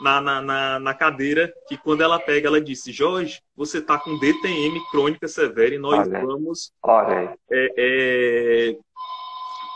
na, 0.00 0.20
na, 0.20 0.40
na, 0.40 0.78
na 0.78 0.94
cadeira, 0.94 1.52
que 1.68 1.76
quando 1.76 2.02
ela 2.02 2.18
pega, 2.18 2.48
ela 2.48 2.60
disse: 2.60 2.92
Jorge, 2.92 3.42
você 3.54 3.82
tá 3.82 3.98
com 3.98 4.18
DTM 4.18 4.80
crônica 4.90 5.28
severa 5.28 5.74
e 5.74 5.78
nós 5.78 6.06
Olha 6.06 6.20
vamos 6.24 6.72
Olha 6.82 7.36
é, 7.50 7.74
é, 7.76 8.76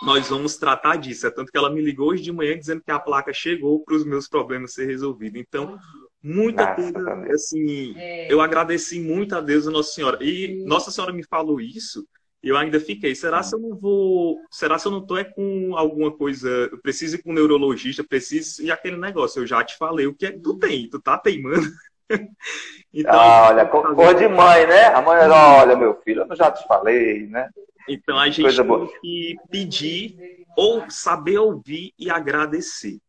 nós 0.03 0.29
vamos 0.29 0.57
tratar 0.57 0.97
disso. 0.97 1.27
É 1.27 1.31
tanto 1.31 1.51
que 1.51 1.59
ela 1.59 1.71
me 1.71 1.81
ligou 1.81 2.09
hoje 2.09 2.23
de 2.23 2.33
manhã 2.33 2.59
dizendo 2.59 2.83
que 2.83 2.91
a 2.91 2.99
placa 2.99 3.33
chegou 3.33 3.85
para 3.85 3.95
os 3.95 4.05
meus 4.05 4.29
problemas 4.29 4.75
ser 4.75 4.87
resolvidos. 4.87 5.41
Então, 5.41 5.79
muita 6.23 6.67
Graças 6.67 6.95
a 6.97 7.01
coisa, 7.03 7.35
assim, 7.35 7.97
É, 8.21 8.29
eu 8.29 8.41
agradeci 8.41 9.01
muito 9.01 9.35
a 9.37 9.41
Deus 9.41 9.65
e 9.67 9.69
a 9.69 9.71
Nossa 9.73 9.93
Senhora. 9.93 10.19
E 10.23 10.61
Nossa 10.65 10.91
Senhora 10.91 11.13
me 11.13 11.25
falou 11.25 11.61
isso, 11.61 12.07
e 12.43 12.49
eu 12.49 12.57
ainda 12.57 12.81
fiquei, 12.81 13.15
será 13.15 13.43
se 13.43 13.55
eu 13.55 13.61
não 13.61 13.77
vou, 13.79 14.39
será 14.51 14.79
se 14.79 14.87
eu 14.87 14.93
não 14.93 15.05
tô 15.07 15.17
é 15.17 15.25
com 15.25 15.77
alguma 15.77 16.11
coisa, 16.17 16.49
eu 16.73 16.81
preciso 16.81 17.17
ir 17.17 17.23
com 17.23 17.31
um 17.31 17.35
neurologista, 17.35 18.05
preciso, 18.05 18.63
e 18.63 18.71
aquele 18.71 18.97
negócio, 18.97 19.43
eu 19.43 19.47
já 19.47 19.63
te 19.65 19.77
falei 19.77 20.07
o 20.07 20.15
que 20.15 20.27
é 20.27 20.33
que 20.33 20.41
tu 20.41 20.59
tem, 20.59 20.89
tu 20.89 21.01
tá 21.01 21.19
teimando. 21.19 21.67
então, 22.93 23.21
Ah, 23.21 23.49
olha, 23.49 23.67
co- 23.67 23.95
cor 23.95 24.15
de 24.15 24.29
mãe, 24.29 24.67
né? 24.67 24.87
A 24.87 25.01
mãe, 25.03 25.29
olha, 25.29 25.77
meu 25.77 26.01
filho, 26.03 26.27
eu 26.29 26.37
já 26.37 26.51
te 26.51 26.67
falei, 26.67 27.27
né? 27.27 27.49
Então 27.89 28.19
a 28.19 28.31
gente 28.31 28.41
Coisa 28.43 28.63
tem 28.63 28.79
boa. 28.79 28.89
que 29.01 29.41
pedir 29.51 30.17
ou 30.57 30.89
saber 30.91 31.39
ouvir 31.39 31.93
e 31.99 32.11
agradecer. 32.11 33.01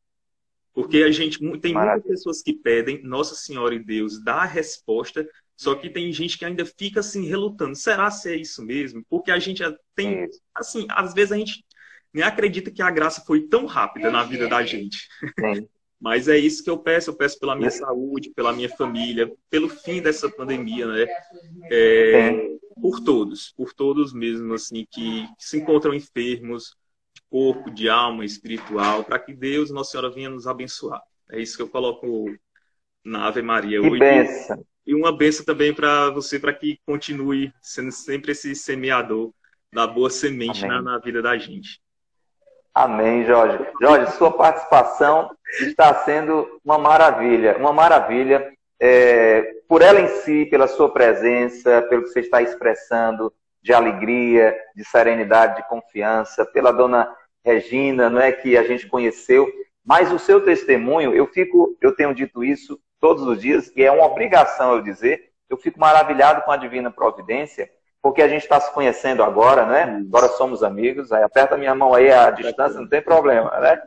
Porque 0.74 1.03
a 1.03 1.11
gente 1.11 1.38
tem 1.39 1.47
muitas 1.47 1.71
Maravilha. 1.71 2.07
pessoas 2.09 2.41
que 2.41 2.53
pedem, 2.53 3.03
Nossa 3.03 3.36
Senhora 3.36 3.76
e 3.76 3.84
Deus 3.84 4.24
dá 4.24 4.38
a 4.38 4.45
resposta, 4.45 5.28
só 5.55 5.76
que 5.76 5.89
tem 5.89 6.11
gente 6.11 6.38
que 6.38 6.45
ainda 6.45 6.65
fica 6.65 6.99
assim 6.99 7.26
relutando. 7.26 7.76
Será 7.76 8.09
se 8.09 8.32
é 8.32 8.36
isso 8.36 8.63
mesmo? 8.65 9.05
Porque 9.09 9.32
a 9.32 9.38
gente 9.39 9.63
tem, 9.95 10.26
Isso. 10.26 10.41
assim, 10.53 10.88
às 10.89 11.13
vezes 11.13 11.32
a 11.32 11.38
gente 11.38 11.63
nem 12.11 12.24
acredita 12.24 12.71
que 12.71 12.82
a 12.82 12.91
graça 12.91 13.24
foi 13.26 13.47
tão 13.47 13.65
rápida 13.65 14.11
na 14.11 14.24
vida 14.24 14.47
da 14.47 14.63
gente. 14.63 14.97
Sim. 15.39 15.67
Mas 16.01 16.28
é 16.28 16.38
isso 16.38 16.61
que 16.61 16.69
eu 16.69 16.78
peço, 16.78 17.11
eu 17.11 17.15
peço 17.15 17.39
pela 17.39 17.55
minha 17.55 17.69
Isso. 17.69 17.78
saúde, 17.78 18.30
pela 18.36 18.51
minha 18.51 18.67
família, 18.67 19.32
pelo 19.49 19.69
fim 19.69 20.01
dessa 20.01 20.30
pandemia, 20.30 20.86
né? 20.86 21.05
É, 21.71 22.49
por 22.82 22.99
todos, 22.99 23.53
por 23.55 23.74
todos 23.74 24.11
mesmo, 24.11 24.53
assim, 24.53 24.86
que, 24.91 25.26
que 25.26 25.45
se 25.45 25.59
encontram 25.59 25.93
enfermos, 25.93 26.76
corpo, 27.34 27.72
de 27.72 27.90
alma, 27.90 28.24
espiritual, 28.24 29.04
para 29.04 29.18
que 29.18 29.34
Deus, 29.34 29.72
Nossa 29.72 29.90
Senhora, 29.90 30.12
venha 30.14 30.30
nos 30.30 30.46
abençoar. 30.46 31.02
É 31.32 31.40
isso 31.40 31.58
que 31.58 31.64
eu 31.64 31.68
coloco 31.68 32.26
na 33.04 33.26
Ave 33.26 33.42
Maria 33.42 33.82
Que 33.82 33.88
hoje. 33.90 34.00
benção. 34.00 34.64
E 34.86 34.94
uma 34.94 35.12
benção 35.18 35.44
também 35.44 35.74
para 35.74 36.12
você, 36.12 36.38
para 36.38 36.54
que 36.54 36.78
continue 36.86 37.52
sendo 37.60 37.92
sempre 37.92 38.34
esse 38.34 38.54
semeador 38.54 39.34
da 39.74 39.88
boa 39.88 40.12
semente 40.12 40.64
na, 40.68 40.80
na 40.80 41.00
vida 41.00 41.24
da 41.24 41.36
gente. 41.36 41.82
Amém, 42.72 43.26
Jorge. 43.26 43.66
Jorge, 43.82 44.12
sua 44.12 44.32
participação 44.32 45.32
está 45.60 45.92
sendo 46.04 46.60
uma 46.64 46.78
maravilha, 46.78 47.58
uma 47.58 47.74
maravilha. 47.74 48.54
é, 48.80 49.54
por 49.68 49.82
ela 49.82 50.00
em 50.00 50.08
si, 50.08 50.46
pela 50.52 50.68
sua 50.68 50.94
presença, 50.94 51.82
pelo 51.90 52.04
que 52.04 52.10
você 52.10 52.20
está 52.20 52.44
expressando 52.44 53.34
de 53.64 53.74
alegria, 53.74 54.56
de 54.76 54.84
serenidade, 54.86 55.56
de 55.56 55.68
confiança, 55.68 56.46
pela 56.46 56.72
dona 56.72 57.10
Regina, 57.46 58.10
não 58.10 58.22
é 58.22 58.32
que 58.32 58.58
a 58.58 58.64
gente 58.64 58.88
conheceu, 58.88 59.52
mas 59.86 60.12
o 60.12 60.20
seu 60.20 60.44
testemunho, 60.44 61.14
eu 61.14 61.28
fico, 61.28 61.78
eu 61.82 61.96
tenho 61.96 62.16
dito 62.16 62.44
isso 62.44 62.80
todos 63.00 63.24
os 63.24 63.41
dias 63.41 63.72
e 63.76 63.84
é 63.84 63.91
uma 63.91 64.06
obrigação 64.06 64.74
eu 64.74 64.82
dizer, 64.82 65.32
eu 65.50 65.58
fico 65.58 65.80
maravilhado 65.80 66.41
com 66.44 66.52
a 66.52 66.58
divina 66.58 66.89
providência, 66.89 67.70
porque 68.02 68.22
a 68.22 68.28
gente 68.28 68.44
está 68.44 68.60
se 68.60 68.74
conhecendo 68.74 69.24
agora, 69.24 69.66
né? 69.66 69.84
Agora 70.08 70.28
somos 70.30 70.64
amigos, 70.64 71.12
aí 71.12 71.24
aperta 71.24 71.58
minha 71.58 71.76
mão 71.76 71.94
aí 71.94 72.12
à 72.12 72.32
distância, 72.32 72.80
não 72.80 72.88
tem 72.88 73.02
problema, 73.02 73.52
né? 73.60 73.82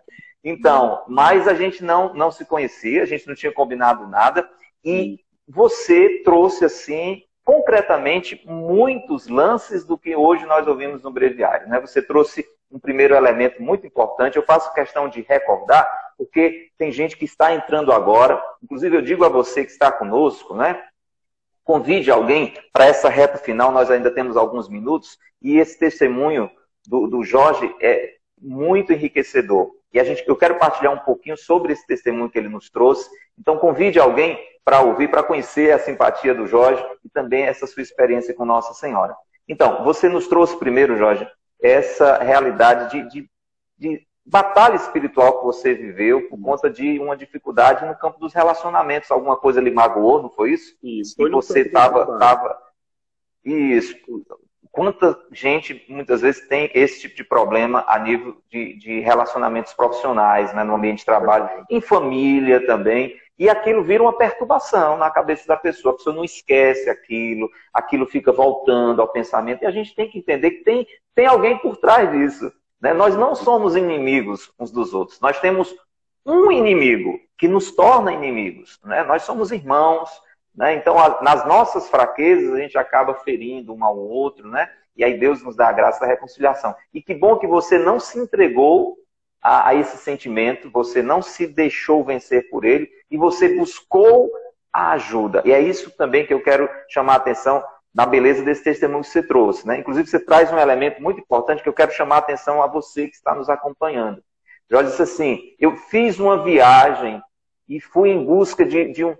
Então, 0.44 1.02
mas 1.08 1.48
a 1.48 1.54
gente 1.54 1.82
não, 1.82 2.14
não 2.14 2.30
se 2.30 2.44
conhecia, 2.44 3.02
a 3.02 3.06
gente 3.06 3.26
não 3.26 3.34
tinha 3.34 3.52
combinado 3.52 4.06
nada, 4.06 4.48
e 4.84 5.18
você 5.48 6.22
trouxe, 6.22 6.64
assim, 6.64 7.22
concretamente, 7.44 8.42
muitos 8.46 9.28
lances 9.28 9.84
do 9.84 9.98
que 9.98 10.14
hoje 10.14 10.46
nós 10.46 10.66
ouvimos 10.66 11.02
no 11.02 11.10
breviário, 11.10 11.68
né? 11.68 11.80
Você 11.80 12.00
trouxe 12.00 12.44
um 12.70 12.78
primeiro 12.78 13.14
elemento 13.14 13.62
muito 13.62 13.86
importante, 13.86 14.36
eu 14.36 14.42
faço 14.42 14.72
questão 14.74 15.08
de 15.08 15.20
recordar, 15.22 15.88
porque 16.18 16.70
tem 16.76 16.90
gente 16.90 17.16
que 17.16 17.24
está 17.24 17.54
entrando 17.54 17.92
agora, 17.92 18.42
inclusive 18.62 18.96
eu 18.96 19.02
digo 19.02 19.24
a 19.24 19.28
você 19.28 19.64
que 19.64 19.70
está 19.70 19.92
conosco, 19.92 20.54
né? 20.54 20.82
Convide 21.64 22.10
alguém 22.10 22.54
para 22.72 22.86
essa 22.86 23.08
reta 23.08 23.38
final, 23.38 23.72
nós 23.72 23.90
ainda 23.90 24.10
temos 24.10 24.36
alguns 24.36 24.68
minutos, 24.68 25.18
e 25.42 25.58
esse 25.58 25.78
testemunho 25.78 26.50
do, 26.86 27.06
do 27.06 27.24
Jorge 27.24 27.74
é 27.80 28.14
muito 28.40 28.92
enriquecedor. 28.92 29.70
E 29.92 30.00
a 30.00 30.04
gente, 30.04 30.24
eu 30.26 30.36
quero 30.36 30.58
partilhar 30.58 30.92
um 30.92 30.98
pouquinho 30.98 31.36
sobre 31.36 31.72
esse 31.72 31.86
testemunho 31.86 32.28
que 32.28 32.38
ele 32.38 32.48
nos 32.48 32.68
trouxe. 32.68 33.08
Então, 33.38 33.58
convide 33.58 33.98
alguém 33.98 34.38
para 34.64 34.80
ouvir, 34.80 35.08
para 35.08 35.22
conhecer 35.22 35.72
a 35.72 35.78
simpatia 35.78 36.34
do 36.34 36.46
Jorge 36.46 36.84
e 37.04 37.08
também 37.08 37.44
essa 37.44 37.66
sua 37.66 37.82
experiência 37.82 38.34
com 38.34 38.44
Nossa 38.44 38.74
Senhora. 38.74 39.16
Então, 39.48 39.84
você 39.84 40.08
nos 40.08 40.26
trouxe 40.26 40.58
primeiro, 40.58 40.96
Jorge, 40.96 41.26
essa 41.60 42.18
realidade 42.18 42.90
de, 42.90 43.08
de, 43.08 43.30
de 43.78 44.06
batalha 44.24 44.74
espiritual 44.74 45.38
que 45.38 45.44
você 45.44 45.74
viveu 45.74 46.28
por 46.28 46.40
conta 46.40 46.68
de 46.68 46.98
uma 46.98 47.16
dificuldade 47.16 47.86
no 47.86 47.96
campo 47.96 48.18
dos 48.18 48.34
relacionamentos. 48.34 49.10
Alguma 49.10 49.36
coisa 49.36 49.60
lhe 49.60 49.70
magoou, 49.70 50.22
não 50.22 50.30
foi 50.30 50.52
isso? 50.52 50.76
Isso. 50.82 51.14
E 51.18 51.30
você 51.30 51.60
estava. 51.60 52.18
Tava... 52.18 52.58
Isso. 53.44 53.96
Quanta 54.72 55.18
gente 55.32 55.86
muitas 55.88 56.20
vezes 56.20 56.46
tem 56.48 56.70
esse 56.74 57.00
tipo 57.00 57.16
de 57.16 57.24
problema 57.24 57.84
a 57.88 57.98
nível 57.98 58.36
de, 58.50 58.76
de 58.76 59.00
relacionamentos 59.00 59.72
profissionais, 59.72 60.52
né, 60.52 60.64
no 60.64 60.74
ambiente 60.74 60.98
de 60.98 61.06
trabalho, 61.06 61.64
em 61.70 61.80
família 61.80 62.66
também. 62.66 63.16
E 63.38 63.50
aquilo 63.50 63.82
vira 63.82 64.02
uma 64.02 64.16
perturbação 64.16 64.96
na 64.96 65.10
cabeça 65.10 65.46
da 65.46 65.56
pessoa. 65.56 65.92
A 65.92 65.96
pessoa 65.96 66.16
não 66.16 66.24
esquece 66.24 66.88
aquilo, 66.88 67.50
aquilo 67.72 68.06
fica 68.06 68.32
voltando 68.32 69.02
ao 69.02 69.08
pensamento. 69.08 69.62
E 69.62 69.66
a 69.66 69.70
gente 69.70 69.94
tem 69.94 70.08
que 70.08 70.18
entender 70.18 70.52
que 70.52 70.64
tem, 70.64 70.86
tem 71.14 71.26
alguém 71.26 71.58
por 71.58 71.76
trás 71.76 72.10
disso. 72.10 72.50
Né? 72.80 72.94
Nós 72.94 73.14
não 73.14 73.34
somos 73.34 73.76
inimigos 73.76 74.52
uns 74.58 74.70
dos 74.70 74.94
outros. 74.94 75.20
Nós 75.20 75.38
temos 75.38 75.74
um 76.24 76.50
inimigo 76.50 77.20
que 77.36 77.46
nos 77.46 77.70
torna 77.70 78.12
inimigos. 78.12 78.80
Né? 78.82 79.04
Nós 79.04 79.22
somos 79.22 79.52
irmãos. 79.52 80.10
Né? 80.54 80.74
Então, 80.74 80.98
a, 80.98 81.22
nas 81.22 81.46
nossas 81.46 81.90
fraquezas, 81.90 82.54
a 82.54 82.58
gente 82.58 82.78
acaba 82.78 83.14
ferindo 83.16 83.74
um 83.74 83.84
ao 83.84 83.98
outro. 83.98 84.48
Né? 84.48 84.66
E 84.96 85.04
aí 85.04 85.18
Deus 85.18 85.42
nos 85.42 85.54
dá 85.54 85.68
a 85.68 85.72
graça 85.72 86.00
da 86.00 86.06
reconciliação. 86.06 86.74
E 86.92 87.02
que 87.02 87.14
bom 87.14 87.36
que 87.36 87.46
você 87.46 87.78
não 87.78 88.00
se 88.00 88.18
entregou 88.18 88.96
a, 89.42 89.68
a, 89.68 89.74
esse 89.74 89.96
sentimento, 89.98 90.70
você 90.70 91.02
não 91.02 91.22
se 91.22 91.46
deixou 91.46 92.04
vencer 92.04 92.48
por 92.50 92.64
ele 92.64 92.88
e 93.10 93.16
você 93.16 93.56
buscou 93.56 94.30
a 94.72 94.92
ajuda. 94.92 95.42
E 95.44 95.52
é 95.52 95.60
isso 95.60 95.90
também 95.96 96.26
que 96.26 96.34
eu 96.34 96.42
quero 96.42 96.68
chamar 96.88 97.14
a 97.14 97.16
atenção 97.16 97.62
na 97.94 98.04
beleza 98.04 98.44
desse 98.44 98.62
testemunho 98.62 99.02
que 99.02 99.08
você 99.08 99.22
trouxe. 99.22 99.66
Né? 99.66 99.78
Inclusive, 99.78 100.06
você 100.06 100.20
traz 100.20 100.52
um 100.52 100.58
elemento 100.58 101.02
muito 101.02 101.20
importante 101.20 101.62
que 101.62 101.68
eu 101.68 101.72
quero 101.72 101.92
chamar 101.92 102.16
a 102.16 102.18
atenção 102.18 102.62
a 102.62 102.66
você 102.66 103.08
que 103.08 103.16
está 103.16 103.34
nos 103.34 103.48
acompanhando. 103.48 104.22
Jorge 104.70 104.90
disse 104.90 105.02
assim: 105.02 105.40
Eu 105.58 105.76
fiz 105.76 106.18
uma 106.18 106.42
viagem 106.42 107.22
e 107.68 107.80
fui 107.80 108.10
em 108.10 108.24
busca 108.24 108.64
de, 108.64 108.92
de, 108.92 109.04
um, 109.04 109.16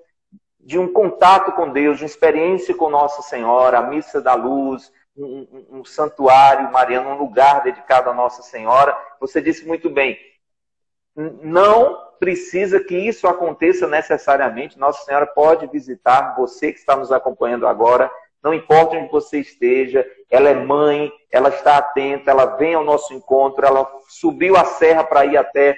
de 0.60 0.78
um 0.78 0.92
contato 0.92 1.52
com 1.52 1.70
Deus, 1.70 1.96
de 1.96 2.04
uma 2.04 2.08
experiência 2.08 2.74
com 2.74 2.90
Nossa 2.90 3.22
Senhora, 3.22 3.78
a 3.78 3.82
missa 3.82 4.20
da 4.20 4.34
luz, 4.34 4.92
um, 5.16 5.78
um, 5.78 5.84
santuário 5.84 6.70
mariano, 6.70 7.10
um 7.10 7.18
lugar 7.18 7.62
dedicado 7.62 8.10
a 8.10 8.14
Nossa 8.14 8.42
Senhora. 8.42 8.96
Você 9.20 9.40
disse 9.40 9.66
muito 9.66 9.88
bem, 9.88 10.18
não 11.14 12.06
precisa 12.18 12.80
que 12.80 12.96
isso 12.96 13.26
aconteça 13.26 13.86
necessariamente. 13.86 14.78
Nossa 14.78 15.04
Senhora 15.04 15.26
pode 15.26 15.66
visitar 15.66 16.34
você 16.36 16.72
que 16.72 16.78
está 16.78 16.96
nos 16.96 17.10
acompanhando 17.10 17.66
agora, 17.66 18.10
não 18.42 18.54
importa 18.54 18.96
onde 18.96 19.10
você 19.10 19.40
esteja, 19.40 20.06
ela 20.30 20.48
é 20.48 20.54
mãe, 20.54 21.10
ela 21.32 21.48
está 21.48 21.78
atenta, 21.78 22.30
ela 22.30 22.46
vem 22.56 22.74
ao 22.74 22.84
nosso 22.84 23.12
encontro, 23.12 23.66
ela 23.66 23.90
subiu 24.08 24.56
a 24.56 24.64
serra 24.64 25.02
para 25.02 25.24
ir 25.24 25.36
até 25.36 25.76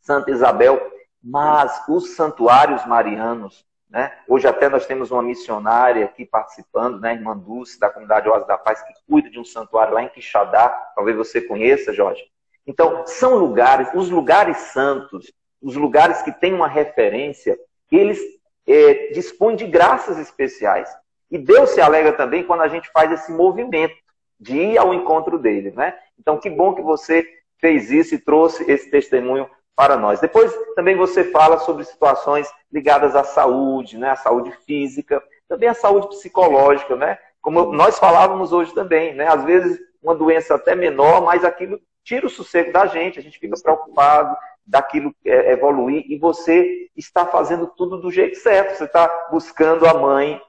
Santa 0.00 0.30
Isabel, 0.30 0.80
mas 1.22 1.82
os 1.88 2.16
santuários 2.16 2.84
marianos 2.86 3.64
né? 3.96 4.12
Hoje 4.28 4.46
até 4.46 4.68
nós 4.68 4.84
temos 4.84 5.10
uma 5.10 5.22
missionária 5.22 6.04
aqui 6.04 6.26
participando, 6.26 7.00
né? 7.00 7.14
Irmã 7.14 7.34
Dulce, 7.34 7.80
da 7.80 7.88
comunidade 7.88 8.28
Oásis 8.28 8.46
da 8.46 8.58
Paz, 8.58 8.82
que 8.82 8.92
cuida 9.08 9.30
de 9.30 9.40
um 9.40 9.44
santuário 9.44 9.94
lá 9.94 10.02
em 10.02 10.10
Quixadá, 10.10 10.68
talvez 10.94 11.16
você 11.16 11.40
conheça, 11.40 11.94
Jorge. 11.94 12.22
Então, 12.66 13.06
são 13.06 13.36
lugares, 13.36 13.88
os 13.94 14.10
lugares 14.10 14.58
santos, 14.58 15.32
os 15.62 15.76
lugares 15.76 16.20
que 16.20 16.30
têm 16.30 16.52
uma 16.52 16.68
referência, 16.68 17.58
eles 17.90 18.20
é, 18.66 19.12
dispõem 19.14 19.56
de 19.56 19.66
graças 19.66 20.18
especiais. 20.18 20.94
E 21.30 21.38
Deus 21.38 21.70
se 21.70 21.80
alegra 21.80 22.12
também 22.12 22.44
quando 22.44 22.60
a 22.60 22.68
gente 22.68 22.90
faz 22.92 23.10
esse 23.10 23.32
movimento 23.32 23.96
de 24.38 24.58
ir 24.58 24.76
ao 24.76 24.92
encontro 24.92 25.38
dele, 25.38 25.70
né? 25.70 25.94
Então, 26.18 26.38
que 26.38 26.50
bom 26.50 26.74
que 26.74 26.82
você 26.82 27.26
fez 27.58 27.90
isso 27.90 28.14
e 28.14 28.18
trouxe 28.18 28.70
esse 28.70 28.90
testemunho 28.90 29.48
para 29.76 29.98
nós. 29.98 30.18
Depois 30.18 30.52
também 30.74 30.96
você 30.96 31.24
fala 31.24 31.58
sobre 31.58 31.84
situações 31.84 32.50
ligadas 32.72 33.14
à 33.14 33.22
saúde, 33.22 33.98
né? 33.98 34.10
à 34.10 34.16
saúde 34.16 34.50
física, 34.66 35.22
também 35.46 35.68
à 35.68 35.74
saúde 35.74 36.08
psicológica, 36.08 36.96
né? 36.96 37.18
Como 37.42 37.72
nós 37.72 37.98
falávamos 37.98 38.52
hoje 38.52 38.74
também, 38.74 39.14
né? 39.14 39.28
Às 39.28 39.44
vezes 39.44 39.78
uma 40.02 40.14
doença 40.14 40.54
até 40.54 40.74
menor, 40.74 41.22
mas 41.22 41.44
aquilo 41.44 41.78
tira 42.02 42.26
o 42.26 42.30
sossego 42.30 42.72
da 42.72 42.86
gente, 42.86 43.18
a 43.18 43.22
gente 43.22 43.38
fica 43.38 43.54
preocupado 43.62 44.36
daquilo 44.66 45.14
é, 45.24 45.52
evoluir 45.52 46.04
e 46.08 46.18
você 46.18 46.88
está 46.96 47.26
fazendo 47.26 47.66
tudo 47.68 47.98
do 47.98 48.10
jeito 48.10 48.36
certo. 48.38 48.76
Você 48.76 48.84
está 48.84 49.28
buscando 49.30 49.86
a 49.86 49.94
mãe, 49.94 50.40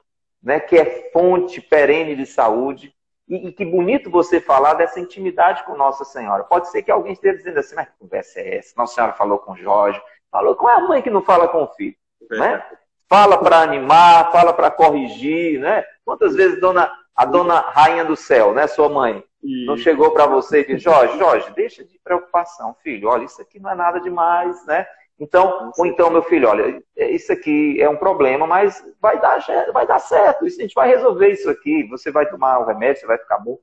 né? 0.42 0.58
Que 0.58 0.76
é 0.78 1.10
fonte 1.12 1.60
perene 1.60 2.16
de 2.16 2.26
saúde 2.26 2.92
e, 3.28 3.48
e, 3.48 3.52
que 3.52 3.64
bonito 3.64 4.10
você 4.10 4.40
falar 4.40 4.74
dessa 4.74 4.98
intimidade 4.98 5.64
com 5.64 5.76
Nossa 5.76 6.04
Senhora. 6.04 6.44
Pode 6.44 6.68
ser 6.70 6.82
que 6.82 6.90
alguém 6.90 7.12
esteja 7.12 7.36
dizendo 7.36 7.58
assim, 7.58 7.74
mas 7.74 7.88
que 7.88 7.98
conversa 7.98 8.40
é 8.40 8.56
essa? 8.56 8.74
Nossa 8.76 8.94
Senhora 8.94 9.12
falou 9.12 9.38
com 9.38 9.54
Jorge, 9.54 10.00
falou 10.30 10.56
com 10.56 10.66
a 10.66 10.80
mãe 10.80 11.02
que 11.02 11.10
não 11.10 11.22
fala 11.22 11.48
com 11.48 11.62
o 11.62 11.68
filho. 11.68 11.96
Né? 12.30 12.64
Fala 13.08 13.38
para 13.38 13.60
animar, 13.60 14.32
fala 14.32 14.52
para 14.52 14.70
corrigir, 14.70 15.60
né? 15.60 15.84
Quantas 16.04 16.34
vezes 16.34 16.60
dona, 16.60 16.90
a 17.14 17.24
dona 17.24 17.60
Rainha 17.60 18.04
do 18.04 18.16
Céu, 18.16 18.52
né, 18.52 18.66
sua 18.66 18.88
mãe, 18.88 19.24
não 19.42 19.76
chegou 19.76 20.10
para 20.10 20.26
você 20.26 20.60
e 20.60 20.66
disse, 20.66 20.84
Jorge, 20.84 21.18
Jorge, 21.18 21.50
deixa 21.54 21.84
de 21.84 21.98
preocupação, 22.02 22.74
filho, 22.82 23.08
olha, 23.08 23.24
isso 23.24 23.40
aqui 23.40 23.60
não 23.60 23.70
é 23.70 23.74
nada 23.74 24.00
demais, 24.00 24.64
né? 24.66 24.86
Então, 25.20 25.72
ou 25.76 25.84
então, 25.84 26.10
meu 26.10 26.22
filho, 26.22 26.48
olha, 26.48 26.80
é, 26.96 27.10
isso 27.10 27.32
aqui 27.32 27.80
é 27.80 27.88
um 27.88 27.96
problema, 27.96 28.46
mas 28.46 28.84
vai 29.00 29.20
dar, 29.20 29.44
vai 29.72 29.86
dar 29.86 29.98
certo, 29.98 30.44
a 30.44 30.48
gente 30.48 30.74
vai 30.74 30.88
resolver 30.88 31.30
isso 31.30 31.50
aqui, 31.50 31.82
você 31.88 32.12
vai 32.12 32.28
tomar 32.28 32.60
o 32.60 32.64
remédio, 32.64 33.00
você 33.00 33.06
vai 33.06 33.18
ficar 33.18 33.38
bom. 33.38 33.58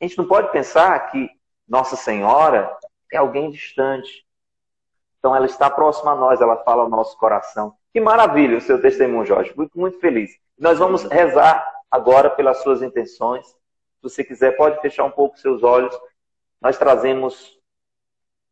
A 0.00 0.04
gente 0.04 0.16
não 0.16 0.26
pode 0.26 0.52
pensar 0.52 0.98
que 1.10 1.28
Nossa 1.68 1.96
Senhora 1.96 2.76
é 3.12 3.16
alguém 3.16 3.50
distante. 3.50 4.24
Então, 5.18 5.34
ela 5.34 5.46
está 5.46 5.68
próxima 5.68 6.12
a 6.12 6.16
nós, 6.16 6.40
ela 6.40 6.56
fala 6.64 6.82
ao 6.82 6.88
nosso 6.88 7.16
coração. 7.18 7.74
Que 7.92 8.00
maravilha 8.00 8.58
o 8.58 8.60
seu 8.60 8.80
testemunho, 8.80 9.26
Jorge. 9.26 9.52
Muito, 9.56 9.78
muito 9.78 9.98
feliz. 10.00 10.30
Nós 10.58 10.78
vamos 10.78 11.04
rezar 11.04 11.64
agora 11.90 12.30
pelas 12.30 12.62
suas 12.62 12.80
intenções. 12.82 13.46
Se 13.46 14.02
você 14.02 14.24
quiser, 14.24 14.56
pode 14.56 14.80
fechar 14.80 15.04
um 15.04 15.10
pouco 15.10 15.38
seus 15.38 15.62
olhos. 15.62 15.96
Nós 16.60 16.78
trazemos 16.78 17.60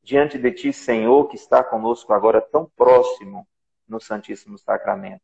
diante 0.03 0.39
de 0.39 0.51
ti, 0.53 0.73
Senhor, 0.73 1.29
que 1.29 1.37
está 1.37 1.63
conosco 1.63 2.13
agora 2.13 2.41
tão 2.41 2.67
próximo 2.77 3.47
no 3.89 4.01
Santíssimo 4.01 4.59
Sacramento. 4.59 5.23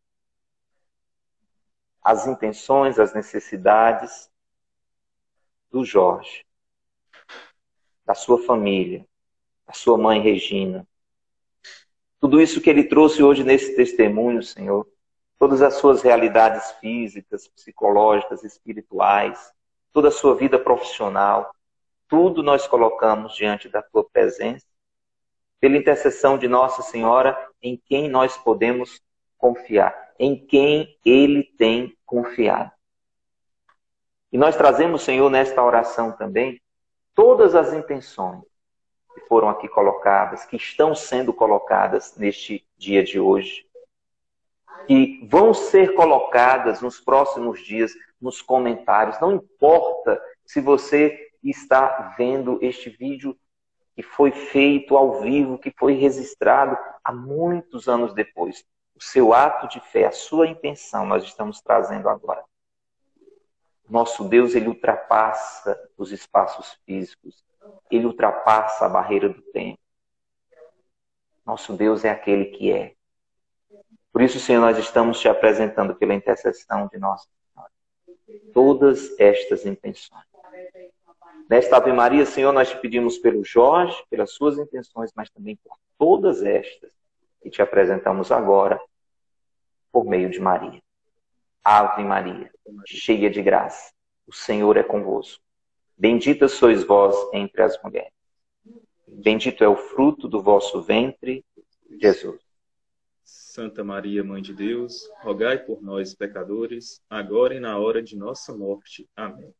As 2.02 2.26
intenções, 2.26 2.98
as 2.98 3.14
necessidades 3.14 4.30
do 5.70 5.84
Jorge, 5.84 6.44
da 8.04 8.14
sua 8.14 8.38
família, 8.44 9.06
da 9.66 9.72
sua 9.72 9.98
mãe 9.98 10.20
Regina. 10.20 10.86
Tudo 12.20 12.40
isso 12.40 12.60
que 12.60 12.70
ele 12.70 12.84
trouxe 12.84 13.22
hoje 13.22 13.42
nesse 13.42 13.74
testemunho, 13.74 14.42
Senhor, 14.42 14.86
todas 15.38 15.60
as 15.62 15.74
suas 15.74 16.02
realidades 16.02 16.70
físicas, 16.80 17.48
psicológicas, 17.48 18.42
espirituais, 18.44 19.52
toda 19.92 20.08
a 20.08 20.12
sua 20.12 20.34
vida 20.34 20.58
profissional, 20.58 21.54
tudo 22.08 22.42
nós 22.42 22.66
colocamos 22.66 23.34
diante 23.34 23.68
da 23.68 23.82
tua 23.82 24.04
presença, 24.04 24.66
pela 25.58 25.76
intercessão 25.76 26.38
de 26.38 26.46
Nossa 26.46 26.82
Senhora, 26.82 27.36
em 27.62 27.76
quem 27.76 28.08
nós 28.08 28.36
podemos 28.36 29.00
confiar, 29.38 30.12
em 30.18 30.36
quem 30.46 30.98
Ele 31.04 31.42
tem 31.58 31.96
confiado. 32.04 32.70
E 34.32 34.38
nós 34.38 34.56
trazemos, 34.56 35.02
Senhor, 35.02 35.30
nesta 35.30 35.62
oração 35.62 36.12
também, 36.12 36.60
todas 37.14 37.54
as 37.54 37.72
intenções 37.72 38.42
que 39.14 39.20
foram 39.22 39.48
aqui 39.48 39.66
colocadas, 39.68 40.44
que 40.44 40.56
estão 40.56 40.94
sendo 40.94 41.32
colocadas 41.32 42.14
neste 42.16 42.66
dia 42.76 43.02
de 43.02 43.18
hoje, 43.18 43.66
que 44.86 45.26
vão 45.26 45.54
ser 45.54 45.94
colocadas 45.94 46.80
nos 46.80 47.00
próximos 47.00 47.60
dias 47.64 47.92
nos 48.20 48.42
comentários. 48.42 49.18
Não 49.20 49.32
importa 49.32 50.20
se 50.44 50.60
você 50.60 51.25
está 51.50 52.14
vendo 52.16 52.58
este 52.62 52.90
vídeo 52.90 53.36
que 53.94 54.02
foi 54.02 54.30
feito 54.30 54.96
ao 54.96 55.20
vivo, 55.20 55.58
que 55.58 55.70
foi 55.70 55.94
registrado 55.94 56.76
há 57.02 57.12
muitos 57.12 57.88
anos 57.88 58.12
depois. 58.12 58.64
O 58.94 59.02
seu 59.02 59.32
ato 59.32 59.68
de 59.68 59.80
fé, 59.80 60.06
a 60.06 60.12
sua 60.12 60.46
intenção, 60.46 61.06
nós 61.06 61.24
estamos 61.24 61.60
trazendo 61.60 62.08
agora. 62.08 62.44
Nosso 63.88 64.24
Deus, 64.28 64.54
ele 64.54 64.68
ultrapassa 64.68 65.78
os 65.96 66.12
espaços 66.12 66.78
físicos, 66.84 67.44
ele 67.90 68.06
ultrapassa 68.06 68.86
a 68.86 68.88
barreira 68.88 69.28
do 69.28 69.40
tempo. 69.40 69.78
Nosso 71.44 71.72
Deus 71.74 72.04
é 72.04 72.10
aquele 72.10 72.46
que 72.46 72.72
é. 72.72 72.94
Por 74.12 74.22
isso, 74.22 74.40
Senhor, 74.40 74.60
nós 74.60 74.76
estamos 74.78 75.20
te 75.20 75.28
apresentando 75.28 75.94
pela 75.94 76.14
intercessão 76.14 76.88
de 76.88 76.98
Nossa 76.98 77.28
Senhora 77.28 77.70
todas 78.52 79.18
estas 79.18 79.64
intenções. 79.64 80.24
Nesta 81.48 81.76
Ave 81.76 81.92
Maria, 81.92 82.26
Senhor, 82.26 82.52
nós 82.52 82.70
te 82.70 82.76
pedimos 82.78 83.18
pelo 83.18 83.44
Jorge, 83.44 83.96
pelas 84.10 84.32
suas 84.32 84.58
intenções, 84.58 85.12
mas 85.14 85.30
também 85.30 85.56
por 85.56 85.78
todas 85.96 86.42
estas 86.42 86.90
que 87.40 87.48
te 87.48 87.62
apresentamos 87.62 88.32
agora, 88.32 88.80
por 89.92 90.04
meio 90.04 90.28
de 90.28 90.40
Maria. 90.40 90.82
Ave 91.62 92.02
Maria, 92.02 92.50
cheia 92.84 93.30
de 93.30 93.42
graça, 93.42 93.92
o 94.26 94.32
Senhor 94.32 94.76
é 94.76 94.82
convosco. 94.82 95.42
Bendita 95.96 96.48
sois 96.48 96.82
vós 96.82 97.14
entre 97.32 97.62
as 97.62 97.80
mulheres. 97.80 98.12
Bendito 99.06 99.62
é 99.62 99.68
o 99.68 99.76
fruto 99.76 100.28
do 100.28 100.42
vosso 100.42 100.82
ventre, 100.82 101.44
Jesus. 102.00 102.40
Santa 103.24 103.82
Maria, 103.84 104.22
Mãe 104.22 104.42
de 104.42 104.52
Deus, 104.52 105.08
rogai 105.22 105.58
por 105.58 105.80
nós, 105.80 106.14
pecadores, 106.14 107.00
agora 107.08 107.54
e 107.54 107.60
na 107.60 107.78
hora 107.78 108.02
de 108.02 108.16
nossa 108.16 108.54
morte. 108.54 109.08
Amém. 109.16 109.54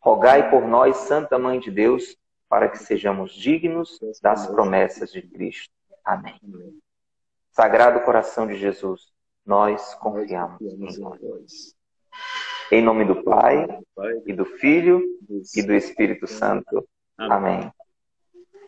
Rogai 0.00 0.50
por 0.50 0.66
nós, 0.66 0.96
Santa 0.96 1.38
Mãe 1.38 1.60
de 1.60 1.70
Deus, 1.70 2.16
para 2.48 2.68
que 2.68 2.78
sejamos 2.78 3.32
dignos 3.32 3.98
das 4.22 4.46
promessas 4.46 5.12
de 5.12 5.22
Cristo. 5.22 5.72
Amém. 6.04 6.40
Sagrado 7.50 8.00
Coração 8.00 8.46
de 8.46 8.56
Jesus, 8.56 9.12
nós 9.44 9.94
confiamos 9.94 10.60
em 10.60 11.00
vós. 11.00 11.76
Em 12.72 12.82
nome 12.82 13.04
do 13.04 13.22
Pai, 13.22 13.66
e 14.26 14.32
do 14.32 14.44
Filho, 14.44 15.02
e 15.54 15.62
do 15.62 15.74
Espírito 15.74 16.26
Santo. 16.26 16.88
Amém. 17.18 17.70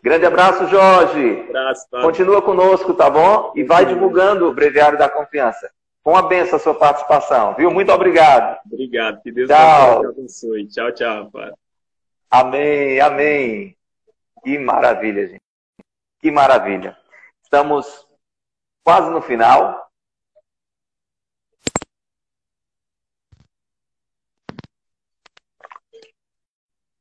Grande 0.03 0.25
abraço, 0.25 0.67
Jorge. 0.67 1.49
Continua 2.01 2.41
conosco, 2.41 2.93
tá 2.93 3.09
bom? 3.09 3.53
E 3.55 3.63
vai 3.63 3.85
divulgando 3.85 4.49
o 4.49 4.53
Breviário 4.53 4.97
da 4.97 5.09
Confiança. 5.09 5.71
Com 6.03 6.17
a 6.17 6.21
benção 6.21 6.57
a 6.57 6.59
sua 6.59 6.75
participação, 6.75 7.55
viu? 7.55 7.71
Muito 7.71 7.89
obrigado. 7.91 8.59
Obrigado. 8.65 9.21
Que 9.21 9.31
Deus 9.31 9.47
tchau. 9.47 10.05
abençoe. 10.05 10.67
Tchau, 10.67 10.91
tchau, 10.91 11.31
Pai. 11.31 11.53
Amém, 12.29 12.99
amém. 12.99 13.77
Que 14.43 14.59
maravilha, 14.59 15.27
gente. 15.27 15.41
Que 16.19 16.29
maravilha. 16.29 16.97
Estamos 17.41 18.05
quase 18.83 19.09
no 19.09 19.21
final. 19.21 19.89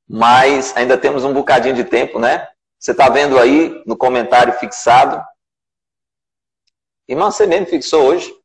Mas 0.09 0.77
ainda 0.77 0.97
temos 0.97 1.25
um 1.25 1.33
bocadinho 1.33 1.75
de 1.75 1.85
tempo, 1.85 2.21
né? 2.21 2.47
Você 2.79 2.93
está 2.93 3.09
vendo 3.09 3.39
aí 3.39 3.83
no 3.85 3.97
comentário 3.97 4.53
fixado. 4.53 5.25
Irmão, 7.09 7.33
você 7.33 7.47
mesmo 7.47 7.67
fixou 7.67 8.05
hoje? 8.05 8.42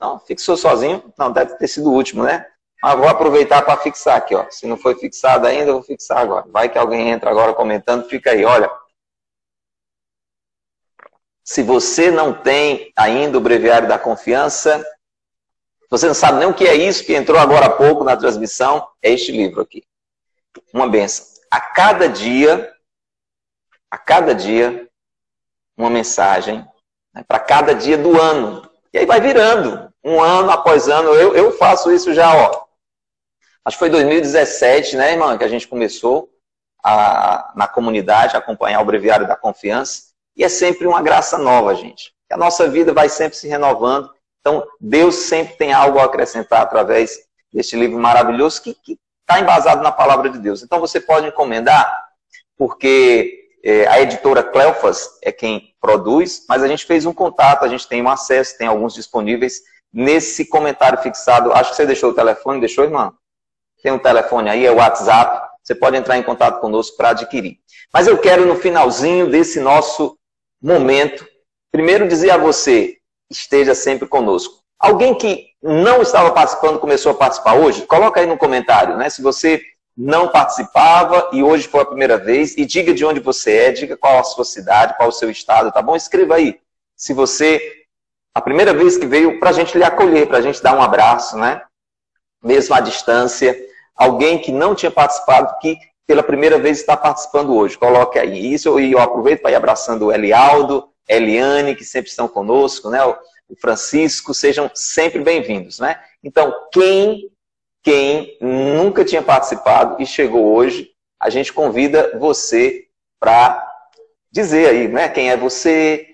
Não, 0.00 0.18
fixou 0.18 0.56
sozinho? 0.56 1.12
Não, 1.18 1.32
deve 1.32 1.56
ter 1.56 1.68
sido 1.68 1.90
o 1.90 1.94
último, 1.94 2.24
né? 2.24 2.46
Mas 2.82 2.98
vou 2.98 3.08
aproveitar 3.08 3.62
para 3.62 3.80
fixar 3.80 4.16
aqui, 4.16 4.34
ó. 4.34 4.46
Se 4.50 4.66
não 4.66 4.76
foi 4.76 4.94
fixado 4.94 5.46
ainda, 5.46 5.70
eu 5.70 5.74
vou 5.74 5.82
fixar 5.82 6.18
agora. 6.18 6.46
Vai 6.48 6.68
que 6.68 6.78
alguém 6.78 7.10
entra 7.10 7.30
agora 7.30 7.54
comentando, 7.54 8.08
fica 8.08 8.30
aí, 8.30 8.44
olha. 8.44 8.70
Se 11.42 11.62
você 11.62 12.10
não 12.10 12.32
tem 12.34 12.92
ainda 12.96 13.38
o 13.38 13.40
breviário 13.40 13.88
da 13.88 13.98
confiança, 13.98 14.84
você 15.88 16.06
não 16.06 16.14
sabe 16.14 16.38
nem 16.38 16.48
o 16.48 16.54
que 16.54 16.66
é 16.66 16.74
isso 16.74 17.04
que 17.04 17.14
entrou 17.14 17.38
agora 17.38 17.66
há 17.66 17.70
pouco 17.70 18.04
na 18.04 18.16
transmissão, 18.16 18.86
é 19.02 19.10
este 19.10 19.32
livro 19.32 19.62
aqui. 19.62 19.82
Uma 20.72 20.88
benção. 20.88 21.26
A 21.50 21.60
cada 21.60 22.08
dia 22.08 22.72
a 23.90 23.96
cada 23.96 24.34
dia 24.34 24.88
uma 25.76 25.88
mensagem 25.88 26.66
né, 27.14 27.24
para 27.26 27.38
cada 27.38 27.74
dia 27.74 27.96
do 27.96 28.20
ano. 28.20 28.65
E 28.96 29.00
aí 29.00 29.04
vai 29.04 29.20
virando, 29.20 29.92
um 30.02 30.22
ano 30.22 30.50
após 30.50 30.88
ano. 30.88 31.10
Eu, 31.10 31.36
eu 31.36 31.52
faço 31.52 31.92
isso 31.92 32.14
já, 32.14 32.34
ó. 32.34 32.64
Acho 33.62 33.76
que 33.76 33.80
foi 33.80 33.90
2017, 33.90 34.96
né, 34.96 35.12
irmã, 35.12 35.36
que 35.36 35.44
a 35.44 35.48
gente 35.48 35.68
começou 35.68 36.30
a, 36.82 37.52
na 37.54 37.68
comunidade 37.68 38.34
a 38.34 38.38
acompanhar 38.38 38.80
o 38.80 38.86
Breviário 38.86 39.28
da 39.28 39.36
Confiança. 39.36 40.04
E 40.34 40.42
é 40.42 40.48
sempre 40.48 40.86
uma 40.86 41.02
graça 41.02 41.36
nova, 41.36 41.74
gente. 41.74 42.14
A 42.32 42.38
nossa 42.38 42.66
vida 42.70 42.94
vai 42.94 43.10
sempre 43.10 43.36
se 43.36 43.46
renovando. 43.46 44.10
Então, 44.40 44.66
Deus 44.80 45.14
sempre 45.14 45.56
tem 45.56 45.74
algo 45.74 45.98
a 45.98 46.04
acrescentar 46.04 46.62
através 46.62 47.18
deste 47.52 47.76
livro 47.76 47.98
maravilhoso 47.98 48.62
que 48.62 48.98
está 49.20 49.38
embasado 49.38 49.82
na 49.82 49.92
palavra 49.92 50.30
de 50.30 50.38
Deus. 50.38 50.62
Então, 50.62 50.80
você 50.80 50.98
pode 50.98 51.26
encomendar, 51.26 51.86
porque 52.56 53.45
é, 53.68 53.84
a 53.88 54.00
editora 54.00 54.44
Cleofas 54.44 55.18
é 55.20 55.32
quem 55.32 55.74
produz, 55.80 56.44
mas 56.48 56.62
a 56.62 56.68
gente 56.68 56.86
fez 56.86 57.04
um 57.04 57.12
contato, 57.12 57.64
a 57.64 57.68
gente 57.68 57.88
tem 57.88 58.00
um 58.00 58.08
acesso, 58.08 58.56
tem 58.56 58.68
alguns 58.68 58.94
disponíveis 58.94 59.60
nesse 59.92 60.46
comentário 60.46 61.02
fixado. 61.02 61.52
Acho 61.52 61.70
que 61.70 61.76
você 61.76 61.84
deixou 61.84 62.10
o 62.10 62.14
telefone, 62.14 62.60
deixou, 62.60 62.84
irmão? 62.84 63.12
Tem 63.82 63.90
um 63.90 63.98
telefone 63.98 64.50
aí, 64.50 64.64
é 64.64 64.70
o 64.70 64.76
WhatsApp. 64.76 65.50
Você 65.64 65.74
pode 65.74 65.96
entrar 65.96 66.16
em 66.16 66.22
contato 66.22 66.60
conosco 66.60 66.96
para 66.96 67.08
adquirir. 67.08 67.58
Mas 67.92 68.06
eu 68.06 68.16
quero, 68.18 68.46
no 68.46 68.54
finalzinho 68.54 69.28
desse 69.28 69.58
nosso 69.58 70.16
momento, 70.62 71.26
primeiro 71.72 72.06
dizer 72.06 72.30
a 72.30 72.36
você, 72.36 72.98
esteja 73.28 73.74
sempre 73.74 74.06
conosco. 74.06 74.60
Alguém 74.78 75.12
que 75.12 75.44
não 75.60 76.02
estava 76.02 76.30
participando 76.30 76.78
começou 76.78 77.10
a 77.10 77.16
participar 77.16 77.54
hoje? 77.54 77.84
Coloca 77.84 78.20
aí 78.20 78.26
no 78.26 78.38
comentário, 78.38 78.96
né? 78.96 79.10
Se 79.10 79.20
você 79.20 79.60
não 79.96 80.28
participava 80.28 81.30
e 81.32 81.42
hoje 81.42 81.66
foi 81.66 81.80
a 81.80 81.86
primeira 81.86 82.18
vez. 82.18 82.56
E 82.56 82.66
diga 82.66 82.92
de 82.92 83.04
onde 83.04 83.18
você 83.20 83.56
é, 83.56 83.72
diga 83.72 83.96
qual 83.96 84.18
a 84.18 84.24
sua 84.24 84.44
cidade, 84.44 84.96
qual 84.96 85.08
o 85.08 85.12
seu 85.12 85.30
estado, 85.30 85.72
tá 85.72 85.80
bom? 85.80 85.96
Escreva 85.96 86.34
aí. 86.34 86.60
Se 86.94 87.14
você, 87.14 87.60
a 88.34 88.40
primeira 88.40 88.74
vez 88.74 88.98
que 88.98 89.06
veio, 89.06 89.40
para 89.40 89.50
a 89.50 89.52
gente 89.52 89.76
lhe 89.76 89.84
acolher, 89.84 90.26
para 90.26 90.38
a 90.38 90.42
gente 90.42 90.62
dar 90.62 90.76
um 90.76 90.82
abraço, 90.82 91.38
né? 91.38 91.62
Mesmo 92.42 92.74
à 92.74 92.80
distância. 92.80 93.56
Alguém 93.96 94.38
que 94.38 94.52
não 94.52 94.74
tinha 94.74 94.90
participado, 94.90 95.56
que 95.60 95.78
pela 96.06 96.22
primeira 96.22 96.58
vez 96.58 96.78
está 96.78 96.96
participando 96.96 97.54
hoje. 97.54 97.78
Coloque 97.78 98.18
aí. 98.18 98.52
Isso 98.52 98.78
e 98.78 98.92
eu 98.92 99.00
aproveito 99.00 99.40
para 99.40 99.52
ir 99.52 99.56
abraçando 99.56 100.06
o 100.06 100.12
Elialdo, 100.12 100.88
Eliane, 101.08 101.74
que 101.74 101.84
sempre 101.84 102.10
estão 102.10 102.28
conosco, 102.28 102.90
né? 102.90 103.04
O 103.48 103.56
Francisco, 103.60 104.34
sejam 104.34 104.70
sempre 104.74 105.20
bem-vindos, 105.20 105.78
né? 105.78 105.98
Então, 106.22 106.52
quem 106.72 107.30
quem 107.86 108.36
nunca 108.40 109.04
tinha 109.04 109.22
participado 109.22 110.02
e 110.02 110.04
chegou 110.04 110.52
hoje, 110.52 110.90
a 111.22 111.30
gente 111.30 111.52
convida 111.52 112.18
você 112.18 112.86
para 113.20 113.64
dizer 114.28 114.68
aí, 114.68 114.88
né? 114.88 115.08
Quem 115.08 115.30
é 115.30 115.36
você, 115.36 116.04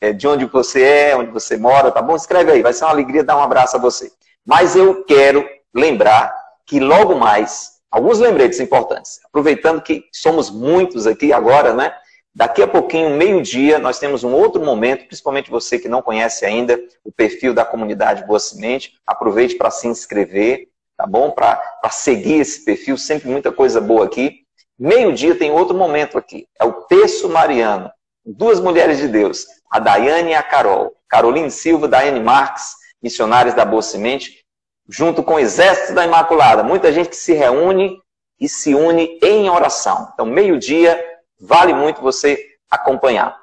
é, 0.00 0.12
de 0.12 0.26
onde 0.26 0.46
você 0.46 0.82
é, 0.82 1.16
onde 1.16 1.30
você 1.30 1.56
mora, 1.56 1.92
tá 1.92 2.02
bom? 2.02 2.16
Escreve 2.16 2.50
aí, 2.50 2.60
vai 2.60 2.72
ser 2.72 2.86
uma 2.86 2.90
alegria 2.90 3.22
dar 3.22 3.36
um 3.36 3.42
abraço 3.42 3.76
a 3.76 3.78
você. 3.78 4.10
Mas 4.44 4.74
eu 4.74 5.04
quero 5.04 5.48
lembrar 5.72 6.34
que 6.66 6.80
logo 6.80 7.14
mais, 7.14 7.74
alguns 7.88 8.18
lembretes 8.18 8.58
importantes, 8.58 9.20
aproveitando 9.26 9.80
que 9.80 10.02
somos 10.12 10.50
muitos 10.50 11.06
aqui 11.06 11.32
agora, 11.32 11.72
né? 11.72 11.94
Daqui 12.36 12.62
a 12.62 12.66
pouquinho, 12.66 13.10
meio-dia, 13.10 13.78
nós 13.78 14.00
temos 14.00 14.24
um 14.24 14.32
outro 14.32 14.60
momento, 14.60 15.06
principalmente 15.06 15.50
você 15.50 15.78
que 15.78 15.88
não 15.88 16.02
conhece 16.02 16.44
ainda 16.44 16.80
o 17.04 17.12
perfil 17.12 17.54
da 17.54 17.64
comunidade 17.64 18.26
Boa 18.26 18.40
Semente, 18.40 18.94
aproveite 19.06 19.54
para 19.54 19.70
se 19.70 19.86
inscrever, 19.86 20.68
tá 20.96 21.06
bom? 21.06 21.30
Para 21.30 21.62
seguir 21.90 22.40
esse 22.40 22.64
perfil, 22.64 22.98
sempre 22.98 23.28
muita 23.28 23.52
coisa 23.52 23.80
boa 23.80 24.04
aqui. 24.04 24.40
Meio-dia 24.76 25.36
tem 25.36 25.52
outro 25.52 25.76
momento 25.76 26.18
aqui, 26.18 26.48
é 26.60 26.64
o 26.64 26.72
Terço 26.72 27.28
Mariano. 27.28 27.88
Duas 28.26 28.58
mulheres 28.58 28.98
de 28.98 29.06
Deus, 29.06 29.46
a 29.70 29.78
Daiane 29.78 30.30
e 30.30 30.34
a 30.34 30.42
Carol. 30.42 30.92
Caroline 31.08 31.52
Silva, 31.52 31.86
Daiane 31.86 32.18
Marques, 32.18 32.74
missionários 33.00 33.54
da 33.54 33.64
Boa 33.64 33.82
Semente, 33.82 34.44
junto 34.88 35.22
com 35.22 35.34
o 35.34 35.38
Exército 35.38 35.94
da 35.94 36.04
Imaculada. 36.04 36.64
Muita 36.64 36.92
gente 36.92 37.10
que 37.10 37.16
se 37.16 37.32
reúne 37.32 37.96
e 38.40 38.48
se 38.48 38.74
une 38.74 39.20
em 39.22 39.48
oração. 39.48 40.10
Então, 40.12 40.26
meio-dia, 40.26 41.00
Vale 41.40 41.72
muito 41.74 42.00
você 42.00 42.38
acompanhar. 42.70 43.36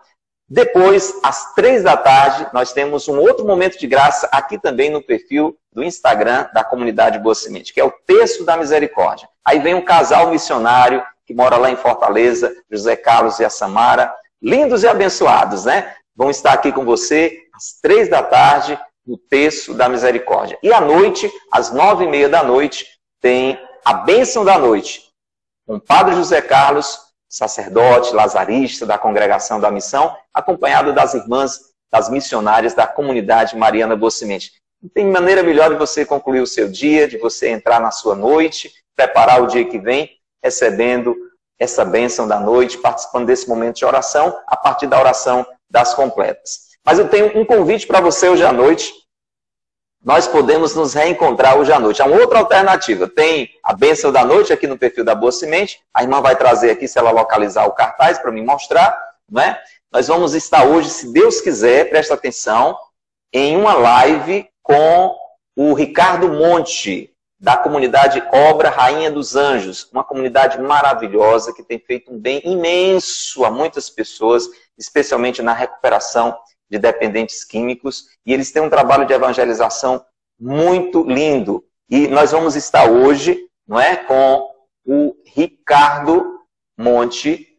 Depois, 0.54 1.18
às 1.24 1.54
três 1.54 1.82
da 1.82 1.96
tarde, 1.96 2.46
nós 2.52 2.74
temos 2.74 3.08
um 3.08 3.18
outro 3.18 3.46
momento 3.46 3.80
de 3.80 3.88
graça 3.88 4.28
aqui 4.34 4.58
também 4.60 4.90
no 4.90 5.02
perfil 5.02 5.58
do 5.72 5.82
Instagram 5.82 6.50
da 6.54 6.62
comunidade 6.62 7.20
Boa 7.20 7.34
Semente, 7.34 7.72
que 7.72 7.80
é 7.80 7.86
o 7.86 7.94
Texto 8.06 8.44
da 8.44 8.58
Misericórdia. 8.58 9.30
Aí 9.46 9.60
vem 9.60 9.74
um 9.74 9.86
casal 9.86 10.30
missionário 10.30 11.02
que 11.26 11.34
mora 11.34 11.56
lá 11.56 11.72
em 11.72 11.78
Fortaleza, 11.78 12.54
José 12.70 12.98
Carlos 12.98 13.40
e 13.40 13.46
a 13.46 13.50
Samara, 13.50 14.14
lindos 14.42 14.84
e 14.84 14.88
abençoados, 14.88 15.64
né? 15.64 15.96
Vão 16.14 16.30
estar 16.30 16.52
aqui 16.52 16.74
com 16.74 16.84
você 16.84 17.40
às 17.56 17.80
três 17.82 18.10
da 18.10 18.22
tarde 18.22 18.78
no 19.08 19.18
Texto 19.18 19.74
da 19.74 19.88
Misericórdia. 19.88 20.60
E 20.62 20.74
à 20.74 20.82
noite, 20.82 21.32
às 21.50 21.72
nove 21.72 22.04
e 22.04 22.10
meia 22.10 22.28
da 22.28 22.44
noite, 22.44 22.86
tem 23.22 23.58
a 23.86 23.94
bênção 23.94 24.44
da 24.44 24.58
noite 24.58 25.10
com 25.66 25.76
o 25.76 25.82
Padre 25.82 26.16
José 26.16 26.42
Carlos 26.42 27.00
sacerdote 27.32 28.14
lazarista 28.14 28.86
da 28.86 28.98
congregação 28.98 29.58
da 29.58 29.72
missão, 29.72 30.14
acompanhado 30.34 30.94
das 30.94 31.14
irmãs, 31.14 31.72
das 31.90 32.10
missionárias 32.10 32.74
da 32.74 32.86
comunidade 32.86 33.56
Mariana 33.56 33.96
Boa 33.96 34.12
Semente. 34.12 34.52
Não 34.84 34.90
tem 34.90 35.06
maneira 35.06 35.42
melhor 35.42 35.70
de 35.70 35.78
você 35.78 36.06
concluir 36.06 36.42
o 36.42 36.48
seu 36.48 36.70
dia, 36.70 37.08
de 37.08 37.18
você 37.18 37.48
entrar 37.48 37.80
na 37.80 37.90
sua 37.90 38.16
noite, 38.16 38.72
preparar 38.96 39.42
o 39.42 39.48
dia 39.48 39.64
que 39.64 39.80
vem, 39.80 40.10
recebendo 40.44 41.16
essa 41.58 41.86
bênção 41.86 42.28
da 42.28 42.40
noite, 42.40 42.78
participando 42.78 43.28
desse 43.28 43.48
momento 43.48 43.78
de 43.78 43.86
oração, 43.86 44.38
a 44.48 44.58
partir 44.58 44.88
da 44.88 45.00
oração 45.00 45.46
das 45.70 45.94
completas. 45.94 46.72
Mas 46.86 47.00
eu 47.00 47.08
tenho 47.08 47.38
um 47.40 47.46
convite 47.46 47.88
para 47.88 48.02
você 48.02 48.28
hoje 48.28 48.44
à 48.44 48.52
noite, 48.52 48.92
nós 50.04 50.28
podemos 50.28 50.76
nos 50.76 50.94
reencontrar 50.94 51.58
hoje 51.58 51.72
à 51.72 51.80
noite. 51.80 52.02
Há 52.02 52.06
uma 52.06 52.20
outra 52.20 52.40
alternativa. 52.40 53.08
Tem 53.08 53.50
a 53.64 53.74
bênção 53.74 54.12
da 54.12 54.26
noite 54.26 54.52
aqui 54.52 54.66
no 54.66 54.78
perfil 54.78 55.06
da 55.06 55.14
Boa 55.14 55.32
Semente. 55.32 55.80
A 55.94 56.02
irmã 56.02 56.22
vai 56.22 56.36
trazer 56.36 56.72
aqui, 56.72 56.88
se 56.88 56.98
ela 56.98 57.12
localizar 57.12 57.66
o 57.66 57.74
cartaz, 57.74 58.18
para 58.18 58.32
me 58.32 58.42
mostrar. 58.42 58.98
Né? 59.30 59.60
Nós 59.92 60.08
vamos 60.08 60.34
estar 60.34 60.66
hoje, 60.66 60.90
se 60.90 61.14
Deus 61.14 61.40
quiser, 61.40 61.90
presta 61.90 62.16
atenção, 62.16 62.76
em 63.32 63.56
uma 63.56 63.76
live 63.76 64.50
com 64.64 65.16
o 65.56 65.74
Ricardo 65.74 66.30
Monte, 66.30 67.12
da 67.40 67.58
comunidade 67.58 68.24
Obra 68.32 68.70
Rainha 68.70 69.10
dos 69.10 69.36
Anjos, 69.36 69.90
uma 69.92 70.04
comunidade 70.04 70.62
maravilhosa 70.62 71.52
que 71.52 71.64
tem 71.64 71.80
feito 71.80 72.14
um 72.14 72.20
bem 72.20 72.40
imenso 72.44 73.44
a 73.44 73.50
muitas 73.50 73.90
pessoas, 73.90 74.48
especialmente 74.78 75.42
na 75.42 75.52
recuperação 75.52 76.38
de 76.72 76.80
dependentes 76.80 77.44
químicos, 77.44 78.06
e 78.26 78.34
eles 78.34 78.50
têm 78.50 78.64
um 78.64 78.70
trabalho 78.70 79.06
de 79.06 79.12
evangelização 79.12 80.04
muito 80.40 81.04
lindo. 81.04 81.66
E 81.90 82.08
nós 82.08 82.32
vamos 82.32 82.56
estar 82.56 82.90
hoje, 82.90 83.38
não 83.68 83.78
é, 83.78 83.98
com 83.98 84.50
o 84.86 85.14
Ricardo 85.26 86.40
Monte, 86.78 87.50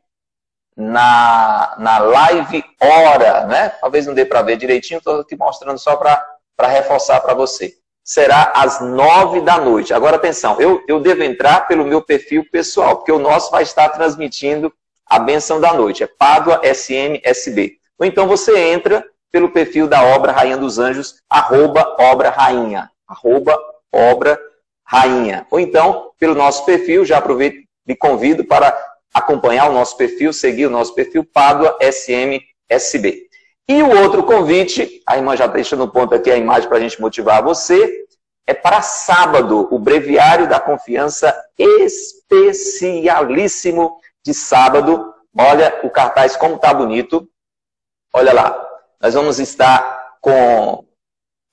na, 0.75 1.77
na 1.79 1.99
live 1.99 2.65
hora, 2.81 3.47
né? 3.47 3.69
Talvez 3.69 4.07
não 4.07 4.15
dê 4.15 4.25
para 4.25 4.41
ver 4.41 4.57
direitinho, 4.57 4.97
estou 4.97 5.21
aqui 5.21 5.37
mostrando 5.37 5.79
só 5.79 5.95
para 5.95 6.69
reforçar 6.69 7.21
para 7.21 7.35
você. 7.35 7.75
Será 8.03 8.51
às 8.57 8.81
nove 8.81 9.43
da 9.43 9.59
noite. 9.59 9.93
Agora, 9.93 10.17
atenção, 10.17 10.59
eu, 10.59 10.83
eu 10.89 10.99
devo 11.01 11.23
entrar 11.23 11.69
pelo 11.69 11.85
meu 11.85 12.01
perfil 12.03 12.45
pessoal, 12.51 12.97
porque 12.97 13.13
o 13.13 13.19
nosso 13.19 13.51
vai 13.51 13.63
estar 13.63 13.91
transmitindo 13.91 14.73
a 15.07 15.19
benção 15.19 15.61
da 15.61 15.75
noite. 15.75 16.03
É 16.03 16.07
Pádua 16.07 16.63
SMSB. 16.65 17.82
Ou 17.99 18.07
então 18.07 18.27
você 18.27 18.59
entra 18.59 19.05
pelo 19.31 19.51
perfil 19.51 19.89
da 19.89 20.03
Obra 20.03 20.33
Rainha 20.33 20.57
dos 20.57 20.79
Anjos, 20.79 21.17
arroba 21.29 21.97
Obra 21.99 22.31
Rainha. 22.31 22.91
Arroba 23.09 23.59
Obra 23.93 24.39
Rainha. 24.87 25.47
Ou 25.51 25.59
então, 25.59 26.11
pelo 26.19 26.35
nosso 26.35 26.65
perfil, 26.65 27.05
já 27.05 27.19
aproveito 27.19 27.63
e 27.87 27.97
convido 27.97 28.45
para 28.45 28.77
acompanhar 29.13 29.69
o 29.69 29.73
nosso 29.73 29.97
perfil, 29.97 30.33
seguir 30.33 30.67
o 30.67 30.71
nosso 30.71 30.95
perfil 30.95 31.25
Pádua 31.25 31.77
SMSB. 31.81 33.29
E 33.69 33.83
o 33.83 34.03
outro 34.03 34.23
convite, 34.23 35.03
a 35.07 35.17
irmã 35.17 35.37
já 35.37 35.47
deixa 35.47 35.77
no 35.77 35.89
ponto 35.89 36.15
aqui 36.15 36.31
a 36.31 36.37
imagem 36.37 36.69
para 36.69 36.79
a 36.79 36.81
gente 36.81 37.01
motivar 37.01 37.43
você, 37.43 38.03
é 38.47 38.53
para 38.53 38.83
sábado, 38.83 39.69
o 39.71 39.79
Breviário 39.79 40.49
da 40.49 40.59
Confiança 40.59 41.33
especialíssimo 41.57 44.01
de 44.25 44.35
sábado. 44.35 45.15
Olha 45.39 45.81
o 45.85 45.91
cartaz 45.91 46.37
como 46.37 46.59
tá 46.59 46.75
bonito. 46.75 47.29
Olha 48.15 48.35
lá, 48.35 48.69
nós 49.01 49.15
vamos 49.15 49.39
estar 49.39 50.19
com 50.21 50.87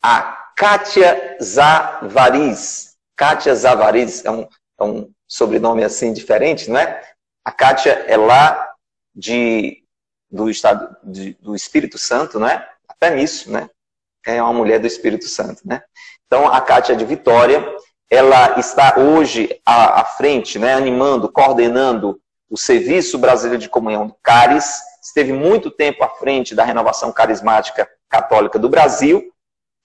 a 0.04 0.22
Kátia 0.58 1.38
Zavariz. 1.42 2.98
Kátia 3.16 3.56
Zavariz 3.56 4.26
é 4.26 4.30
um, 4.30 4.46
é 4.78 4.84
um 4.84 5.10
sobrenome 5.26 5.86
assim 5.86 6.12
diferente, 6.12 6.70
não 6.70 6.78
é? 6.78 7.02
A 7.46 7.52
Kátia 7.52 7.92
é 8.08 8.18
lá 8.18 8.74
de, 9.16 9.86
do 10.30 10.50
estado 10.50 10.98
de, 11.02 11.34
do 11.36 11.56
Espírito 11.56 11.98
Santo, 11.98 12.38
né? 12.42 12.68
Até 12.90 13.16
nisso, 13.16 13.50
né? 13.50 13.70
É 14.26 14.44
uma 14.44 14.52
mulher 14.52 14.80
do 14.80 14.88
Espírito 14.88 15.30
Santo, 15.30 15.62
né? 15.66 15.82
Então, 16.26 16.46
a 16.46 16.60
Kátia 16.60 16.92
é 16.92 16.98
de 16.98 17.06
Vitória, 17.06 17.66
ela 18.10 18.60
está 18.60 19.00
hoje 19.00 19.62
à, 19.66 20.02
à 20.02 20.06
frente, 20.06 20.60
né? 20.60 20.74
Animando, 20.74 21.32
coordenando 21.32 22.20
o 22.50 22.58
Serviço 22.58 23.18
Brasileiro 23.18 23.62
de 23.62 23.70
Comunhão 23.70 24.08
do 24.08 24.16
CARES, 24.22 24.89
esteve 25.02 25.34
muito 25.34 25.72
tempo 25.72 26.04
à 26.04 26.10
frente 26.10 26.56
da 26.56 26.64
renovação 26.64 27.12
carismática 27.12 27.90
católica 28.10 28.58
do 28.58 28.70
Brasil 28.70 29.32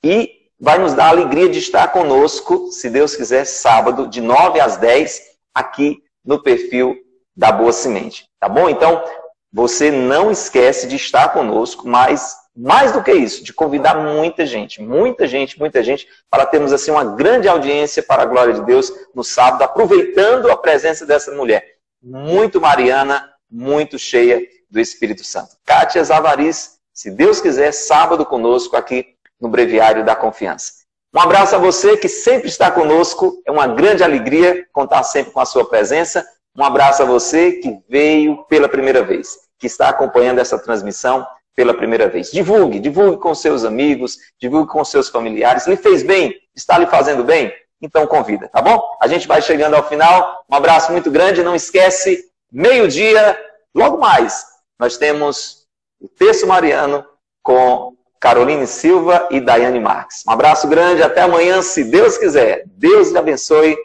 e 0.05 0.31
vai 0.59 0.79
nos 0.79 0.95
dar 0.95 1.07
a 1.07 1.09
alegria 1.09 1.49
de 1.49 1.59
estar 1.59 1.89
conosco, 1.89 2.71
se 2.71 2.89
Deus 2.89 3.15
quiser, 3.17 3.45
sábado, 3.45 4.07
de 4.07 4.21
9 4.21 4.61
às 4.61 4.77
10, 4.77 5.21
aqui 5.55 5.99
no 6.25 6.43
perfil 6.43 6.97
da 7.37 7.53
Boa 7.53 7.73
Semente. 7.73 8.25
Tá 8.41 8.49
bom? 8.49 8.69
Então, 8.69 9.05
você 9.53 9.91
não 9.91 10.31
esquece 10.31 10.87
de 10.87 10.97
estar 10.97 11.33
conosco, 11.33 11.87
mas 11.87 12.37
mais 12.57 12.93
do 12.93 13.03
que 13.03 13.13
isso, 13.13 13.43
de 13.43 13.53
convidar 13.53 13.97
muita 13.97 14.47
gente, 14.47 14.81
muita 14.81 15.27
gente, 15.27 15.59
muita 15.59 15.83
gente, 15.83 16.07
para 16.31 16.47
termos 16.47 16.73
assim 16.73 16.91
uma 16.91 17.05
grande 17.05 17.49
audiência 17.49 18.03
para 18.03 18.23
a 18.23 18.27
glória 18.27 18.55
de 18.55 18.65
Deus 18.65 18.93
no 19.15 19.25
sábado, 19.25 19.63
aproveitando 19.63 20.51
a 20.51 20.57
presença 20.57 21.05
dessa 21.05 21.33
mulher 21.33 21.75
muito 22.05 22.61
mariana, 22.61 23.33
muito 23.51 23.99
cheia 23.99 24.41
do 24.75 24.81
Espírito 24.81 25.23
Santo. 25.25 25.57
Kátia 25.65 26.03
Zavariz, 26.03 26.79
se 26.93 27.11
Deus 27.11 27.41
quiser, 27.41 27.73
sábado 27.73 28.27
conosco 28.27 28.77
aqui 28.77 29.15
no 29.41 29.49
Breviário 29.49 30.05
da 30.05 30.17
Confiança. 30.17 30.73
Um 31.15 31.21
abraço 31.21 31.55
a 31.55 31.59
você 31.59 31.97
que 31.97 32.09
sempre 32.09 32.49
está 32.49 32.73
conosco, 32.73 33.41
é 33.47 33.53
uma 33.53 33.69
grande 33.69 34.03
alegria 34.03 34.67
contar 34.73 35.05
sempre 35.05 35.33
com 35.33 35.39
a 35.39 35.45
sua 35.45 35.65
presença. 35.69 36.27
Um 36.59 36.65
abraço 36.65 37.03
a 37.03 37.07
você 37.07 37.53
que 37.53 37.79
veio 37.89 38.45
pela 38.49 38.69
primeira 38.69 39.05
vez, 39.05 39.39
que 39.59 39.69
está 39.69 39.89
acompanhando 39.89 40.41
essa 40.41 40.59
transmissão 40.59 41.25
pela 41.55 41.73
primeira 41.73 42.09
vez. 42.09 42.33
Divulgue, 42.33 42.81
divulgue 42.81 43.19
com 43.19 43.33
seus 43.33 43.65
amigos, 43.65 44.19
divulgue 44.41 44.73
com 44.73 44.85
seus 44.85 45.09
familiares. 45.09 45.69
Lhe 45.69 45.77
fez 45.77 46.03
bem? 46.03 46.35
Está 46.55 46.79
lhe 46.79 46.87
fazendo 46.89 47.23
bem? 47.23 47.53
Então 47.81 48.09
convida, 48.09 48.49
tá 48.49 48.61
bom? 48.61 48.83
A 49.01 49.07
gente 49.07 49.29
vai 49.29 49.41
chegando 49.41 49.75
ao 49.75 49.89
final. 49.89 50.45
Um 50.51 50.57
abraço 50.57 50.91
muito 50.91 51.13
grande. 51.13 51.45
Não 51.45 51.55
esquece, 51.55 52.25
meio-dia, 52.51 53.39
logo 53.73 53.99
mais, 53.99 54.54
nós 54.79 54.97
temos 54.97 55.67
o 56.01 56.09
texto 56.09 56.47
mariano 56.47 57.05
com 57.43 57.97
Caroline 58.21 58.67
Silva 58.67 59.29
e 59.31 59.41
Daiane 59.41 59.81
Marques. 59.81 60.23
Um 60.27 60.33
abraço 60.33 60.67
grande, 60.67 61.03
até 61.03 61.23
amanhã, 61.23 61.61
se 61.61 61.85
Deus 61.85 62.17
quiser. 62.17 62.65
Deus 62.67 63.11
lhe 63.11 63.19
abençoe 63.19 63.77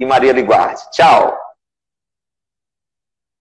e 0.00 0.06
Maria 0.06 0.32
lhe 0.32 0.42
guarde. 0.42 0.80
Tchau. 0.90 1.36